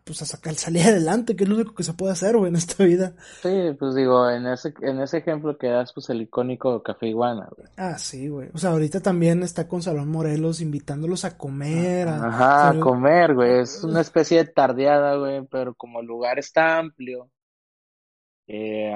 pues 0.04 0.22
a 0.22 0.26
sacar, 0.26 0.56
salir 0.56 0.84
adelante, 0.88 1.36
que 1.36 1.44
es 1.44 1.50
lo 1.50 1.56
único 1.56 1.74
que 1.74 1.84
se 1.84 1.94
puede 1.94 2.14
hacer, 2.14 2.36
güey, 2.38 2.50
en 2.50 2.56
esta 2.56 2.84
vida. 2.84 3.14
Sí, 3.42 3.76
pues 3.78 3.96
digo, 3.96 4.30
en 4.30 4.48
ese, 4.48 4.74
en 4.82 5.00
ese 5.02 5.18
ejemplo 5.18 5.58
que 5.58 5.68
das, 5.68 5.94
pues 5.94 6.10
el 6.10 6.22
icónico 6.22 6.84
Café 6.84 7.08
Iguana, 7.08 7.48
güey. 7.56 7.68
Ah, 7.78 7.98
sí, 7.98 8.28
güey. 8.28 8.50
O 8.54 8.58
sea, 8.58 8.72
ahorita 8.72 9.00
también 9.00 9.44
está 9.44 9.68
con 9.68 9.82
Salón 9.82 10.10
Morelos 10.10 10.62
invitándolos 10.62 11.26
a 11.26 11.38
comer. 11.38 12.08
A, 12.08 12.28
Ajá, 12.28 12.70
a 12.70 12.80
comer, 12.80 13.34
güey. 13.34 13.60
Es 13.62 13.84
una 13.84 14.02
especie 14.02 14.40
de 14.40 14.52
tardeada, 14.52 15.16
güey, 15.16 15.46
pero 15.48 15.74
como 15.74 16.02
el 16.02 16.08
lugar 16.08 16.40
está 16.40 16.78
amplio, 16.78 17.30
eh, 18.48 18.92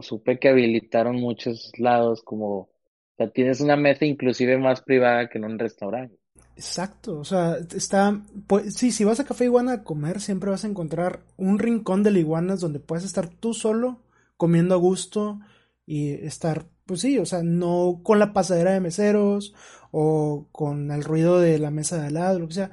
supe 0.00 0.38
que 0.38 0.48
habilitaron 0.48 1.16
muchos 1.16 1.72
lados 1.76 2.22
como, 2.22 2.58
o 2.58 2.70
sea, 3.16 3.28
tienes 3.30 3.60
una 3.60 3.76
mesa 3.76 4.04
inclusive 4.04 4.56
más 4.58 4.80
privada 4.80 5.28
que 5.28 5.38
en 5.38 5.44
un 5.44 5.58
restaurante. 5.58 6.16
Exacto, 6.58 7.18
o 7.18 7.24
sea, 7.24 7.58
está, 7.74 8.22
pues, 8.46 8.74
sí, 8.74 8.90
si 8.90 9.04
vas 9.04 9.20
a 9.20 9.24
Café 9.26 9.44
Iguana 9.44 9.72
a 9.72 9.84
comer, 9.84 10.22
siempre 10.22 10.48
vas 10.50 10.64
a 10.64 10.68
encontrar 10.68 11.22
un 11.36 11.58
rincón 11.58 12.02
de 12.02 12.18
iguanas 12.18 12.60
donde 12.60 12.80
puedes 12.80 13.04
estar 13.04 13.28
tú 13.28 13.52
solo, 13.52 14.00
comiendo 14.38 14.74
a 14.74 14.78
gusto 14.78 15.38
y 15.84 16.12
estar, 16.12 16.66
pues 16.86 17.02
sí, 17.02 17.18
o 17.18 17.26
sea, 17.26 17.42
no 17.42 18.00
con 18.02 18.18
la 18.18 18.32
pasadera 18.32 18.72
de 18.72 18.80
meseros 18.80 19.54
o 19.90 20.48
con 20.50 20.90
el 20.90 21.04
ruido 21.04 21.38
de 21.40 21.58
la 21.58 21.70
mesa 21.70 21.98
de 22.00 22.06
al 22.06 22.14
lado, 22.14 22.38
lo 22.38 22.48
que 22.48 22.54
sea. 22.54 22.70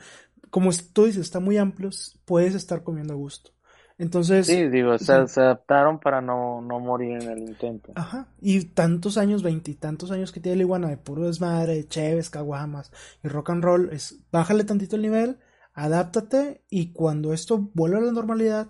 Como 0.50 0.72
tú 0.94 1.06
dices, 1.06 1.22
está 1.22 1.42
muy 1.42 1.58
amplio, 1.58 1.90
puedes 2.24 2.56
estar 2.56 2.84
comiendo 2.84 3.14
a 3.14 3.18
gusto. 3.18 3.52
Entonces. 3.98 4.48
Sí, 4.48 4.68
digo, 4.70 4.98
se, 4.98 5.14
adaptaron 5.14 6.00
para 6.00 6.22
no, 6.22 6.62
no, 6.62 6.80
morir 6.80 7.22
en 7.22 7.30
el 7.30 7.39
intento. 7.39 7.91
Ajá. 7.96 8.28
Y 8.41 8.66
tantos 8.66 9.18
años, 9.18 9.44
veintitantos 9.44 10.12
años 10.12 10.32
que 10.32 10.39
tiene 10.39 10.58
la 10.58 10.64
iguana 10.64 10.89
de 10.89 10.98
puro 10.98 11.28
desmadre, 11.28 11.76
de 11.76 11.88
cheves, 11.88 12.30
caguamas 12.30 12.91
y 13.24 13.28
rock 13.28 13.52
and 13.52 13.64
roll, 13.64 13.89
es 13.91 14.20
bájale 14.32 14.64
tantito 14.64 14.96
el 14.96 15.04
nivel, 15.04 15.38
adáptate 15.74 16.64
y 16.70 16.91
cuando 16.91 17.34
esto 17.34 17.70
vuelve 17.74 17.98
a 17.98 18.02
la 18.02 18.12
normalidad, 18.12 18.68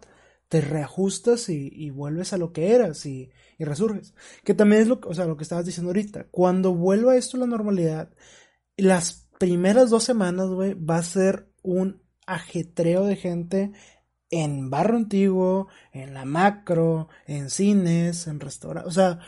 te 0.49 0.61
reajustas 0.61 1.49
y, 1.49 1.89
vuelves 1.89 2.31
a 2.31 2.37
lo 2.37 2.53
que 2.53 2.75
eras 2.75 3.05
y, 3.05 3.31
resurges. 3.57 4.13
Que 4.43 4.53
también 4.53 4.81
es 4.81 4.87
lo, 4.87 4.99
o 5.05 5.13
sea, 5.13 5.25
lo 5.25 5.37
que 5.37 5.43
estabas 5.43 5.65
diciendo 5.65 5.89
ahorita. 5.89 6.27
Cuando 6.31 6.75
vuelva 6.75 7.15
esto 7.15 7.37
a 7.37 7.39
la 7.39 7.47
normalidad, 7.47 8.09
las 8.77 9.29
primeras 9.39 9.89
dos 9.89 10.03
semanas, 10.03 10.49
güey, 10.49 10.73
va 10.73 10.97
a 10.97 11.03
ser 11.03 11.49
un 11.63 12.03
ajetreo 12.27 13.05
de 13.05 13.15
gente 13.15 13.71
en 14.33 14.69
Barro 14.69 14.97
Antiguo, 14.97 15.67
en 15.91 16.13
la 16.13 16.25
macro, 16.25 17.07
en 17.27 17.49
cines, 17.49 18.27
en 18.27 18.39
restaurantes. 18.39 18.87
O 18.87 18.91
sea, 18.91 19.19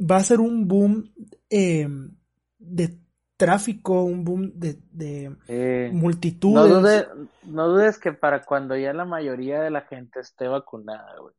va 0.00 0.16
a 0.16 0.22
ser 0.22 0.40
un 0.40 0.68
boom 0.68 1.12
em, 1.50 2.14
de 2.58 2.96
tráfico, 3.36 4.04
un 4.04 4.24
boom 4.24 4.52
de, 4.54 4.78
de 4.92 5.36
eh, 5.48 5.90
multitudes. 5.92 7.08
No, 7.44 7.68
dudes 7.68 7.98
que 7.98 8.12
para 8.12 8.44
cuando 8.44 8.76
ya 8.76 8.92
la 8.92 9.04
mayoría 9.04 9.60
de 9.60 9.70
la 9.70 9.82
gente 9.82 10.20
esté 10.20 10.46
vacunada, 10.46 11.18
güey, 11.20 11.34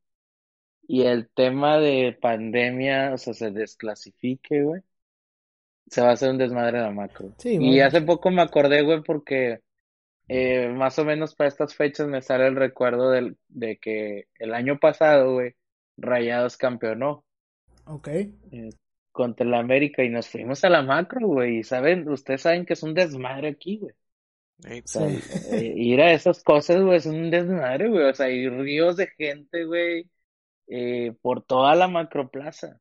y 0.88 1.04
el 1.04 1.30
tema 1.30 1.78
de 1.78 2.18
pandemia, 2.22 3.14
o 3.14 3.18
sea, 3.18 3.34
se 3.34 3.50
desclasifique, 3.50 4.62
güey, 4.62 4.82
se 5.88 6.02
va 6.02 6.10
a 6.10 6.14
hacer 6.14 6.32
un 6.32 6.38
desmadre 6.38 6.80
de 6.80 6.84
la 6.84 6.92
macro. 6.92 7.32
y 7.44 7.80
hace 7.80 8.02
poco 8.02 8.30
me 8.30 8.42
acordé, 8.42 8.84
güey, 8.84 9.02
porque 9.02 9.62
eh, 10.28 10.70
más 10.70 10.98
o 11.00 11.06
menos 11.06 11.36
para 11.36 11.48
estas 11.48 11.76
fechas 11.76 12.08
me 12.08 12.22
sale 12.22 12.48
el 12.48 12.56
recuerdo 12.56 13.12
del, 13.12 13.38
de 13.48 13.78
que 13.78 14.28
el 14.40 14.54
año 14.54 14.80
pasado, 14.80 15.34
güey, 15.34 15.56
Rayados 15.98 16.58
campeonó. 16.58 17.24
Ok. 17.86 18.08
Eh, 18.08 18.70
contra 19.12 19.46
el 19.46 19.54
América 19.54 20.04
y 20.04 20.10
nos 20.10 20.28
fuimos 20.28 20.64
a 20.66 20.70
la 20.70 20.82
macro, 20.82 21.28
güey. 21.28 21.60
Y 21.60 21.64
saben, 21.64 22.08
ustedes 22.10 22.42
saben 22.42 22.66
que 22.66 22.74
es 22.74 22.84
un 22.84 22.94
desmadre 22.94 23.50
aquí, 23.50 23.78
güey. 23.78 23.94
Eh, 24.64 25.74
ir 25.76 26.02
a 26.02 26.14
esas 26.14 26.44
cosas, 26.44 26.82
güey, 26.82 26.98
es 26.98 27.06
un 27.06 27.30
desmadre, 27.30 27.90
güey. 27.90 28.04
O 28.10 28.14
sea, 28.14 28.28
hay 28.28 28.48
ríos 28.50 28.98
de 28.98 29.08
gente, 29.08 29.66
güey, 29.66 30.10
eh, 30.68 31.14
por 31.22 31.44
toda 31.44 31.76
la 31.76 31.88
macroplaza. 31.88 32.80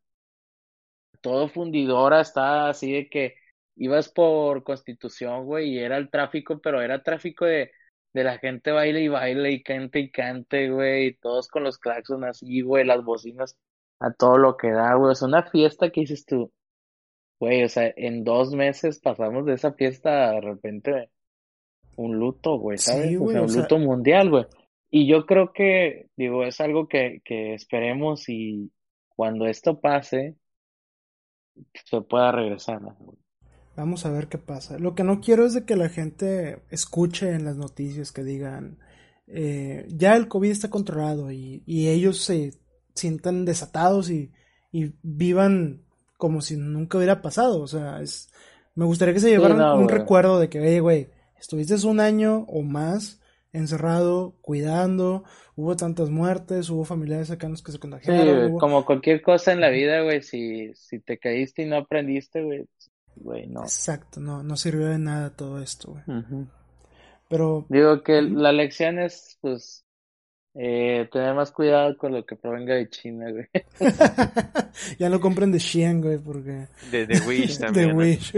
Todo 1.20 1.49
fundidora 1.49 2.20
está 2.20 2.68
así 2.68 2.92
de 2.92 3.09
que 3.09 3.36
ibas 3.77 4.09
por 4.09 4.62
Constitución, 4.64 5.45
güey, 5.45 5.70
y 5.75 5.79
era 5.79 5.97
el 5.97 6.11
tráfico, 6.11 6.61
pero 6.61 6.83
era 6.83 7.03
tráfico 7.03 7.45
de, 7.45 7.70
de 8.12 8.25
la 8.25 8.39
gente 8.39 8.70
baile 8.70 9.03
y 9.03 9.09
baile 9.09 9.53
y 9.53 9.62
cante 9.62 10.01
y 10.01 10.11
cante, 10.11 10.70
güey, 10.70 11.07
y 11.09 11.14
todos 11.16 11.49
con 11.49 11.64
los 11.64 11.79
claxons 11.79 12.25
así, 12.25 12.61
güey, 12.62 12.85
las 12.85 13.05
bocinas 13.05 13.57
a 14.01 14.12
todo 14.12 14.39
lo 14.39 14.57
que 14.57 14.70
da, 14.70 14.95
güey. 14.95 15.12
Es 15.12 15.22
una 15.22 15.43
fiesta 15.45 15.91
que 15.91 16.03
dices 16.03 16.25
tú, 16.27 16.53
güey, 17.41 17.64
o 17.64 17.68
sea, 17.68 17.93
en 17.97 18.25
dos 18.25 18.53
meses 18.53 19.01
pasamos 19.01 19.47
de 19.47 19.55
esa 19.55 19.72
fiesta 19.72 20.33
de 20.33 20.41
repente 20.41 21.11
un 21.97 22.18
luto, 22.18 22.59
güey, 22.59 22.79
¿sabes? 22.79 23.16
o 23.20 23.29
sea, 23.29 23.43
un 23.43 23.53
luto 23.53 23.79
mundial, 23.79 24.31
güey. 24.31 24.47
Y 24.91 25.09
yo 25.09 25.27
creo 25.27 25.53
que, 25.53 26.09
digo, 26.16 26.45
es 26.45 26.61
algo 26.61 26.87
que, 26.87 27.20
que 27.25 27.55
esperemos 27.55 28.29
y 28.29 28.72
cuando 29.09 29.47
esto 29.47 29.81
pase, 29.81 30.37
se 31.72 32.01
pueda 32.03 32.33
regresar. 32.33 32.81
Vamos 33.77 34.07
a 34.07 34.11
ver 34.11 34.29
qué 34.29 34.39
pasa. 34.39 34.79
Lo 34.79 34.95
que 34.95 35.05
no 35.05 35.20
quiero 35.20 35.45
es 35.45 35.55
de 35.55 35.64
que 35.64 35.77
la 35.77 35.89
gente 35.89 36.61
escuche 36.70 37.33
en 37.33 37.45
las 37.45 37.57
noticias 37.57 38.12
que 38.12 38.22
digan, 38.22 38.79
eh, 39.27 39.87
ya 39.89 40.16
el 40.16 40.29
COVID 40.29 40.51
está 40.51 40.70
controlado 40.70 41.33
y, 41.33 41.62
y 41.66 41.89
ellos 41.89 42.18
se 42.18 42.53
sientan 42.95 43.45
desatados 43.45 44.11
y, 44.11 44.31
y 44.70 44.93
vivan 45.03 45.83
como 46.16 46.41
si 46.41 46.57
nunca 46.57 46.99
hubiera 46.99 47.22
pasado. 47.22 47.61
O 47.61 47.66
sea, 47.66 48.01
es, 48.01 48.31
me 48.75 48.85
gustaría 48.85 49.14
que 49.14 49.20
se 49.20 49.31
llevaran 49.31 49.79
un 49.79 49.89
recuerdo 49.89 50.39
de 50.39 50.49
que, 50.49 50.61
oye, 50.61 50.81
güey, 50.81 51.09
estuviste 51.39 51.75
un 51.87 52.01
año 52.01 52.45
o 52.49 52.62
más 52.62 53.20
encerrado, 53.53 54.35
cuidando, 54.41 55.25
hubo 55.55 55.77
tantas 55.77 56.11
muertes, 56.11 56.70
hubo 56.70 56.85
familiares 56.85 57.29
cercanos 57.29 57.62
que 57.62 57.70
se 57.70 57.79
contagiaron. 57.79 58.49
Sí, 58.49 58.59
como 58.59 58.85
cualquier 58.85 59.22
cosa 59.22 59.53
en 59.53 59.61
la 59.61 59.68
vida, 59.68 60.03
güey, 60.03 60.22
si, 60.22 60.75
si 60.75 60.99
te 60.99 61.18
caíste 61.18 61.62
y 61.62 61.66
no 61.66 61.77
aprendiste, 61.77 62.43
güey, 62.43 62.66
güey, 63.17 63.47
no. 63.47 63.62
Exacto, 63.62 64.21
no, 64.21 64.43
no 64.43 64.57
sirvió 64.57 64.87
de 64.89 64.99
nada 64.99 65.31
todo 65.31 65.61
esto, 65.61 65.93
güey. 65.93 66.47
Pero... 67.29 67.67
Digo 67.69 68.03
que 68.03 68.23
la 68.23 68.53
lección 68.53 68.99
es, 68.99 69.39
pues, 69.41 69.85
eh, 70.57 71.09
tener 71.11 71.35
más 71.35 71.51
cuidado 71.51 71.97
con 71.99 72.12
lo 72.12 72.25
que 72.25 72.37
provenga 72.37 72.75
de 72.75 72.89
China, 72.89 73.27
güey. 73.33 73.47
ya 75.01 75.09
no 75.09 75.21
compren 75.21 75.51
de 75.51 75.59
Xi'an, 75.59 76.01
güey, 76.01 76.19
porque... 76.19 76.69
De, 76.93 77.07
de 77.07 77.21
Wish 77.27 77.59
también. 77.59 77.89
de 77.89 77.95
Wish, 77.95 78.33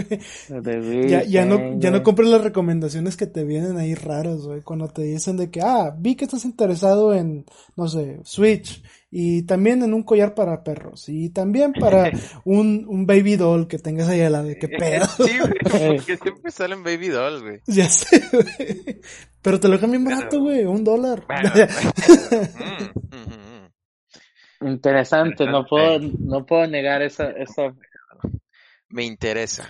ya, 1.09 1.25
ya, 1.25 1.45
no, 1.45 1.79
ya 1.79 1.91
no 1.91 2.03
compren 2.03 2.31
las 2.31 2.43
recomendaciones 2.43 3.19
que 3.19 3.27
te 3.27 3.45
vienen 3.45 3.77
ahí 3.77 3.95
raras, 3.95 4.47
güey. 4.47 4.63
Cuando 4.63 4.89
te 4.89 5.03
dicen 5.03 5.37
de 5.37 5.51
que, 5.51 5.61
ah, 5.61 5.95
vi 5.99 6.15
que 6.15 6.25
estás 6.25 6.47
interesado 6.47 7.13
en, 7.13 7.45
no 7.77 7.87
sé, 7.87 8.19
Switch. 8.25 8.83
Y 9.19 9.45
también 9.45 9.83
en 9.83 9.95
un 9.95 10.03
collar 10.03 10.35
para 10.35 10.63
perros. 10.63 11.09
Y 11.09 11.31
también 11.31 11.73
para 11.73 12.11
un, 12.45 12.85
un 12.87 13.07
baby 13.07 13.37
doll 13.37 13.67
que 13.67 13.79
tengas 13.79 14.11
ahí 14.11 14.21
a 14.21 14.29
la 14.29 14.43
de 14.43 14.59
qué 14.59 14.69
pedo. 14.69 15.07
sí, 15.07 15.39
güey. 15.39 15.53
Porque 15.97 16.19
siempre 16.19 16.51
salen 16.51 16.83
baby 16.83 17.09
dolls, 17.09 17.41
güey. 17.41 17.61
Ya 17.67 17.89
sé, 17.89 18.21
güey. 18.31 19.01
Pero 19.41 19.59
te 19.59 19.69
lo 19.69 19.75
dejan 19.77 19.93
bien 19.93 20.05
barato, 20.05 20.41
güey, 20.41 20.67
un 20.67 20.85
dólar. 20.85 21.25
Mm, 24.61 24.67
Interesante, 24.69 25.47
no 25.47 25.65
puedo, 25.65 25.99
no 25.99 26.45
puedo 26.45 26.67
negar 26.67 27.01
esa, 27.01 27.31
esa... 27.31 27.75
Me 28.91 29.05
interesa. 29.05 29.67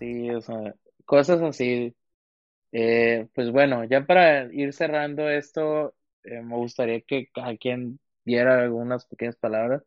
sí, 0.00 0.28
o 0.28 0.40
sea, 0.40 0.74
cosas 1.04 1.40
así. 1.40 1.94
Eh, 2.72 3.28
pues 3.32 3.52
bueno, 3.52 3.84
ya 3.84 4.04
para 4.04 4.52
ir 4.52 4.72
cerrando 4.72 5.28
esto, 5.28 5.94
eh, 6.24 6.42
me 6.42 6.56
gustaría 6.56 7.00
que 7.00 7.28
cada 7.32 7.56
quien 7.56 8.00
diera 8.24 8.62
algunas 8.62 9.06
pequeñas 9.06 9.36
palabras. 9.36 9.82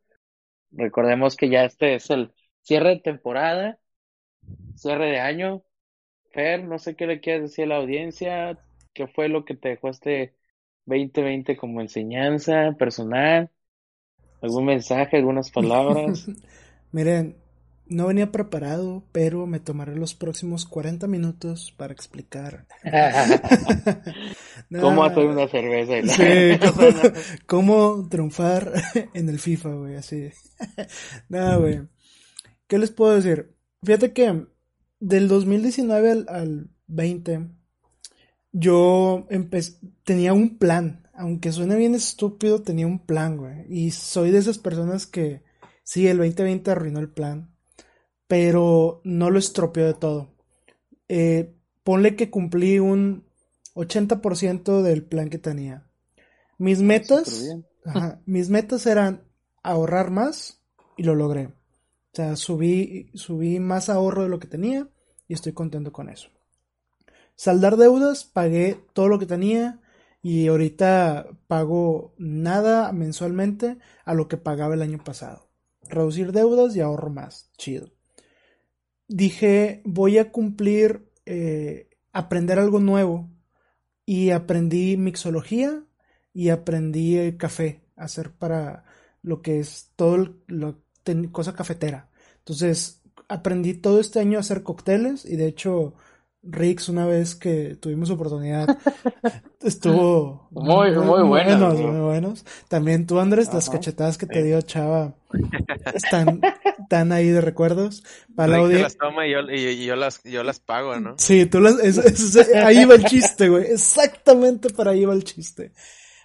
Recordemos 0.71 1.35
que 1.35 1.49
ya 1.49 1.63
este 1.63 1.95
es 1.95 2.09
el 2.09 2.33
cierre 2.61 2.89
de 2.89 2.99
temporada, 2.99 3.79
cierre 4.75 5.11
de 5.11 5.19
año, 5.19 5.63
Fer, 6.31 6.63
no 6.63 6.79
sé 6.79 6.95
qué 6.95 7.07
le 7.07 7.21
quieres 7.21 7.43
decir 7.43 7.65
a 7.65 7.67
la 7.67 7.77
audiencia, 7.77 8.59
qué 8.93 9.07
fue 9.07 9.29
lo 9.29 9.45
que 9.45 9.55
te 9.55 9.69
dejó 9.69 9.89
este 9.89 10.33
2020 10.85 11.55
como 11.55 11.81
enseñanza 11.81 12.73
personal, 12.77 13.49
algún 14.41 14.65
mensaje, 14.65 15.17
algunas 15.17 15.49
palabras. 15.51 16.27
Miren, 16.91 17.35
no 17.87 18.07
venía 18.07 18.31
preparado, 18.31 19.03
pero 19.11 19.45
me 19.45 19.59
tomaré 19.59 19.95
los 19.95 20.15
próximos 20.15 20.65
40 20.65 21.07
minutos 21.07 21.73
para 21.77 21.93
explicar 21.93 22.65
cómo 24.79 25.03
hacer 25.03 25.25
una 25.25 25.47
cerveza. 25.47 25.93
Sí, 26.07 26.59
cómo, 27.45 28.07
triunfar 28.09 28.71
en 29.13 29.29
el 29.29 29.39
FIFA, 29.39 29.69
güey, 29.75 29.95
así. 29.95 30.29
Nada, 31.29 31.57
güey. 31.57 31.81
¿Qué 32.67 32.79
les 32.79 32.91
puedo 32.91 33.15
decir? 33.15 33.55
Fíjate 33.83 34.13
que 34.13 34.47
del 34.99 35.27
2019 35.27 36.11
al, 36.11 36.25
al 36.29 36.69
20, 36.87 37.49
yo 38.51 39.27
tenía 40.03 40.33
un 40.33 40.57
plan. 40.57 41.03
Aunque 41.13 41.53
suene 41.53 41.75
bien 41.75 41.95
estúpido, 41.95 42.61
tenía 42.61 42.87
un 42.87 42.99
plan, 42.99 43.37
güey. 43.37 43.65
Y 43.69 43.91
soy 43.91 44.31
de 44.31 44.39
esas 44.39 44.57
personas 44.57 45.05
que, 45.05 45.43
sí, 45.83 46.07
el 46.07 46.17
2020 46.17 46.71
arruinó 46.71 46.99
el 46.99 47.09
plan, 47.09 47.54
pero 48.27 49.01
no 49.03 49.29
lo 49.29 49.39
estropeó 49.39 49.85
de 49.85 49.93
todo. 49.93 50.29
Eh, 51.07 51.55
ponle 51.83 52.15
que 52.15 52.29
cumplí 52.29 52.79
un 52.79 53.25
80% 53.75 54.81
del 54.81 55.03
plan 55.03 55.29
que 55.29 55.37
tenía. 55.37 55.87
Mis 56.57 56.81
metas, 56.81 57.55
mis 58.25 58.49
metas 58.49 58.85
eran 58.85 59.23
ahorrar 59.61 60.11
más 60.11 60.61
y 60.97 61.03
lo 61.03 61.15
logré. 61.15 61.47
O 61.47 62.15
sea, 62.15 62.35
subí, 62.37 63.11
subí 63.13 63.59
más 63.59 63.89
ahorro 63.89 64.23
de 64.23 64.29
lo 64.29 64.39
que 64.39 64.47
tenía 64.47 64.87
y 65.27 65.33
estoy 65.33 65.51
contento 65.51 65.91
con 65.91 66.09
eso. 66.09 66.29
Saldar 67.35 67.75
deudas, 67.75 68.23
pagué 68.23 68.79
todo 68.93 69.09
lo 69.09 69.19
que 69.19 69.25
tenía 69.25 69.81
y 70.21 70.47
ahorita 70.47 71.27
pago 71.47 72.15
nada 72.17 72.91
mensualmente 72.93 73.77
a 74.05 74.13
lo 74.13 74.29
que 74.29 74.37
pagaba 74.37 74.73
el 74.73 74.81
año 74.81 75.03
pasado. 75.03 75.49
Reducir 75.89 76.31
deudas 76.31 76.75
y 76.75 76.81
ahorro 76.81 77.09
más. 77.09 77.51
Chido. 77.57 77.94
Dije, 79.07 79.81
voy 79.85 80.17
a 80.17 80.31
cumplir, 80.31 81.11
eh, 81.25 81.89
aprender 82.11 82.59
algo 82.59 82.79
nuevo 82.79 83.29
y 84.05 84.31
aprendí 84.31 84.97
mixología 84.97 85.83
y 86.33 86.49
aprendí 86.49 87.37
café, 87.37 87.81
hacer 87.95 88.31
para 88.31 88.85
lo 89.21 89.41
que 89.41 89.59
es 89.59 89.91
todo 89.95 90.35
lo 90.47 90.83
cosa 91.31 91.53
cafetera. 91.53 92.09
Entonces, 92.39 93.01
aprendí 93.27 93.73
todo 93.73 93.99
este 93.99 94.19
año 94.19 94.37
a 94.37 94.41
hacer 94.41 94.63
cócteles 94.63 95.25
y 95.25 95.35
de 95.35 95.47
hecho 95.47 95.95
Rix 96.45 96.89
una 96.89 97.05
vez 97.05 97.35
que 97.35 97.75
tuvimos 97.75 98.09
oportunidad. 98.09 98.77
Estuvo 99.61 100.47
muy, 100.51 100.91
muy, 100.91 101.23
buenos. 101.23 101.79
Muy 101.79 101.99
buenos. 101.99 102.45
También 102.67 103.07
tú, 103.07 103.19
Andrés, 103.19 103.53
las 103.53 103.69
cachetadas 103.69 104.17
que 104.17 104.25
te 104.27 104.43
dio 104.43 104.61
Chava 104.61 105.15
están, 105.93 106.41
están 106.79 107.11
ahí 107.11 107.29
de 107.29 107.41
recuerdos. 107.41 108.03
Para 108.35 108.59
la 108.59 108.67
las 108.67 108.97
toma 108.97 109.27
y 109.27 109.31
yo, 109.31 109.39
y, 109.49 109.85
yo, 109.85 109.95
las, 109.95 110.23
yo 110.23 110.43
las 110.43 110.59
pago, 110.59 110.99
¿no? 110.99 111.15
Sí, 111.17 111.45
tú 111.45 111.59
las, 111.59 111.75
ahí 112.55 112.85
va 112.85 112.95
el 112.95 113.05
chiste, 113.05 113.49
güey. 113.49 113.65
Exactamente 113.65 114.69
para 114.69 114.91
ahí 114.91 115.05
va 115.05 115.13
el 115.13 115.23
chiste. 115.23 115.71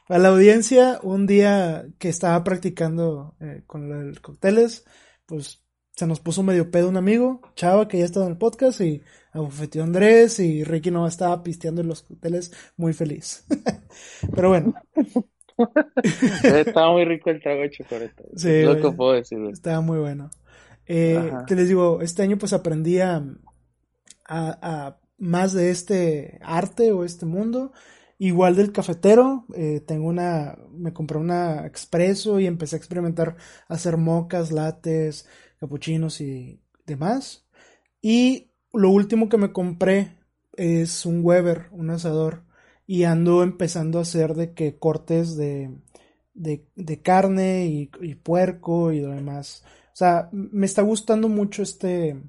Para 0.06 0.22
la 0.22 0.28
audiencia, 0.30 0.98
un 1.02 1.26
día 1.26 1.86
que 1.98 2.08
estaba 2.08 2.42
practicando 2.42 3.36
eh, 3.40 3.62
con 3.66 4.08
los 4.08 4.20
cócteles, 4.20 4.84
pues 5.24 5.62
se 6.00 6.06
nos 6.06 6.18
puso 6.18 6.42
medio 6.42 6.70
pedo 6.70 6.88
un 6.88 6.96
amigo, 6.96 7.42
Chava, 7.54 7.86
que 7.86 7.98
ya 7.98 8.06
estaba 8.06 8.26
en 8.26 8.32
el 8.32 8.38
podcast, 8.38 8.80
y 8.80 9.02
abofeteó 9.32 9.82
Andrés, 9.82 10.38
y 10.40 10.64
Ricky 10.64 10.90
no 10.90 11.06
estaba 11.06 11.42
pisteando 11.42 11.80
en 11.80 11.88
los 11.88 12.02
cócteles 12.02 12.52
muy 12.76 12.92
feliz. 12.92 13.46
Pero 14.34 14.48
bueno. 14.50 14.74
estaba 16.42 16.92
muy 16.92 17.04
rico 17.04 17.30
el 17.30 17.40
trago 17.40 17.62
de 17.62 17.70
chocolate. 17.70 18.24
Sí, 18.36 18.62
lo 18.62 18.80
que 18.80 18.90
puedo 18.90 19.12
decir. 19.12 19.38
Estaba 19.52 19.80
muy 19.80 19.98
bueno. 19.98 20.30
Eh, 20.86 21.30
te 21.46 21.54
les 21.54 21.68
digo, 21.68 22.00
este 22.02 22.22
año 22.22 22.36
pues 22.36 22.52
aprendí 22.52 22.98
a, 22.98 23.22
a, 24.26 24.98
más 25.18 25.52
de 25.52 25.70
este 25.70 26.38
arte 26.42 26.92
o 26.92 27.04
este 27.04 27.26
mundo. 27.26 27.72
Igual 28.18 28.56
del 28.56 28.72
cafetero, 28.72 29.46
eh, 29.54 29.80
tengo 29.86 30.06
una, 30.06 30.58
me 30.72 30.92
compré 30.92 31.16
una 31.16 31.64
expreso 31.64 32.38
y 32.38 32.46
empecé 32.46 32.76
a 32.76 32.78
experimentar 32.78 33.36
hacer 33.66 33.96
mocas, 33.96 34.52
lates, 34.52 35.26
capuchinos 35.58 36.20
y 36.20 36.60
demás. 36.84 37.46
Y 38.02 38.49
lo 38.72 38.90
último 38.90 39.28
que 39.28 39.38
me 39.38 39.52
compré 39.52 40.18
es 40.56 41.06
un 41.06 41.24
Weber, 41.24 41.68
un 41.72 41.90
asador, 41.90 42.44
y 42.86 43.04
ando 43.04 43.42
empezando 43.42 43.98
a 43.98 44.02
hacer 44.02 44.34
de 44.34 44.52
que 44.52 44.78
cortes 44.78 45.36
de, 45.36 45.70
de, 46.34 47.02
carne 47.02 47.66
y, 47.66 48.14
puerco 48.16 48.92
y 48.92 49.00
lo 49.00 49.10
demás. 49.10 49.64
O 49.92 49.96
sea, 49.96 50.28
me 50.32 50.66
está 50.66 50.82
gustando 50.82 51.28
mucho 51.28 51.62
este, 51.62 52.20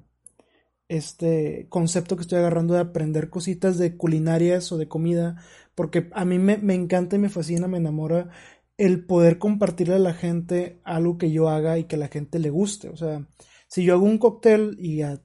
este 0.88 1.66
concepto 1.68 2.16
que 2.16 2.22
estoy 2.22 2.38
agarrando 2.38 2.74
de 2.74 2.80
aprender 2.80 3.28
cositas 3.28 3.78
de 3.78 3.96
culinarias 3.96 4.70
o 4.72 4.78
de 4.78 4.88
comida 4.88 5.42
porque 5.74 6.08
a 6.12 6.24
mí 6.24 6.38
me, 6.38 6.74
encanta 6.74 7.16
y 7.16 7.18
me 7.18 7.28
fascina, 7.28 7.66
me 7.66 7.78
enamora 7.78 8.30
el 8.76 9.04
poder 9.04 9.38
compartirle 9.38 9.94
a 9.94 9.98
la 9.98 10.14
gente 10.14 10.80
algo 10.84 11.18
que 11.18 11.30
yo 11.30 11.48
haga 11.48 11.78
y 11.78 11.84
que 11.84 11.96
la 11.96 12.08
gente 12.08 12.38
le 12.38 12.50
guste. 12.50 12.88
O 12.88 12.96
sea, 12.96 13.26
si 13.72 13.84
yo 13.84 13.94
hago 13.94 14.04
un 14.04 14.18
cóctel 14.18 14.76
y 14.78 15.00
a, 15.00 15.18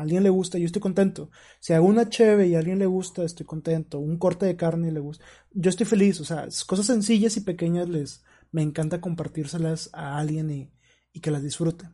alguien 0.00 0.24
le 0.24 0.28
gusta, 0.28 0.58
yo 0.58 0.66
estoy 0.66 0.82
contento. 0.82 1.30
Si 1.60 1.72
hago 1.72 1.86
una 1.86 2.08
cheve 2.08 2.48
y 2.48 2.56
a 2.56 2.58
alguien 2.58 2.80
le 2.80 2.86
gusta, 2.86 3.22
estoy 3.22 3.46
contento. 3.46 4.00
Un 4.00 4.18
corte 4.18 4.44
de 4.44 4.56
carne 4.56 4.88
y 4.88 4.90
le 4.90 4.98
gusta, 4.98 5.24
yo 5.52 5.70
estoy 5.70 5.86
feliz. 5.86 6.20
O 6.20 6.24
sea, 6.24 6.48
cosas 6.66 6.86
sencillas 6.86 7.36
y 7.36 7.42
pequeñas 7.42 7.88
les 7.88 8.24
me 8.50 8.60
encanta 8.62 9.00
compartírselas 9.00 9.88
a 9.92 10.18
alguien 10.18 10.50
y, 10.50 11.20
que 11.20 11.30
las 11.30 11.44
disfrute. 11.44 11.90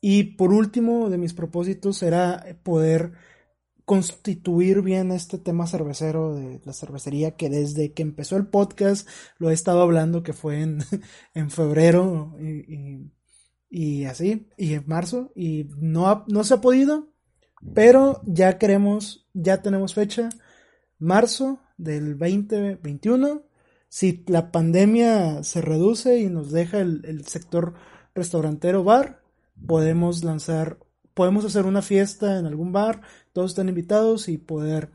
Y 0.00 0.22
por 0.36 0.54
último, 0.54 1.10
de 1.10 1.18
mis 1.18 1.34
propósitos 1.34 2.02
era 2.02 2.42
poder 2.62 3.12
constituir 3.84 4.80
bien 4.80 5.12
este 5.12 5.36
tema 5.36 5.66
cervecero 5.66 6.34
de 6.34 6.62
la 6.64 6.72
cervecería 6.72 7.36
que 7.36 7.50
desde 7.50 7.92
que 7.92 8.00
empezó 8.00 8.38
el 8.38 8.46
podcast 8.46 9.06
lo 9.36 9.50
he 9.50 9.52
estado 9.52 9.82
hablando 9.82 10.22
que 10.22 10.32
fue 10.32 10.62
en, 10.62 10.78
en 11.34 11.50
febrero 11.50 12.34
y, 12.40 13.12
así 14.06 14.48
y 14.56 14.74
en 14.74 14.84
marzo 14.86 15.32
y 15.34 15.68
no, 15.76 16.24
no 16.28 16.44
se 16.44 16.54
ha 16.54 16.60
podido 16.60 17.08
pero 17.74 18.20
ya 18.24 18.58
queremos 18.58 19.26
ya 19.34 19.62
tenemos 19.62 19.94
fecha 19.94 20.28
marzo 20.98 21.60
del 21.76 22.18
2021 22.18 23.42
si 23.88 24.24
la 24.26 24.50
pandemia 24.50 25.42
se 25.42 25.60
reduce 25.60 26.18
y 26.18 26.28
nos 26.28 26.50
deja 26.50 26.80
el, 26.80 27.02
el 27.04 27.26
sector 27.26 27.74
restaurantero 28.14 28.84
bar 28.84 29.20
podemos 29.66 30.24
lanzar 30.24 30.78
podemos 31.14 31.44
hacer 31.44 31.66
una 31.66 31.82
fiesta 31.82 32.38
en 32.38 32.46
algún 32.46 32.72
bar 32.72 33.02
todos 33.32 33.52
están 33.52 33.68
invitados 33.68 34.28
y 34.28 34.38
poder 34.38 34.90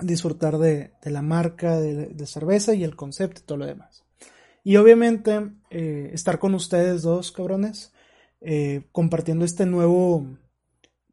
disfrutar 0.00 0.58
de, 0.58 0.92
la 1.02 1.22
marca 1.22 1.78
de, 1.78 2.26
cerveza 2.26 2.74
y 2.74 2.84
el 2.84 2.96
concepto 2.96 3.40
y 3.40 3.44
todo 3.44 3.58
lo 3.58 3.66
demás. 3.66 4.04
Y 4.66 4.78
obviamente 4.78 5.52
eh, 5.70 6.10
estar 6.12 6.40
con 6.40 6.52
ustedes 6.56 7.02
dos 7.02 7.30
cabrones, 7.30 7.92
eh, 8.40 8.88
compartiendo 8.90 9.44
este 9.44 9.64
nuevo, 9.64 10.26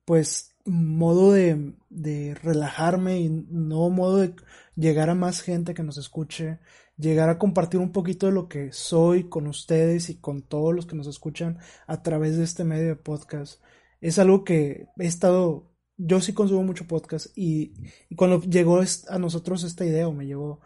pues, 0.05 0.55
modo 0.65 1.33
de, 1.33 1.75
de 1.91 2.33
relajarme 2.33 3.19
y 3.19 3.29
nuevo 3.29 3.91
modo 3.91 4.17
de 4.17 4.33
llegar 4.75 5.11
a 5.11 5.13
más 5.13 5.41
gente 5.41 5.75
que 5.75 5.83
nos 5.83 5.99
escuche, 5.99 6.61
llegar 6.97 7.29
a 7.29 7.37
compartir 7.37 7.79
un 7.79 7.91
poquito 7.91 8.25
de 8.25 8.31
lo 8.31 8.49
que 8.49 8.71
soy 8.71 9.29
con 9.29 9.45
ustedes 9.45 10.09
y 10.09 10.19
con 10.19 10.41
todos 10.41 10.73
los 10.73 10.87
que 10.87 10.95
nos 10.95 11.05
escuchan 11.05 11.59
a 11.85 12.01
través 12.01 12.39
de 12.39 12.45
este 12.45 12.63
medio 12.63 12.87
de 12.87 12.95
podcast. 12.95 13.61
Es 14.01 14.17
algo 14.17 14.43
que 14.43 14.87
he 14.97 15.05
estado 15.05 15.69
yo 15.95 16.21
sí 16.21 16.33
consumo 16.33 16.63
mucho 16.63 16.87
podcast 16.87 17.27
y, 17.37 17.75
cuando 18.15 18.41
llegó 18.41 18.79
a 19.09 19.19
nosotros 19.19 19.63
esta 19.63 19.85
idea 19.85 20.07
o 20.07 20.11
me 20.11 20.25
llegó, 20.25 20.59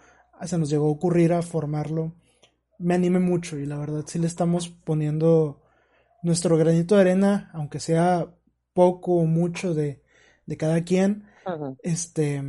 se 0.46 0.58
nos 0.58 0.70
llegó 0.70 0.88
a 0.88 0.92
ocurrir 0.92 1.34
a 1.34 1.42
formarlo, 1.42 2.16
me 2.80 2.95
animé 2.95 3.19
mucho 3.19 3.57
y 3.57 3.65
la 3.65 3.78
verdad 3.78 4.03
sí 4.07 4.19
le 4.19 4.28
estamos 4.28 4.69
poniendo 4.69 5.61
nuestro 6.23 6.57
granito 6.57 6.95
de 6.95 7.01
arena, 7.01 7.49
aunque 7.53 7.80
sea 7.80 8.34
poco 8.73 9.15
o 9.15 9.25
mucho 9.25 9.73
de, 9.73 10.03
de 10.45 10.57
cada 10.57 10.84
quien, 10.84 11.25
este, 11.82 12.43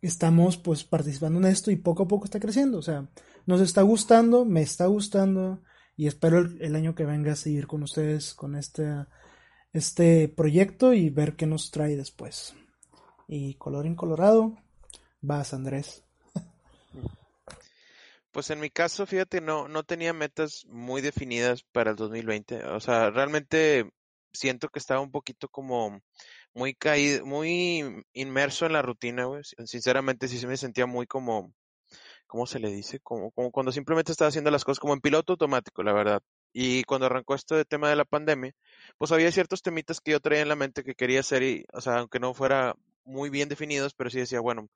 estamos 0.00 0.56
pues 0.56 0.84
participando 0.84 1.38
en 1.38 1.46
esto 1.46 1.70
y 1.70 1.76
poco 1.76 2.04
a 2.04 2.08
poco 2.08 2.24
está 2.24 2.40
creciendo, 2.40 2.78
o 2.78 2.82
sea, 2.82 3.08
nos 3.46 3.60
está 3.60 3.82
gustando, 3.82 4.44
me 4.44 4.62
está 4.62 4.86
gustando 4.86 5.62
y 5.96 6.06
espero 6.06 6.38
el, 6.38 6.60
el 6.60 6.74
año 6.74 6.94
que 6.94 7.04
venga 7.04 7.36
seguir 7.36 7.66
con 7.66 7.82
ustedes 7.82 8.34
con 8.34 8.56
esta 8.56 9.08
este 9.72 10.28
proyecto 10.28 10.92
y 10.92 11.10
ver 11.10 11.36
qué 11.36 11.46
nos 11.46 11.70
trae 11.70 11.96
después. 11.96 12.54
Y 13.26 13.54
colorín 13.54 13.94
colorado, 13.94 14.58
vas 15.20 15.54
Andrés. 15.54 16.04
Pues 18.32 18.48
en 18.50 18.60
mi 18.60 18.70
caso, 18.70 19.06
fíjate, 19.06 19.42
no, 19.42 19.68
no 19.68 19.84
tenía 19.84 20.14
metas 20.14 20.64
muy 20.66 21.02
definidas 21.02 21.64
para 21.70 21.90
el 21.90 21.96
2020. 21.96 22.64
O 22.64 22.80
sea, 22.80 23.10
realmente 23.10 23.90
siento 24.32 24.68
que 24.70 24.78
estaba 24.78 25.00
un 25.00 25.10
poquito 25.10 25.48
como 25.48 26.00
muy 26.54 26.74
caído, 26.74 27.26
muy 27.26 28.04
inmerso 28.14 28.64
en 28.66 28.72
la 28.72 28.80
rutina, 28.82 29.26
güey. 29.26 29.42
Sinceramente 29.66 30.28
sí 30.28 30.38
se 30.38 30.46
me 30.46 30.56
sentía 30.56 30.86
muy 30.86 31.06
como, 31.06 31.52
¿cómo 32.26 32.46
se 32.46 32.58
le 32.58 32.70
dice? 32.70 33.00
Como, 33.00 33.30
como 33.32 33.50
cuando 33.52 33.72
simplemente 33.72 34.12
estaba 34.12 34.30
haciendo 34.30 34.50
las 34.50 34.64
cosas 34.64 34.80
como 34.80 34.94
en 34.94 35.00
piloto 35.02 35.34
automático, 35.34 35.82
la 35.82 35.92
verdad. 35.92 36.22
Y 36.54 36.84
cuando 36.84 37.06
arrancó 37.06 37.34
este 37.34 37.64
tema 37.66 37.90
de 37.90 37.96
la 37.96 38.06
pandemia, 38.06 38.52
pues 38.98 39.12
había 39.12 39.32
ciertos 39.32 39.62
temitas 39.62 40.00
que 40.00 40.12
yo 40.12 40.20
traía 40.20 40.42
en 40.42 40.48
la 40.48 40.56
mente 40.56 40.84
que 40.84 40.94
quería 40.94 41.20
hacer 41.20 41.42
y, 41.42 41.66
o 41.72 41.82
sea, 41.82 41.98
aunque 41.98 42.18
no 42.20 42.34
fuera 42.34 42.76
muy 43.04 43.30
bien 43.30 43.48
definidos, 43.48 43.94
pero 43.94 44.10
sí 44.10 44.18
decía, 44.20 44.40
bueno, 44.40 44.68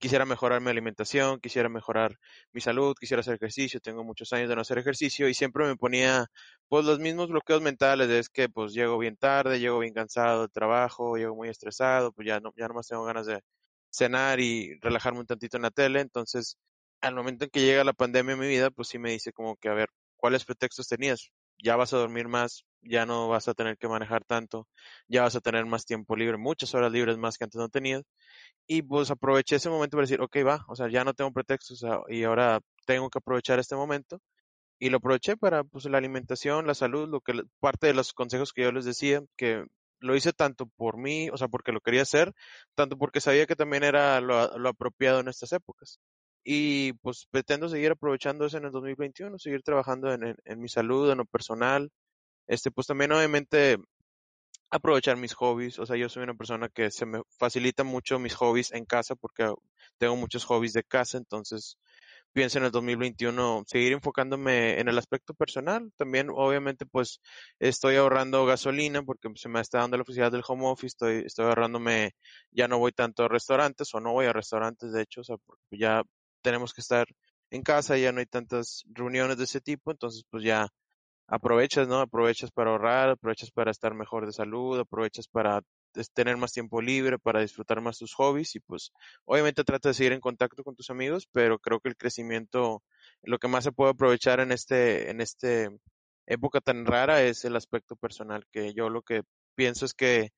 quisiera 0.00 0.26
mejorar 0.26 0.60
mi 0.62 0.70
alimentación, 0.70 1.40
quisiera 1.40 1.68
mejorar 1.68 2.16
mi 2.52 2.60
salud, 2.60 2.94
quisiera 2.98 3.20
hacer 3.20 3.34
ejercicio, 3.36 3.80
tengo 3.80 4.04
muchos 4.04 4.32
años 4.32 4.48
de 4.48 4.56
no 4.56 4.62
hacer 4.62 4.78
ejercicio 4.78 5.28
y 5.28 5.34
siempre 5.34 5.66
me 5.66 5.76
ponía 5.76 6.26
pues 6.68 6.84
los 6.86 6.98
mismos 7.00 7.28
bloqueos 7.28 7.62
mentales 7.62 8.10
es 8.10 8.28
que 8.30 8.48
pues 8.48 8.72
llego 8.74 8.98
bien 8.98 9.16
tarde, 9.16 9.60
llego 9.60 9.78
bien 9.80 9.94
cansado 9.94 10.42
del 10.42 10.50
trabajo, 10.52 11.16
llego 11.16 11.36
muy 11.36 11.48
estresado, 11.50 12.12
pues 12.12 12.26
ya 12.28 12.40
no 12.40 12.52
ya 12.56 12.68
nomás 12.68 12.88
tengo 12.88 13.04
ganas 13.04 13.26
de 13.26 13.40
cenar 13.90 14.40
y 14.40 14.78
relajarme 14.80 15.20
un 15.20 15.26
tantito 15.26 15.56
en 15.56 15.62
la 15.64 15.70
tele, 15.70 16.00
entonces 16.00 16.56
al 17.00 17.14
momento 17.14 17.44
en 17.44 17.50
que 17.50 17.60
llega 17.60 17.84
la 17.84 17.92
pandemia 17.92 18.34
en 18.34 18.40
mi 18.40 18.48
vida, 18.48 18.70
pues 18.70 18.88
sí 18.88 18.98
me 18.98 19.10
dice 19.12 19.32
como 19.32 19.56
que 19.56 19.68
a 19.68 19.74
ver, 19.74 19.88
¿cuáles 20.16 20.44
pretextos 20.44 20.88
tenías? 20.88 21.30
Ya 21.62 21.76
vas 21.76 21.92
a 21.92 21.98
dormir 21.98 22.28
más, 22.28 22.64
ya 22.82 23.06
no 23.06 23.28
vas 23.28 23.48
a 23.48 23.54
tener 23.54 23.76
que 23.78 23.88
manejar 23.88 24.24
tanto, 24.24 24.66
ya 25.08 25.22
vas 25.22 25.36
a 25.36 25.40
tener 25.40 25.66
más 25.66 25.84
tiempo 25.84 26.16
libre, 26.16 26.38
muchas 26.38 26.74
horas 26.74 26.92
libres 26.92 27.18
más 27.18 27.36
que 27.38 27.44
antes 27.44 27.58
no 27.58 27.68
tenías. 27.68 28.02
Y 28.66 28.82
pues 28.82 29.10
aproveché 29.10 29.56
ese 29.56 29.70
momento 29.70 29.96
para 29.96 30.04
decir, 30.04 30.20
ok, 30.22 30.36
va, 30.46 30.64
o 30.68 30.76
sea, 30.76 30.88
ya 30.90 31.04
no 31.04 31.14
tengo 31.14 31.32
pretextos 31.32 31.84
y 32.08 32.24
ahora 32.24 32.60
tengo 32.86 33.10
que 33.10 33.18
aprovechar 33.18 33.58
este 33.58 33.76
momento. 33.76 34.20
Y 34.78 34.90
lo 34.90 34.98
aproveché 34.98 35.36
para 35.36 35.64
pues 35.64 35.86
la 35.86 35.98
alimentación, 35.98 36.66
la 36.66 36.74
salud, 36.74 37.08
lo 37.08 37.20
que 37.20 37.42
parte 37.60 37.88
de 37.88 37.94
los 37.94 38.12
consejos 38.14 38.52
que 38.52 38.62
yo 38.62 38.72
les 38.72 38.84
decía, 38.86 39.22
que 39.36 39.64
lo 40.00 40.16
hice 40.16 40.32
tanto 40.32 40.66
por 40.76 40.98
mí, 40.98 41.30
o 41.30 41.36
sea, 41.36 41.48
porque 41.48 41.72
lo 41.72 41.80
quería 41.80 42.02
hacer, 42.02 42.32
tanto 42.74 42.96
porque 42.98 43.20
sabía 43.20 43.46
que 43.46 43.56
también 43.56 43.84
era 43.84 44.20
lo 44.20 44.68
apropiado 44.68 45.20
en 45.20 45.28
estas 45.28 45.52
épocas 45.52 46.00
y 46.44 46.94
pues 46.94 47.26
pretendo 47.30 47.68
seguir 47.68 47.92
aprovechando 47.92 48.46
eso 48.46 48.58
en 48.58 48.64
el 48.66 48.72
2021, 48.72 49.38
seguir 49.38 49.62
trabajando 49.62 50.12
en, 50.12 50.60
mi 50.60 50.68
salud, 50.68 51.10
en 51.10 51.18
lo 51.18 51.24
personal, 51.26 51.90
este 52.46 52.70
pues 52.70 52.86
también 52.86 53.12
obviamente 53.12 53.78
aprovechar 54.70 55.16
mis 55.16 55.34
hobbies, 55.34 55.78
o 55.78 55.86
sea, 55.86 55.96
yo 55.96 56.08
soy 56.08 56.22
una 56.22 56.34
persona 56.34 56.68
que 56.68 56.90
se 56.90 57.06
me 57.06 57.22
facilita 57.38 57.84
mucho 57.84 58.18
mis 58.18 58.34
hobbies 58.34 58.72
en 58.72 58.84
casa 58.84 59.16
porque 59.16 59.52
tengo 59.98 60.16
muchos 60.16 60.44
hobbies 60.44 60.72
de 60.72 60.84
casa, 60.84 61.18
entonces 61.18 61.78
pienso 62.32 62.58
en 62.58 62.64
el 62.64 62.70
2021 62.70 63.64
seguir 63.66 63.92
enfocándome 63.92 64.80
en 64.80 64.88
el 64.88 64.98
aspecto 64.98 65.34
personal. 65.34 65.92
También, 65.96 66.28
obviamente, 66.30 66.86
pues 66.86 67.20
estoy 67.58 67.96
ahorrando 67.96 68.46
gasolina 68.46 69.02
porque 69.02 69.28
se 69.36 69.48
me 69.48 69.60
está 69.60 69.78
dando 69.78 69.96
la 69.96 70.02
oficina 70.02 70.30
del 70.30 70.42
home 70.46 70.66
office. 70.66 70.88
Estoy, 70.88 71.22
estoy 71.26 71.46
ahorrándome, 71.46 72.12
ya 72.50 72.68
no 72.68 72.78
voy 72.78 72.92
tanto 72.92 73.24
a 73.24 73.28
restaurantes 73.28 73.92
o 73.94 74.00
no 74.00 74.12
voy 74.12 74.26
a 74.26 74.32
restaurantes, 74.32 74.92
de 74.92 75.02
hecho, 75.02 75.22
o 75.22 75.24
sea, 75.24 75.36
porque 75.38 75.78
ya 75.78 76.02
tenemos 76.42 76.74
que 76.74 76.80
estar 76.80 77.06
en 77.50 77.62
casa, 77.62 77.96
ya 77.98 78.12
no 78.12 78.20
hay 78.20 78.26
tantas 78.26 78.84
reuniones 78.92 79.36
de 79.38 79.44
ese 79.44 79.60
tipo. 79.60 79.90
Entonces, 79.90 80.24
pues 80.30 80.44
ya 80.44 80.68
aprovechas, 81.28 81.88
¿no? 81.88 82.00
Aprovechas 82.00 82.50
para 82.50 82.70
ahorrar, 82.70 83.10
aprovechas 83.10 83.50
para 83.50 83.70
estar 83.70 83.94
mejor 83.94 84.26
de 84.26 84.32
salud, 84.32 84.78
aprovechas 84.78 85.28
para 85.28 85.62
tener 86.14 86.36
más 86.36 86.52
tiempo 86.52 86.80
libre, 86.80 87.18
para 87.18 87.40
disfrutar 87.40 87.80
más 87.80 87.98
tus 87.98 88.14
hobbies 88.14 88.54
y 88.56 88.60
pues 88.60 88.92
obviamente 89.24 89.64
trata 89.64 89.88
de 89.88 89.94
seguir 89.94 90.12
en 90.12 90.20
contacto 90.20 90.62
con 90.62 90.76
tus 90.76 90.90
amigos, 90.90 91.28
pero 91.32 91.58
creo 91.58 91.80
que 91.80 91.88
el 91.88 91.96
crecimiento, 91.96 92.82
lo 93.22 93.38
que 93.38 93.48
más 93.48 93.64
se 93.64 93.72
puede 93.72 93.92
aprovechar 93.92 94.40
en 94.40 94.52
este, 94.52 95.10
en 95.10 95.20
este 95.20 95.70
época 96.26 96.60
tan 96.60 96.86
rara 96.86 97.22
es 97.22 97.44
el 97.44 97.56
aspecto 97.56 97.96
personal, 97.96 98.44
que 98.52 98.72
yo 98.74 98.88
lo 98.88 99.02
que 99.02 99.22
pienso 99.56 99.84
es 99.84 99.94
que 99.94 100.30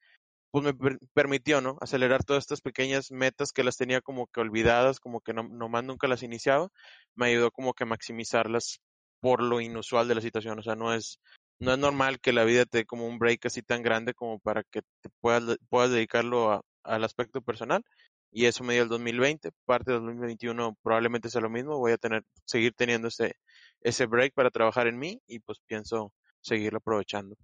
pues 0.52 0.64
me 0.64 0.98
permitió, 1.14 1.62
¿no? 1.62 1.78
Acelerar 1.80 2.24
todas 2.24 2.42
estas 2.42 2.60
pequeñas 2.60 3.10
metas 3.10 3.52
que 3.52 3.64
las 3.64 3.78
tenía 3.78 4.02
como 4.02 4.26
que 4.26 4.40
olvidadas, 4.40 5.00
como 5.00 5.22
que 5.22 5.32
no, 5.32 5.44
nomás 5.44 5.82
nunca 5.82 6.06
las 6.08 6.22
iniciaba, 6.22 6.68
me 7.14 7.28
ayudó 7.28 7.50
como 7.50 7.72
que 7.72 7.84
a 7.84 7.86
maximizarlas 7.86 8.80
por 9.20 9.42
lo 9.42 9.62
inusual 9.62 10.08
de 10.08 10.14
la 10.14 10.20
situación. 10.20 10.58
O 10.58 10.62
sea, 10.62 10.76
no 10.76 10.92
es, 10.92 11.18
no 11.58 11.72
es 11.72 11.78
normal 11.78 12.20
que 12.20 12.34
la 12.34 12.44
vida 12.44 12.66
te 12.66 12.78
dé 12.78 12.84
como 12.84 13.06
un 13.06 13.18
break 13.18 13.46
así 13.46 13.62
tan 13.62 13.82
grande 13.82 14.12
como 14.12 14.38
para 14.40 14.62
que 14.64 14.82
te 15.00 15.08
puedas, 15.20 15.56
puedas 15.70 15.90
dedicarlo 15.90 16.62
al 16.84 17.04
aspecto 17.04 17.40
personal. 17.40 17.82
Y 18.30 18.44
eso 18.44 18.62
me 18.62 18.74
dio 18.74 18.82
el 18.82 18.88
2020. 18.90 19.52
Parte 19.64 19.92
del 19.92 20.00
2021 20.02 20.76
probablemente 20.82 21.30
sea 21.30 21.40
lo 21.40 21.50
mismo. 21.50 21.78
Voy 21.78 21.92
a 21.92 21.98
tener, 21.98 22.24
seguir 22.44 22.74
teniendo 22.76 23.08
ese, 23.08 23.36
ese 23.80 24.04
break 24.04 24.34
para 24.34 24.50
trabajar 24.50 24.86
en 24.86 24.98
mí 24.98 25.18
y 25.26 25.38
pues 25.38 25.60
pienso 25.66 26.12
seguirlo 26.42 26.78
aprovechando. 26.78 27.36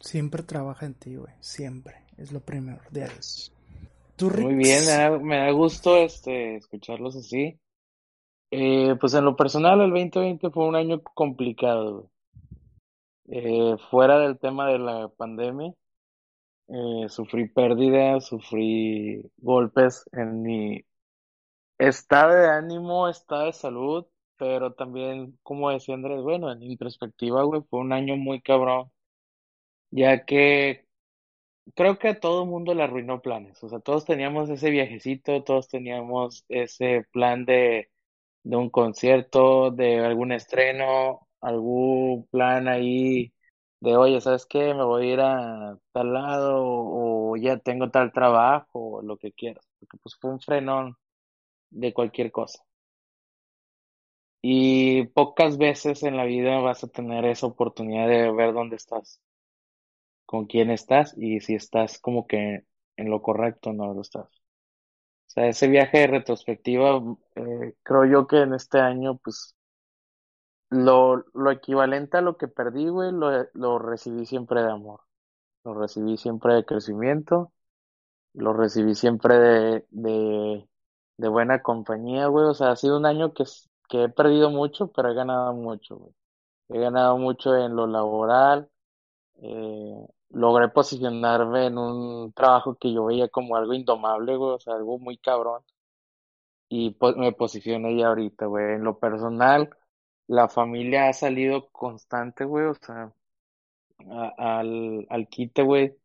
Siempre 0.00 0.42
trabaja 0.42 0.84
en 0.84 0.94
ti, 0.94 1.16
güey. 1.16 1.32
Siempre. 1.40 2.03
Es 2.16 2.32
lo 2.32 2.40
primero 2.40 2.80
de 2.90 3.08
Muy 4.40 4.54
bien, 4.54 4.84
me 5.22 5.36
da, 5.38 5.50
gusto 5.50 5.96
este, 5.96 6.56
escucharlos 6.56 7.16
así. 7.16 7.58
Eh, 8.50 8.94
pues 9.00 9.14
en 9.14 9.24
lo 9.24 9.34
personal, 9.34 9.80
el 9.80 9.90
2020 9.90 10.50
fue 10.50 10.66
un 10.66 10.76
año 10.76 11.02
complicado. 11.02 12.10
Eh, 13.26 13.76
fuera 13.90 14.18
del 14.18 14.38
tema 14.38 14.68
de 14.68 14.78
la 14.78 15.08
pandemia, 15.08 15.74
eh, 16.68 17.08
sufrí 17.08 17.48
pérdidas, 17.48 18.26
sufrí 18.26 19.30
golpes 19.38 20.04
en 20.12 20.42
mi 20.42 20.84
estado 21.78 22.34
de 22.34 22.48
ánimo, 22.48 23.08
estado 23.08 23.46
de 23.46 23.52
salud, 23.52 24.06
pero 24.36 24.72
también, 24.74 25.38
como 25.42 25.70
decía 25.70 25.94
Andrés, 25.94 26.22
bueno, 26.22 26.52
en 26.52 26.60
mi 26.60 26.76
perspectiva, 26.76 27.42
güey, 27.44 27.62
fue 27.68 27.80
un 27.80 27.92
año 27.92 28.16
muy 28.16 28.40
cabrón, 28.42 28.90
ya 29.90 30.24
que 30.24 30.83
creo 31.74 31.98
que 31.98 32.08
a 32.08 32.20
todo 32.20 32.46
mundo 32.46 32.74
le 32.74 32.82
arruinó 32.84 33.20
planes, 33.22 33.62
o 33.64 33.68
sea, 33.68 33.80
todos 33.80 34.04
teníamos 34.04 34.50
ese 34.50 34.70
viajecito, 34.70 35.42
todos 35.44 35.68
teníamos 35.68 36.44
ese 36.48 37.06
plan 37.12 37.44
de 37.44 37.90
de 38.44 38.56
un 38.56 38.70
concierto, 38.70 39.72
de 39.72 40.00
algún 40.06 40.32
estreno, 40.32 41.28
algún 41.42 42.26
plan 42.28 42.68
ahí 42.68 43.34
de, 43.80 43.96
oye, 43.96 44.20
¿sabes 44.22 44.46
qué? 44.46 44.74
Me 44.74 44.84
voy 44.84 45.10
a 45.10 45.14
ir 45.14 45.20
a 45.20 45.78
tal 45.92 46.14
lado 46.14 46.62
o 46.64 47.36
ya 47.36 47.58
tengo 47.58 47.90
tal 47.90 48.12
trabajo 48.12 48.68
o 48.98 49.02
lo 49.02 49.18
que 49.18 49.32
quieras, 49.32 49.68
porque 49.80 49.98
pues 50.02 50.16
fue 50.20 50.30
un 50.32 50.40
frenón 50.40 50.96
de 51.70 51.92
cualquier 51.94 52.32
cosa. 52.32 52.64
Y 54.42 55.06
pocas 55.08 55.58
veces 55.58 56.04
en 56.04 56.16
la 56.16 56.24
vida 56.24 56.60
vas 56.60 56.84
a 56.84 56.88
tener 56.88 57.24
esa 57.24 57.46
oportunidad 57.48 58.06
de 58.08 58.30
ver 58.30 58.52
dónde 58.52 58.76
estás, 58.76 59.20
con 60.26 60.46
quién 60.46 60.70
estás 60.70 61.14
y 61.18 61.40
si 61.40 61.54
estás 61.54 61.98
como 61.98 62.26
que 62.26 62.64
en 62.96 63.10
lo 63.10 63.22
correcto 63.22 63.70
o 63.70 63.72
no 63.74 63.92
lo 63.94 64.02
estás 64.02 64.28
sea, 65.26 65.48
ese 65.48 65.68
viaje 65.68 65.98
de 65.98 66.06
retrospectiva, 66.06 67.02
eh, 67.36 67.74
creo 67.82 68.04
yo 68.06 68.26
que 68.26 68.38
en 68.42 68.54
este 68.54 68.80
año, 68.80 69.16
pues, 69.18 69.54
lo, 70.70 71.24
lo 71.34 71.50
equivalente 71.50 72.16
a 72.18 72.20
lo 72.20 72.36
que 72.36 72.48
perdí, 72.48 72.88
güey, 72.88 73.12
lo, 73.12 73.30
lo 73.54 73.78
recibí 73.78 74.26
siempre 74.26 74.62
de 74.62 74.70
amor. 74.70 75.02
Lo 75.64 75.74
recibí 75.74 76.16
siempre 76.18 76.54
de 76.54 76.64
crecimiento. 76.66 77.52
Lo 78.34 78.52
recibí 78.54 78.94
siempre 78.94 79.38
de, 79.38 79.86
de, 79.90 80.68
de 81.18 81.28
buena 81.28 81.62
compañía, 81.62 82.28
güey. 82.28 82.46
O 82.46 82.54
sea, 82.54 82.72
ha 82.72 82.76
sido 82.76 82.98
un 82.98 83.06
año 83.06 83.34
que, 83.34 83.44
que 83.88 84.04
he 84.04 84.08
perdido 84.10 84.50
mucho, 84.50 84.92
pero 84.92 85.10
he 85.10 85.14
ganado 85.14 85.54
mucho, 85.54 85.96
güey. 85.98 86.14
He 86.70 86.80
ganado 86.80 87.18
mucho 87.18 87.56
en 87.56 87.76
lo 87.76 87.86
laboral, 87.88 88.70
eh, 89.42 90.06
logré 90.30 90.68
posicionarme 90.68 91.66
en 91.66 91.78
un 91.78 92.32
trabajo 92.32 92.76
que 92.76 92.92
yo 92.92 93.06
veía 93.06 93.28
como 93.28 93.56
algo 93.56 93.74
indomable, 93.74 94.36
güey, 94.36 94.54
o 94.54 94.58
sea, 94.60 94.74
algo 94.74 94.98
muy 94.98 95.18
cabrón. 95.18 95.62
Y 96.68 96.90
pues 96.92 97.16
me 97.16 97.32
posicioné 97.32 97.96
ya 97.96 98.08
ahorita, 98.08 98.46
güey. 98.46 98.74
En 98.74 98.84
lo 98.84 98.98
personal, 98.98 99.70
la 100.26 100.48
familia 100.48 101.08
ha 101.08 101.12
salido 101.12 101.68
constante, 101.70 102.44
güey, 102.44 102.66
o 102.66 102.74
sea, 102.74 103.12
al, 104.38 105.06
al 105.08 105.28
quite, 105.28 105.62
güey, 105.62 105.96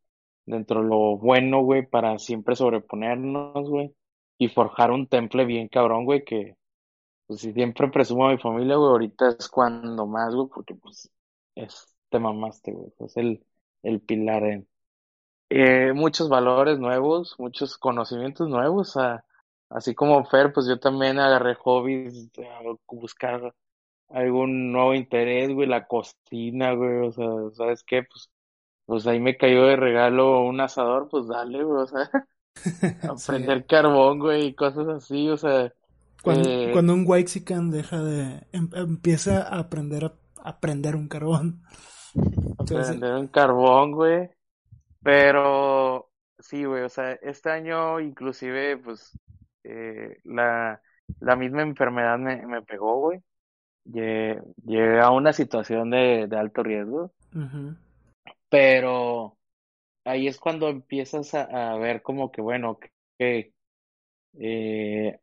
dentro 0.45 0.82
de 0.82 0.89
lo 0.89 1.17
bueno, 1.17 1.61
güey, 1.63 1.86
para 1.88 2.17
siempre 2.19 2.55
sobreponernos, 2.55 3.69
güey, 3.69 3.95
y 4.38 4.49
forjar 4.49 4.91
un 4.91 5.07
temple 5.07 5.45
bien 5.45 5.67
cabrón, 5.69 6.05
güey, 6.05 6.23
que, 6.25 6.57
pues 7.27 7.41
si 7.41 7.53
siempre 7.53 7.89
presumo 7.89 8.27
a 8.27 8.32
mi 8.32 8.38
familia, 8.39 8.75
güey, 8.77 8.89
ahorita 8.91 9.30
es 9.39 9.49
cuando 9.49 10.07
más, 10.07 10.36
güey, 10.36 10.47
porque 10.53 10.75
pues 10.75 11.11
es, 11.55 11.88
te 12.10 12.20
mamaste, 12.20 12.72
güey, 12.72 12.91
es 12.99 13.18
el, 13.18 13.45
el 13.84 14.01
pilar 14.01 14.43
en 14.43 14.68
eh, 15.49 15.93
muchos 15.93 16.30
valores 16.30 16.78
nuevos, 16.80 17.36
muchos 17.39 17.78
conocimientos 17.78 18.47
nuevos. 18.49 18.95
así 19.70 19.95
como 19.95 20.24
Fer, 20.26 20.53
pues 20.53 20.68
yo 20.68 20.80
también 20.80 21.20
agarré 21.20 21.55
hobbies, 21.55 22.30
a 22.38 22.62
buscar 22.88 23.53
algún 24.10 24.72
nuevo 24.72 24.93
interés, 24.93 25.51
güey, 25.51 25.68
la 25.68 25.88
cocina, 25.88 26.74
güey, 26.74 27.07
o 27.07 27.12
sea, 27.12 27.28
¿sabes 27.53 27.84
qué? 27.84 28.03
Pues, 28.03 28.30
pues 28.86 29.07
ahí 29.07 29.20
me 29.20 29.38
cayó 29.38 29.66
de 29.66 29.76
regalo 29.76 30.41
un 30.41 30.60
asador, 30.62 31.07
pues 31.10 31.28
dale, 31.28 31.64
güey, 31.64 31.84
o 31.84 31.88
sea, 31.88 32.10
aprender 33.10 33.66
carbón, 33.66 34.20
güey, 34.20 34.47
y 34.47 34.55
cosas 34.55 34.88
así, 34.88 35.30
o 35.30 35.38
sea. 35.38 35.74
Cuando, 36.24 36.49
eh, 36.49 36.72
cuando 36.74 36.93
un 36.93 37.05
Waxican 37.07 37.72
deja 37.72 38.03
de, 38.03 38.45
em, 38.51 38.70
empieza 38.74 39.43
a 39.43 39.60
aprender 39.60 40.05
a 40.05 40.14
aprender 40.43 40.95
un 40.95 41.07
carbón. 41.07 41.64
Aprender 42.57 43.14
un 43.14 43.28
carbón, 43.28 43.91
güey. 43.91 44.30
Pero 45.03 46.10
sí, 46.39 46.66
güey, 46.66 46.84
o 46.84 46.89
sea, 46.89 47.14
este 47.14 47.49
año 47.49 47.99
inclusive, 47.99 48.78
pues, 48.78 49.18
eh, 49.64 50.20
la, 50.24 50.82
la 51.20 51.36
misma 51.36 51.62
enfermedad 51.62 52.18
me, 52.18 52.45
me 52.45 52.62
pegó, 52.62 52.99
güey. 52.99 53.22
Llegué, 53.86 54.99
a 55.01 55.10
una 55.12 55.34
situación 55.34 55.89
de, 55.89 56.28
de 56.28 56.38
alto 56.38 56.64
riesgo. 56.64 57.12
Pero 58.49 59.38
ahí 60.03 60.28
es 60.28 60.39
cuando 60.39 60.70
empiezas 60.70 61.34
a, 61.34 61.74
a 61.74 61.78
ver 61.78 62.01
como 62.01 62.32
que, 62.32 62.41
bueno, 62.41 62.80
que, 63.18 63.53
eh, 64.39 65.20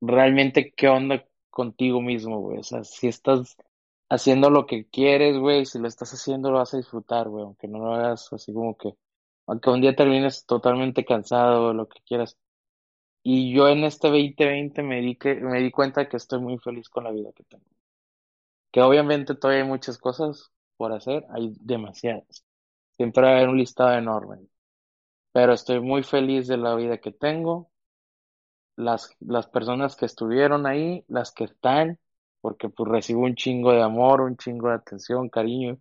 realmente 0.00 0.72
qué 0.72 0.88
onda 0.88 1.24
contigo 1.50 2.00
mismo, 2.00 2.40
güey. 2.40 2.58
O 2.58 2.62
sea, 2.62 2.84
si 2.84 3.08
estás 3.08 3.56
haciendo 4.12 4.50
lo 4.50 4.66
que 4.66 4.86
quieres, 4.86 5.38
güey, 5.38 5.64
si 5.66 5.78
lo 5.78 5.88
estás 5.88 6.12
haciendo 6.12 6.50
lo 6.50 6.58
vas 6.58 6.74
a 6.74 6.76
disfrutar, 6.76 7.28
güey, 7.30 7.44
aunque 7.44 7.66
no 7.66 7.78
lo 7.78 7.94
hagas 7.94 8.30
así 8.32 8.52
como 8.52 8.76
que, 8.76 8.94
aunque 9.46 9.70
un 9.70 9.80
día 9.80 9.96
termines 9.96 10.44
totalmente 10.46 11.04
cansado 11.04 11.72
lo 11.72 11.88
que 11.88 12.00
quieras. 12.02 12.36
Y 13.22 13.54
yo 13.54 13.68
en 13.68 13.84
este 13.84 14.08
2020 14.08 14.82
me 14.82 15.00
di, 15.00 15.16
que, 15.16 15.36
me 15.36 15.60
di 15.60 15.70
cuenta 15.70 16.08
que 16.08 16.18
estoy 16.18 16.40
muy 16.40 16.58
feliz 16.58 16.88
con 16.90 17.04
la 17.04 17.10
vida 17.12 17.32
que 17.34 17.44
tengo. 17.44 17.64
Que 18.70 18.82
obviamente 18.82 19.34
todavía 19.34 19.62
hay 19.62 19.68
muchas 19.68 19.98
cosas 19.98 20.50
por 20.76 20.92
hacer, 20.92 21.24
hay 21.30 21.54
demasiadas. 21.60 22.44
Siempre 22.96 23.22
va 23.24 23.30
a 23.30 23.36
haber 23.36 23.48
un 23.48 23.58
listado 23.58 23.94
enorme. 23.96 24.38
Pero 25.32 25.52
estoy 25.54 25.80
muy 25.80 26.02
feliz 26.02 26.48
de 26.48 26.58
la 26.58 26.74
vida 26.74 26.98
que 26.98 27.12
tengo, 27.12 27.70
las, 28.76 29.16
las 29.20 29.46
personas 29.48 29.96
que 29.96 30.06
estuvieron 30.06 30.66
ahí, 30.66 31.04
las 31.08 31.32
que 31.32 31.44
están, 31.44 31.98
porque 32.42 32.68
pues 32.68 32.90
recibo 32.90 33.22
un 33.22 33.36
chingo 33.36 33.72
de 33.72 33.80
amor, 33.80 34.20
un 34.20 34.36
chingo 34.36 34.68
de 34.68 34.74
atención, 34.74 35.30
cariño. 35.30 35.78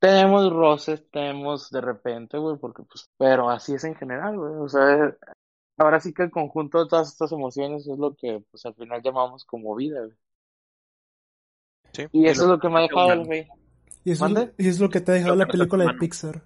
Tenemos 0.00 0.50
roces, 0.50 1.08
tenemos 1.12 1.70
de 1.70 1.80
repente, 1.80 2.38
güey, 2.38 2.56
porque 2.56 2.82
pues, 2.82 3.08
pero 3.18 3.48
así 3.50 3.74
es 3.74 3.84
en 3.84 3.94
general, 3.94 4.36
güey, 4.36 4.54
o 4.54 4.68
sea, 4.68 5.14
ahora 5.76 6.00
sí 6.00 6.12
que 6.12 6.24
el 6.24 6.30
conjunto 6.30 6.82
de 6.82 6.88
todas 6.88 7.12
estas 7.12 7.30
emociones 7.30 7.86
es 7.86 7.98
lo 7.98 8.14
que 8.16 8.42
pues 8.50 8.64
al 8.66 8.74
final 8.74 9.00
llamamos 9.02 9.44
como 9.44 9.76
vida, 9.76 10.00
güey. 10.00 10.16
Sí, 11.92 12.06
y 12.10 12.26
eso 12.26 12.44
es 12.44 12.48
lo 12.48 12.58
que 12.58 12.68
me 12.70 12.78
ha 12.78 12.82
dejado 12.82 13.12
el 13.12 13.24
güey. 13.26 13.46
Y 14.04 14.12
eso, 14.12 14.26
y 14.58 14.68
es 14.68 14.80
lo 14.80 14.88
que 14.88 15.02
te 15.02 15.12
ha 15.12 15.14
dejado 15.14 15.36
la 15.36 15.46
película 15.46 15.84
de 15.84 15.94
Pixar. 15.98 16.42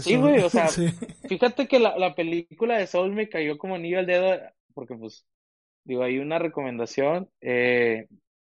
sí, 0.00 0.16
güey, 0.16 0.40
o 0.42 0.50
sea, 0.50 0.68
fíjate 1.28 1.66
que 1.66 1.80
la, 1.80 1.98
la 1.98 2.14
película 2.14 2.76
de 2.76 2.86
Soul 2.86 3.12
me 3.12 3.30
cayó 3.30 3.56
como 3.56 3.74
anillo 3.74 3.98
al 3.98 4.06
dedo, 4.06 4.38
porque 4.74 4.94
pues 4.94 5.24
Digo, 5.84 6.02
hay 6.02 6.18
una 6.18 6.38
recomendación. 6.38 7.28
Eh, 7.40 8.06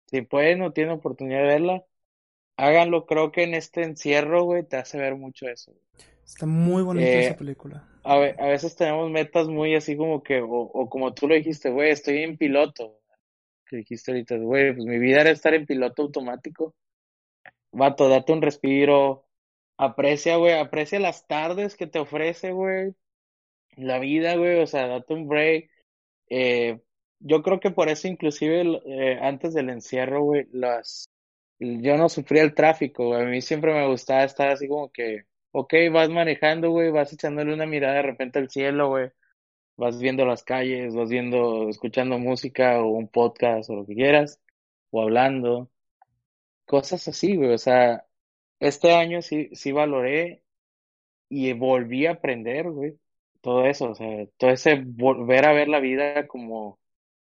si 0.07 0.21
pueden 0.21 0.61
o 0.61 0.73
tienen 0.73 0.93
oportunidad 0.93 1.39
de 1.41 1.47
verla, 1.47 1.85
háganlo. 2.57 3.05
Creo 3.05 3.31
que 3.31 3.43
en 3.43 3.53
este 3.53 3.83
encierro, 3.83 4.43
güey, 4.43 4.63
te 4.63 4.77
hace 4.77 4.97
ver 4.97 5.15
mucho 5.15 5.47
eso. 5.47 5.73
Está 6.25 6.45
muy 6.45 6.83
bonita 6.83 7.07
eh, 7.07 7.25
esa 7.27 7.37
película. 7.37 7.87
A, 8.03 8.15
a, 8.15 8.47
veces 8.47 8.75
tenemos 8.75 9.09
metas 9.09 9.47
muy 9.47 9.75
así 9.75 9.95
como 9.95 10.23
que, 10.23 10.41
o, 10.41 10.47
o 10.49 10.89
como 10.89 11.13
tú 11.13 11.27
lo 11.27 11.35
dijiste, 11.35 11.69
güey, 11.69 11.91
estoy 11.91 12.23
en 12.23 12.37
piloto. 12.37 12.99
Que 13.65 13.77
dijiste 13.77 14.11
ahorita, 14.11 14.37
güey, 14.37 14.73
pues 14.73 14.85
mi 14.85 14.99
vida 14.99 15.21
era 15.21 15.29
estar 15.29 15.53
en 15.53 15.65
piloto 15.65 16.03
automático. 16.03 16.75
Vato, 17.71 18.09
date 18.09 18.33
un 18.33 18.41
respiro. 18.41 19.25
Aprecia, 19.77 20.35
güey, 20.35 20.53
aprecia 20.53 20.99
las 20.99 21.25
tardes 21.25 21.75
que 21.75 21.87
te 21.87 21.99
ofrece, 21.99 22.51
güey. 22.51 22.93
La 23.77 23.99
vida, 23.99 24.35
güey, 24.35 24.59
o 24.59 24.67
sea, 24.67 24.87
date 24.87 25.13
un 25.13 25.27
break. 25.27 25.69
Eh, 26.29 26.81
yo 27.21 27.41
creo 27.43 27.59
que 27.59 27.71
por 27.71 27.89
eso 27.89 28.07
inclusive 28.07 28.81
eh, 28.85 29.19
antes 29.21 29.53
del 29.53 29.69
encierro, 29.69 30.23
güey, 30.23 30.47
las 30.51 31.09
yo 31.61 31.97
no 31.97 32.09
sufría 32.09 32.43
el 32.43 32.55
tráfico, 32.55 33.13
A 33.13 33.23
mí 33.25 33.41
siempre 33.41 33.73
me 33.73 33.87
gustaba 33.87 34.23
estar 34.23 34.49
así 34.49 34.67
como 34.67 34.91
que, 34.91 35.25
ok, 35.51 35.73
vas 35.91 36.09
manejando, 36.09 36.71
güey, 36.71 36.91
vas 36.91 37.13
echándole 37.13 37.53
una 37.53 37.65
mirada 37.67 37.95
de 37.95 38.01
repente 38.03 38.39
al 38.39 38.49
cielo, 38.49 38.89
güey. 38.89 39.11
Vas 39.77 39.99
viendo 39.99 40.25
las 40.25 40.43
calles, 40.43 40.95
vas 40.95 41.09
viendo, 41.09 41.69
escuchando 41.69 42.19
música 42.19 42.81
o 42.81 42.89
un 42.91 43.07
podcast 43.09 43.69
o 43.69 43.75
lo 43.77 43.85
que 43.85 43.95
quieras, 43.95 44.41
o 44.91 45.01
hablando. 45.03 45.69
Cosas 46.65 47.07
así, 47.07 47.35
güey. 47.35 47.53
O 47.53 47.57
sea, 47.57 48.05
este 48.59 48.93
año 48.93 49.21
sí, 49.21 49.49
sí 49.53 49.71
valoré 49.71 50.43
y 51.29 51.53
volví 51.53 52.05
a 52.07 52.13
aprender, 52.13 52.71
güey. 52.71 52.99
Todo 53.41 53.65
eso, 53.67 53.91
o 53.91 53.95
sea, 53.95 54.27
todo 54.37 54.51
ese 54.51 54.83
volver 54.85 55.45
a 55.47 55.53
ver 55.53 55.67
la 55.69 55.79
vida 55.79 56.27
como 56.27 56.80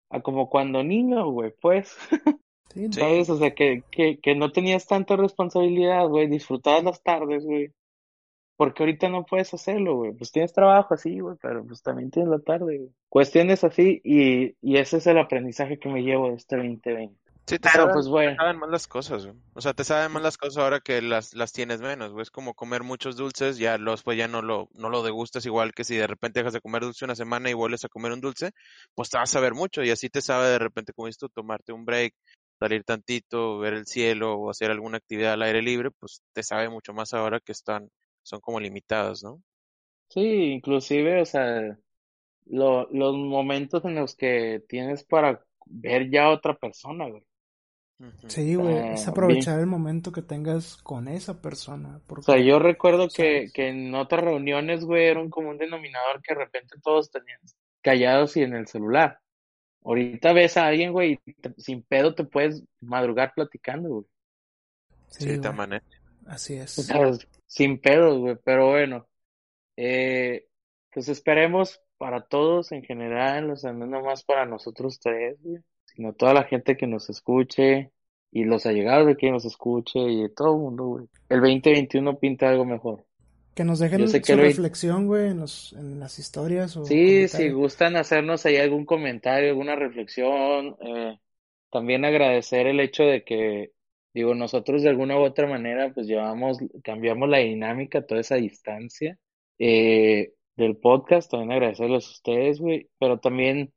a 0.09 0.21
como 0.21 0.49
cuando 0.49 0.83
niño, 0.83 1.29
güey, 1.31 1.53
pues. 1.61 1.95
Sí, 2.73 2.91
¿Sabes? 2.91 3.29
O 3.29 3.37
sea, 3.37 3.55
que, 3.55 3.81
que, 3.89 4.19
que 4.19 4.35
no 4.35 4.51
tenías 4.51 4.85
tanta 4.85 5.15
responsabilidad, 5.15 6.05
güey, 6.09 6.27
disfrutabas 6.27 6.83
las 6.83 7.01
tardes, 7.01 7.45
güey. 7.45 7.71
Porque 8.57 8.83
ahorita 8.83 9.07
no 9.09 9.25
puedes 9.25 9.53
hacerlo, 9.53 9.95
güey. 9.95 10.11
Pues 10.11 10.31
tienes 10.31 10.51
trabajo 10.51 10.93
así, 10.93 11.19
güey, 11.19 11.37
pero 11.41 11.65
pues 11.65 11.81
también 11.81 12.11
tienes 12.11 12.29
la 12.29 12.39
tarde, 12.39 12.77
güey. 12.77 12.91
Cuestiones 13.09 13.63
así 13.63 14.01
y, 14.03 14.55
y 14.61 14.77
ese 14.77 14.97
es 14.97 15.07
el 15.07 15.17
aprendizaje 15.17 15.79
que 15.79 15.89
me 15.89 16.03
llevo 16.03 16.29
de 16.29 16.35
este 16.35 16.57
2020. 16.57 17.15
Sí, 17.47 17.59
te, 17.59 17.69
saben, 17.69 17.93
pues, 17.93 18.09
bueno. 18.09 18.31
te 18.31 18.37
saben 18.37 18.59
más 18.59 18.69
las 18.69 18.87
cosas, 18.87 19.25
güey. 19.25 19.37
O 19.53 19.61
sea, 19.61 19.73
te 19.73 19.85
saben 19.85 20.11
más 20.11 20.21
las 20.21 20.37
cosas 20.37 20.57
ahora 20.61 20.81
que 20.81 21.01
las, 21.01 21.33
las 21.33 21.53
tienes 21.53 21.79
menos, 21.79 22.11
güey. 22.11 22.23
Es 22.23 22.29
como 22.29 22.53
comer 22.53 22.83
muchos 22.83 23.15
dulces, 23.15 23.57
ya 23.57 23.77
los 23.77 24.03
pues 24.03 24.17
ya 24.17 24.27
no 24.27 24.41
lo, 24.41 24.67
no 24.73 24.89
lo 24.89 25.01
degustas 25.01 25.45
igual 25.45 25.71
que 25.73 25.85
si 25.85 25.95
de 25.95 26.07
repente 26.07 26.41
dejas 26.41 26.51
de 26.51 26.59
comer 26.59 26.81
dulce 26.81 27.05
una 27.05 27.15
semana 27.15 27.49
y 27.49 27.53
vuelves 27.53 27.85
a 27.85 27.89
comer 27.89 28.11
un 28.11 28.19
dulce, 28.19 28.51
pues 28.93 29.09
te 29.09 29.17
vas 29.17 29.29
a 29.29 29.33
saber 29.33 29.53
mucho 29.53 29.81
y 29.81 29.91
así 29.91 30.09
te 30.09 30.21
sabe 30.21 30.47
de 30.47 30.59
repente, 30.59 30.91
como 30.91 31.05
dices 31.05 31.19
tú, 31.19 31.29
tomarte 31.29 31.71
un 31.71 31.85
break, 31.85 32.13
salir 32.59 32.83
tantito, 32.83 33.59
ver 33.59 33.75
el 33.75 33.85
cielo 33.85 34.33
o 34.33 34.49
hacer 34.49 34.69
alguna 34.69 34.97
actividad 34.97 35.33
al 35.33 35.43
aire 35.43 35.61
libre, 35.61 35.91
pues 35.91 36.21
te 36.33 36.43
sabe 36.43 36.67
mucho 36.67 36.93
más 36.93 37.13
ahora 37.13 37.39
que 37.39 37.53
están, 37.53 37.89
son 38.23 38.41
como 38.41 38.59
limitadas, 38.59 39.23
¿no? 39.23 39.41
Sí, 40.09 40.51
inclusive, 40.51 41.21
o 41.21 41.25
sea, 41.25 41.77
lo, 42.47 42.89
los 42.91 43.15
momentos 43.15 43.85
en 43.85 43.95
los 43.95 44.17
que 44.17 44.63
tienes 44.67 45.05
para 45.05 45.45
ver 45.65 46.09
ya 46.09 46.25
a 46.25 46.31
otra 46.31 46.57
persona, 46.57 47.07
güey. 47.07 47.23
Sí, 48.27 48.53
güey, 48.53 48.93
es 48.93 49.07
aprovechar 49.07 49.59
el 49.59 49.65
momento 49.65 50.11
que 50.11 50.21
tengas 50.21 50.77
con 50.77 51.07
esa 51.07 51.41
persona. 51.41 51.99
O 52.07 52.21
sea, 52.21 52.37
yo 52.37 52.59
recuerdo 52.59 53.07
que, 53.09 53.49
que 53.51 53.69
en 53.69 53.95
otras 53.95 54.23
reuniones, 54.23 54.85
güey, 54.85 55.07
era 55.07 55.19
un 55.19 55.31
común 55.31 55.57
denominador 55.57 56.21
que 56.21 56.35
de 56.35 56.39
repente 56.39 56.75
todos 56.83 57.09
tenían 57.09 57.39
callados 57.81 58.37
y 58.37 58.43
en 58.43 58.53
el 58.53 58.67
celular. 58.67 59.19
Ahorita 59.83 60.33
ves 60.33 60.57
a 60.57 60.67
alguien, 60.67 60.91
güey, 60.91 61.19
sin 61.57 61.81
pedo 61.81 62.13
te 62.13 62.23
puedes 62.23 62.63
madrugar 62.81 63.33
platicando, 63.33 63.89
güey. 63.89 64.05
Sí, 65.07 65.37
de 65.37 65.51
manera. 65.51 65.83
Así 66.27 66.53
es. 66.55 66.87
sin 67.47 67.79
pedo, 67.79 68.19
güey, 68.19 68.37
pero 68.43 68.69
bueno. 68.69 69.07
Eh, 69.75 70.47
pues 70.91 71.09
esperemos 71.09 71.81
para 71.97 72.21
todos 72.21 72.71
en 72.71 72.83
general, 72.83 73.49
o 73.49 73.55
sea, 73.55 73.73
no 73.73 73.87
nomás 73.87 74.23
para 74.23 74.45
nosotros 74.45 74.99
tres, 74.99 75.37
güey 75.41 75.63
sino 75.97 76.13
toda 76.13 76.35
la 76.35 76.43
gente 76.43 76.77
que 76.77 76.85
nos 76.85 77.09
escuche 77.09 77.91
y 78.31 78.43
los 78.45 78.67
allegados 78.67 79.07
de 79.07 79.15
quien 79.15 79.33
nos 79.33 79.45
escuche 79.45 79.99
y 79.99 80.29
todo 80.29 80.53
el 80.53 80.61
mundo, 80.61 80.83
güey. 80.85 81.05
El 81.27 81.41
2021 81.41 82.19
pinta 82.19 82.49
algo 82.49 82.65
mejor. 82.65 83.03
Que 83.55 83.63
nos 83.63 83.79
dejen 83.79 84.07
su 84.07 84.35
reflexión, 84.35 85.07
güey, 85.07 85.31
en, 85.31 85.43
en 85.75 85.99
las 85.99 86.19
historias. 86.19 86.77
O 86.77 86.85
sí, 86.85 87.27
si 87.27 87.49
gustan 87.49 87.95
hacernos 87.95 88.45
ahí 88.45 88.57
algún 88.57 88.85
comentario, 88.85 89.49
alguna 89.49 89.75
reflexión. 89.75 90.77
Eh, 90.81 91.17
también 91.71 92.05
agradecer 92.05 92.67
el 92.67 92.79
hecho 92.79 93.01
de 93.01 93.23
que, 93.23 93.71
digo, 94.13 94.35
nosotros 94.35 94.83
de 94.83 94.89
alguna 94.89 95.17
u 95.17 95.23
otra 95.23 95.47
manera, 95.47 95.91
pues 95.95 96.05
llevamos, 96.05 96.59
cambiamos 96.83 97.27
la 97.27 97.39
dinámica, 97.39 98.05
toda 98.05 98.21
esa 98.21 98.35
distancia 98.35 99.17
eh, 99.57 100.33
del 100.55 100.77
podcast. 100.77 101.31
También 101.31 101.53
agradecerles 101.53 102.05
a 102.05 102.11
ustedes, 102.11 102.59
güey. 102.59 102.87
Pero 102.99 103.17
también 103.19 103.73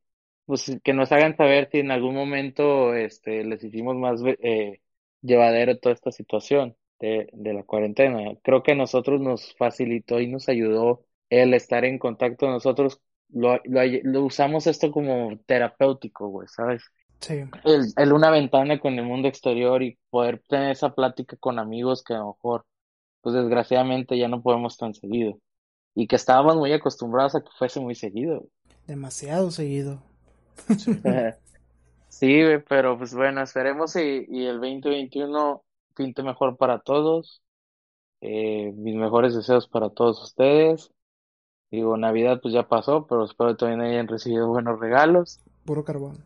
pues 0.51 0.69
que 0.83 0.91
nos 0.91 1.13
hagan 1.13 1.37
saber 1.37 1.69
si 1.71 1.79
en 1.79 1.91
algún 1.91 2.13
momento 2.13 2.93
este 2.93 3.45
les 3.45 3.63
hicimos 3.63 3.95
más 3.95 4.19
eh, 4.25 4.81
llevadero 5.21 5.79
toda 5.79 5.95
esta 5.95 6.11
situación 6.11 6.75
de, 6.99 7.29
de 7.31 7.53
la 7.53 7.63
cuarentena. 7.63 8.35
Creo 8.43 8.61
que 8.61 8.73
a 8.73 8.75
nosotros 8.75 9.21
nos 9.21 9.55
facilitó 9.55 10.19
y 10.19 10.27
nos 10.27 10.49
ayudó 10.49 11.05
el 11.29 11.53
estar 11.53 11.85
en 11.85 11.97
contacto. 11.97 12.49
Nosotros 12.49 12.99
lo, 13.29 13.61
lo, 13.63 14.25
usamos 14.25 14.67
esto 14.67 14.91
como 14.91 15.39
terapéutico, 15.45 16.27
güey, 16.27 16.49
¿sabes? 16.49 16.83
Sí. 17.21 17.45
El, 17.63 17.85
el, 17.95 18.11
una 18.11 18.29
ventana 18.29 18.77
con 18.77 18.99
el 18.99 19.05
mundo 19.05 19.29
exterior 19.29 19.81
y 19.81 19.97
poder 20.09 20.43
tener 20.49 20.71
esa 20.71 20.93
plática 20.93 21.37
con 21.37 21.59
amigos 21.59 22.03
que 22.03 22.13
a 22.13 22.17
lo 22.17 22.33
mejor, 22.33 22.65
pues 23.21 23.35
desgraciadamente 23.35 24.17
ya 24.17 24.27
no 24.27 24.41
podemos 24.41 24.75
tan 24.75 24.93
seguido. 24.93 25.39
Y 25.95 26.07
que 26.07 26.17
estábamos 26.17 26.57
muy 26.57 26.73
acostumbrados 26.73 27.35
a 27.35 27.41
que 27.41 27.51
fuese 27.57 27.79
muy 27.79 27.95
seguido. 27.95 28.43
Demasiado 28.85 29.49
seguido. 29.49 30.10
Sí, 32.09 32.41
pero 32.69 32.97
pues 32.97 33.13
bueno, 33.13 33.41
esperemos 33.41 33.95
y, 33.95 34.25
y 34.29 34.45
el 34.45 34.59
2021 34.59 35.63
pinte 35.95 36.23
mejor 36.23 36.57
para 36.57 36.79
todos. 36.79 37.41
Eh, 38.21 38.71
mis 38.75 38.95
mejores 38.95 39.35
deseos 39.35 39.67
para 39.67 39.89
todos 39.89 40.21
ustedes. 40.21 40.91
Digo, 41.71 41.97
Navidad 41.97 42.39
pues 42.41 42.53
ya 42.53 42.67
pasó, 42.67 43.07
pero 43.07 43.25
espero 43.25 43.51
que 43.51 43.57
también 43.57 43.81
hayan 43.81 44.07
recibido 44.07 44.47
buenos 44.47 44.79
regalos. 44.79 45.39
Puro 45.65 45.83
carbón. 45.83 46.23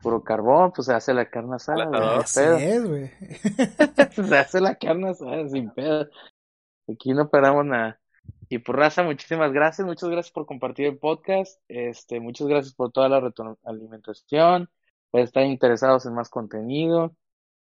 Puro 0.00 0.22
carbón, 0.22 0.72
pues 0.72 0.86
se 0.86 0.94
hace 0.94 1.12
la 1.12 1.28
carne 1.28 1.56
asada. 1.56 1.90
se 4.12 4.36
hace 4.38 4.60
la 4.60 4.76
carne 4.76 5.10
asada 5.10 5.48
sin 5.48 5.70
pedo. 5.70 6.06
Aquí 6.88 7.12
no 7.12 7.22
esperamos 7.24 7.64
nada. 7.66 8.00
Y 8.52 8.58
por 8.58 8.76
pues, 8.76 8.84
raza, 8.84 9.02
muchísimas 9.02 9.50
gracias, 9.50 9.86
muchas 9.86 10.10
gracias 10.10 10.30
por 10.30 10.44
compartir 10.44 10.84
el 10.84 10.98
podcast, 10.98 11.58
este, 11.68 12.20
muchas 12.20 12.48
gracias 12.48 12.74
por 12.74 12.92
toda 12.92 13.08
la 13.08 13.32
alimentación, 13.64 14.68
por 15.10 15.22
estar 15.22 15.42
interesados 15.46 16.04
en 16.04 16.12
más 16.12 16.28
contenido. 16.28 17.16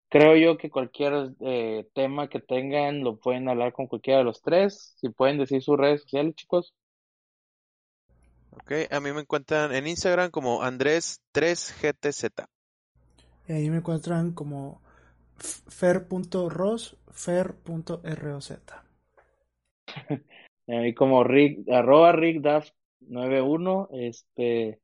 Creo 0.09 0.37
yo 0.37 0.57
que 0.57 0.71
cualquier 0.71 1.33
eh, 1.41 1.89
tema 1.93 2.29
que 2.29 2.39
tengan 2.39 3.03
lo 3.03 3.19
pueden 3.19 3.49
hablar 3.49 3.73
con 3.73 3.89
cualquiera 3.89 4.19
de 4.19 4.27
los 4.27 4.43
tres. 4.43 4.95
Si 5.01 5.09
pueden 5.09 5.39
decir 5.39 5.61
sus 5.61 5.77
redes 5.77 6.03
sociales, 6.03 6.37
chicos. 6.37 6.73
Ok, 8.53 8.71
a 8.89 9.01
mí 9.01 9.11
me 9.11 9.23
encuentran 9.23 9.75
en 9.75 9.89
Instagram 9.89 10.31
como 10.31 10.63
Andrés3GTZ. 10.63 12.47
Y 13.49 13.53
ahí 13.53 13.71
me 13.71 13.79
encuentran 13.79 14.35
como 14.35 14.81
fer.ros, 15.37 16.97
fer.roz. 17.11 18.53
ahí 20.67 20.95
como 20.95 21.25
Rick, 21.25 21.69
arroba 21.71 22.13
RickDaft91, 22.13 23.89
este, 23.93 24.81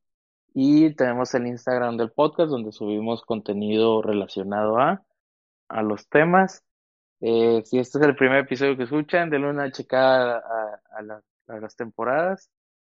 y 0.53 0.93
tenemos 0.95 1.33
el 1.33 1.47
Instagram 1.47 1.97
del 1.97 2.11
podcast 2.11 2.49
donde 2.51 2.71
subimos 2.71 3.23
contenido 3.23 4.01
relacionado 4.01 4.77
a, 4.79 5.03
a 5.69 5.83
los 5.83 6.07
temas. 6.07 6.63
Eh, 7.21 7.63
si 7.65 7.79
este 7.79 7.99
es 7.99 8.05
el 8.05 8.15
primer 8.15 8.39
episodio 8.39 8.77
que 8.77 8.83
escuchan, 8.83 9.29
denle 9.29 9.49
una 9.49 9.71
checada 9.71 10.37
a, 10.37 10.81
a, 11.47 11.59
las 11.59 11.75
temporadas. 11.75 12.49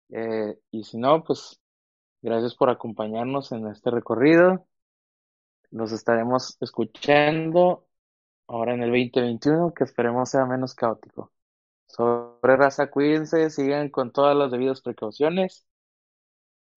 Eh, 0.10 0.58
y 0.72 0.84
si 0.84 0.98
no, 0.98 1.24
pues 1.24 1.60
gracias 2.22 2.56
por 2.56 2.70
acompañarnos 2.70 3.52
en 3.52 3.68
este 3.68 3.92
recorrido. 3.92 4.66
Nos 5.72 5.92
estaremos 5.92 6.58
escuchando 6.62 7.88
ahora 8.48 8.74
en 8.74 8.84
el 8.84 8.90
2021, 8.92 9.74
que 9.74 9.84
esperemos 9.84 10.30
sea 10.30 10.46
menos 10.46 10.74
caótico. 10.76 11.32
Sobre 11.88 12.58
raza, 12.58 12.90
cuídense, 12.90 13.50
sigan 13.50 13.90
con 13.90 14.12
todas 14.12 14.36
las 14.36 14.52
debidas 14.52 14.82
precauciones, 14.82 15.66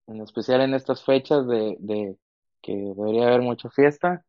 en 0.07 0.21
especial 0.21 0.61
en 0.61 0.75
estas 0.75 1.05
fechas 1.05 1.47
de, 1.47 1.77
de 1.79 2.17
que 2.63 2.75
debería 2.75 3.29
haber 3.29 3.43
mucha 3.43 3.71
fiesta. 3.71 4.25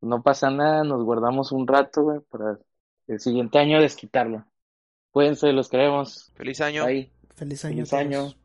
No 0.00 0.22
pasa 0.22 0.50
nada, 0.50 0.82
nos 0.82 1.04
guardamos 1.04 1.52
un 1.52 1.66
rato, 1.66 2.02
güey, 2.02 2.20
para 2.30 2.58
el 3.06 3.20
siguiente 3.20 3.58
año 3.58 3.80
desquitarlo. 3.80 4.46
Cuídense, 5.10 5.52
los 5.52 5.68
queremos. 5.68 6.32
Feliz 6.34 6.60
año. 6.60 6.84
Feliz 7.34 7.64
año. 7.64 7.74
Feliz 7.74 7.92
año. 7.92 8.39